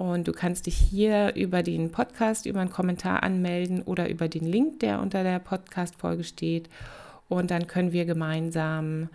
und 0.00 0.26
du 0.26 0.32
kannst 0.32 0.64
dich 0.64 0.76
hier 0.76 1.34
über 1.36 1.62
den 1.62 1.92
Podcast, 1.92 2.46
über 2.46 2.60
einen 2.60 2.70
Kommentar 2.70 3.22
anmelden 3.22 3.82
oder 3.82 4.08
über 4.08 4.28
den 4.28 4.46
Link, 4.46 4.80
der 4.80 4.98
unter 4.98 5.22
der 5.22 5.38
Podcast-Folge 5.40 6.24
steht. 6.24 6.70
Und 7.28 7.50
dann 7.50 7.66
können 7.66 7.92
wir 7.92 8.06
gemeinsam 8.06 9.10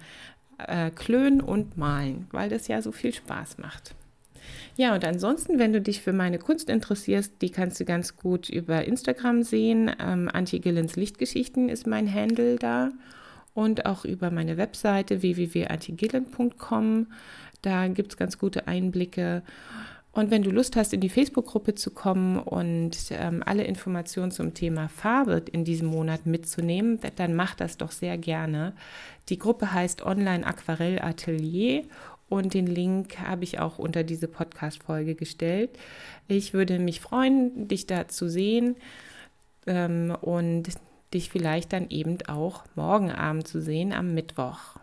äh, 0.60 0.92
klönen 0.92 1.42
und 1.42 1.76
malen, 1.76 2.28
weil 2.30 2.50
das 2.50 2.68
ja 2.68 2.84
so 2.84 2.92
viel 2.92 3.16
Spaß 3.16 3.58
macht. 3.58 3.96
Ja, 4.78 4.94
und 4.94 5.04
ansonsten, 5.04 5.58
wenn 5.58 5.74
du 5.74 5.82
dich 5.82 6.02
für 6.02 6.14
meine 6.14 6.38
Kunst 6.38 6.70
interessierst, 6.70 7.42
die 7.42 7.50
kannst 7.50 7.80
du 7.80 7.86
ganz 7.86 8.16
gut 8.16 8.48
über 8.48 8.86
Instagram 8.86 9.42
sehen. 9.42 9.92
Ähm, 10.00 10.30
Antje 10.32 10.60
Gillens 10.60 10.96
Lichtgeschichten 10.96 11.68
ist 11.68 11.88
mein 11.88 12.14
Handle 12.14 12.58
da. 12.58 12.92
Und 13.56 13.88
auch 13.88 14.06
über 14.06 14.30
meine 14.30 14.58
Webseite 14.58 15.24
www.antigillen.com. 15.24 17.08
Da 17.64 17.88
gibt 17.88 18.12
es 18.12 18.18
ganz 18.18 18.38
gute 18.38 18.68
Einblicke. 18.68 19.42
Und 20.16 20.32
wenn 20.32 20.44
du 20.44 20.50
Lust 20.50 20.78
hast, 20.78 20.94
in 20.94 21.02
die 21.02 21.10
Facebook-Gruppe 21.10 21.76
zu 21.76 21.92
kommen 21.92 22.40
und 22.40 22.96
ähm, 23.12 23.44
alle 23.46 23.66
Informationen 23.66 24.32
zum 24.32 24.54
Thema 24.54 24.88
Farbe 24.88 25.44
in 25.52 25.66
diesem 25.66 25.90
Monat 25.90 26.26
mitzunehmen, 26.26 27.00
dann 27.18 27.36
mach 27.36 27.54
das 27.54 27.76
doch 27.76 27.92
sehr 27.92 28.18
gerne. 28.18 28.72
Die 29.28 29.38
Gruppe 29.38 29.74
heißt 29.74 30.04
Online 30.04 30.48
Aquarell 30.48 31.02
Atelier 31.02 31.84
und 32.30 32.54
den 32.54 32.66
Link 32.66 33.20
habe 33.20 33.44
ich 33.44 33.60
auch 33.60 33.78
unter 33.78 34.04
diese 34.06 34.30
Podcast-Folge 34.30 35.16
gestellt. 35.16 35.72
Ich 36.30 36.54
würde 36.54 36.80
mich 36.80 37.02
freuen, 37.02 37.68
dich 37.68 37.86
da 37.86 38.08
zu 38.08 38.30
sehen 38.30 38.78
ähm, 39.68 40.16
und 40.22 40.70
dich 41.14 41.30
vielleicht 41.30 41.74
dann 41.74 41.90
eben 41.90 42.20
auch 42.30 42.64
morgen 42.76 43.12
Abend 43.12 43.50
zu 43.50 43.62
sehen 43.62 43.92
am 43.92 44.14
Mittwoch. 44.14 44.78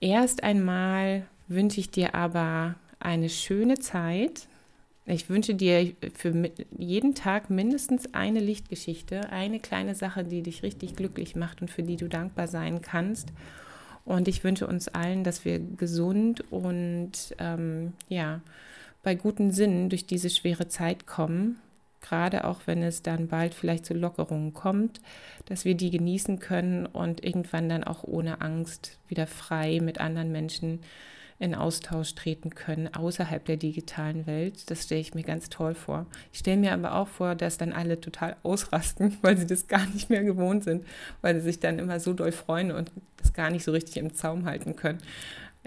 Erst 0.00 0.42
einmal 0.42 1.26
wünsche 1.46 1.78
ich 1.78 1.92
dir 1.92 2.16
aber 2.16 2.74
eine 3.06 3.28
schöne 3.28 3.78
Zeit. 3.78 4.48
Ich 5.06 5.30
wünsche 5.30 5.54
dir 5.54 5.92
für 6.14 6.50
jeden 6.76 7.14
Tag 7.14 7.50
mindestens 7.50 8.12
eine 8.12 8.40
Lichtgeschichte, 8.40 9.30
eine 9.30 9.60
kleine 9.60 9.94
Sache, 9.94 10.24
die 10.24 10.42
dich 10.42 10.64
richtig 10.64 10.96
glücklich 10.96 11.36
macht 11.36 11.62
und 11.62 11.70
für 11.70 11.84
die 11.84 11.94
du 11.94 12.08
dankbar 12.08 12.48
sein 12.48 12.82
kannst. 12.82 13.28
Und 14.04 14.26
ich 14.26 14.42
wünsche 14.42 14.66
uns 14.66 14.88
allen, 14.88 15.22
dass 15.22 15.44
wir 15.44 15.60
gesund 15.60 16.44
und 16.50 17.12
ähm, 17.38 17.92
ja, 18.08 18.40
bei 19.04 19.14
guten 19.14 19.52
Sinnen 19.52 19.88
durch 19.88 20.06
diese 20.06 20.28
schwere 20.28 20.66
Zeit 20.66 21.06
kommen. 21.06 21.60
Gerade 22.00 22.44
auch 22.44 22.62
wenn 22.66 22.82
es 22.82 23.02
dann 23.02 23.28
bald 23.28 23.54
vielleicht 23.54 23.86
zu 23.86 23.94
Lockerungen 23.94 24.52
kommt, 24.52 25.00
dass 25.44 25.64
wir 25.64 25.76
die 25.76 25.90
genießen 25.90 26.40
können 26.40 26.86
und 26.86 27.24
irgendwann 27.24 27.68
dann 27.68 27.84
auch 27.84 28.02
ohne 28.02 28.40
Angst 28.40 28.98
wieder 29.06 29.28
frei 29.28 29.78
mit 29.80 30.00
anderen 30.00 30.32
Menschen 30.32 30.80
in 31.38 31.54
Austausch 31.54 32.14
treten 32.14 32.50
können 32.50 32.92
außerhalb 32.94 33.44
der 33.44 33.56
digitalen 33.56 34.26
Welt. 34.26 34.70
Das 34.70 34.84
stelle 34.84 35.00
ich 35.00 35.14
mir 35.14 35.22
ganz 35.22 35.50
toll 35.50 35.74
vor. 35.74 36.06
Ich 36.32 36.38
stelle 36.38 36.56
mir 36.56 36.72
aber 36.72 36.94
auch 36.94 37.08
vor, 37.08 37.34
dass 37.34 37.58
dann 37.58 37.72
alle 37.72 38.00
total 38.00 38.36
ausrasten, 38.42 39.16
weil 39.22 39.36
sie 39.36 39.46
das 39.46 39.66
gar 39.66 39.86
nicht 39.86 40.08
mehr 40.08 40.24
gewohnt 40.24 40.64
sind, 40.64 40.84
weil 41.20 41.34
sie 41.34 41.42
sich 41.42 41.60
dann 41.60 41.78
immer 41.78 42.00
so 42.00 42.14
doll 42.14 42.32
freuen 42.32 42.72
und 42.72 42.90
das 43.18 43.32
gar 43.32 43.50
nicht 43.50 43.64
so 43.64 43.72
richtig 43.72 43.98
im 43.98 44.14
Zaum 44.14 44.46
halten 44.46 44.76
können. 44.76 44.98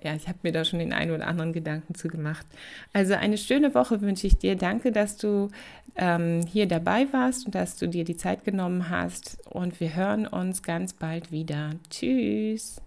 Ja, 0.02 0.16
ich 0.16 0.28
habe 0.28 0.40
mir 0.44 0.52
da 0.52 0.64
schon 0.64 0.80
den 0.80 0.94
einen 0.94 1.12
oder 1.12 1.28
anderen 1.28 1.52
Gedanken 1.52 1.94
zu 1.94 2.08
gemacht. 2.08 2.46
Also 2.94 3.16
eine 3.16 3.38
schöne 3.38 3.76
Woche 3.76 4.02
wünsche 4.02 4.28
ich 4.28 4.38
dir. 4.38 4.56
Danke, 4.56 4.92
dass 4.92 5.18
du 5.18 5.50
ähm, 5.96 6.46
hier 6.48 6.68
dabei 6.68 7.12
warst 7.12 7.46
und 7.46 7.56
dass 7.56 7.76
du 7.76 7.88
dir 7.88 8.06
die 8.06 8.16
Zeit 8.16 8.46
genommen 8.46 8.90
hast. 8.90 9.38
Und 9.50 9.80
wir 9.80 9.96
hören 9.96 10.26
uns 10.26 10.64
ganz 10.64 10.94
bald 10.94 11.32
wieder. 11.32 11.72
Tschüss. 11.90 12.82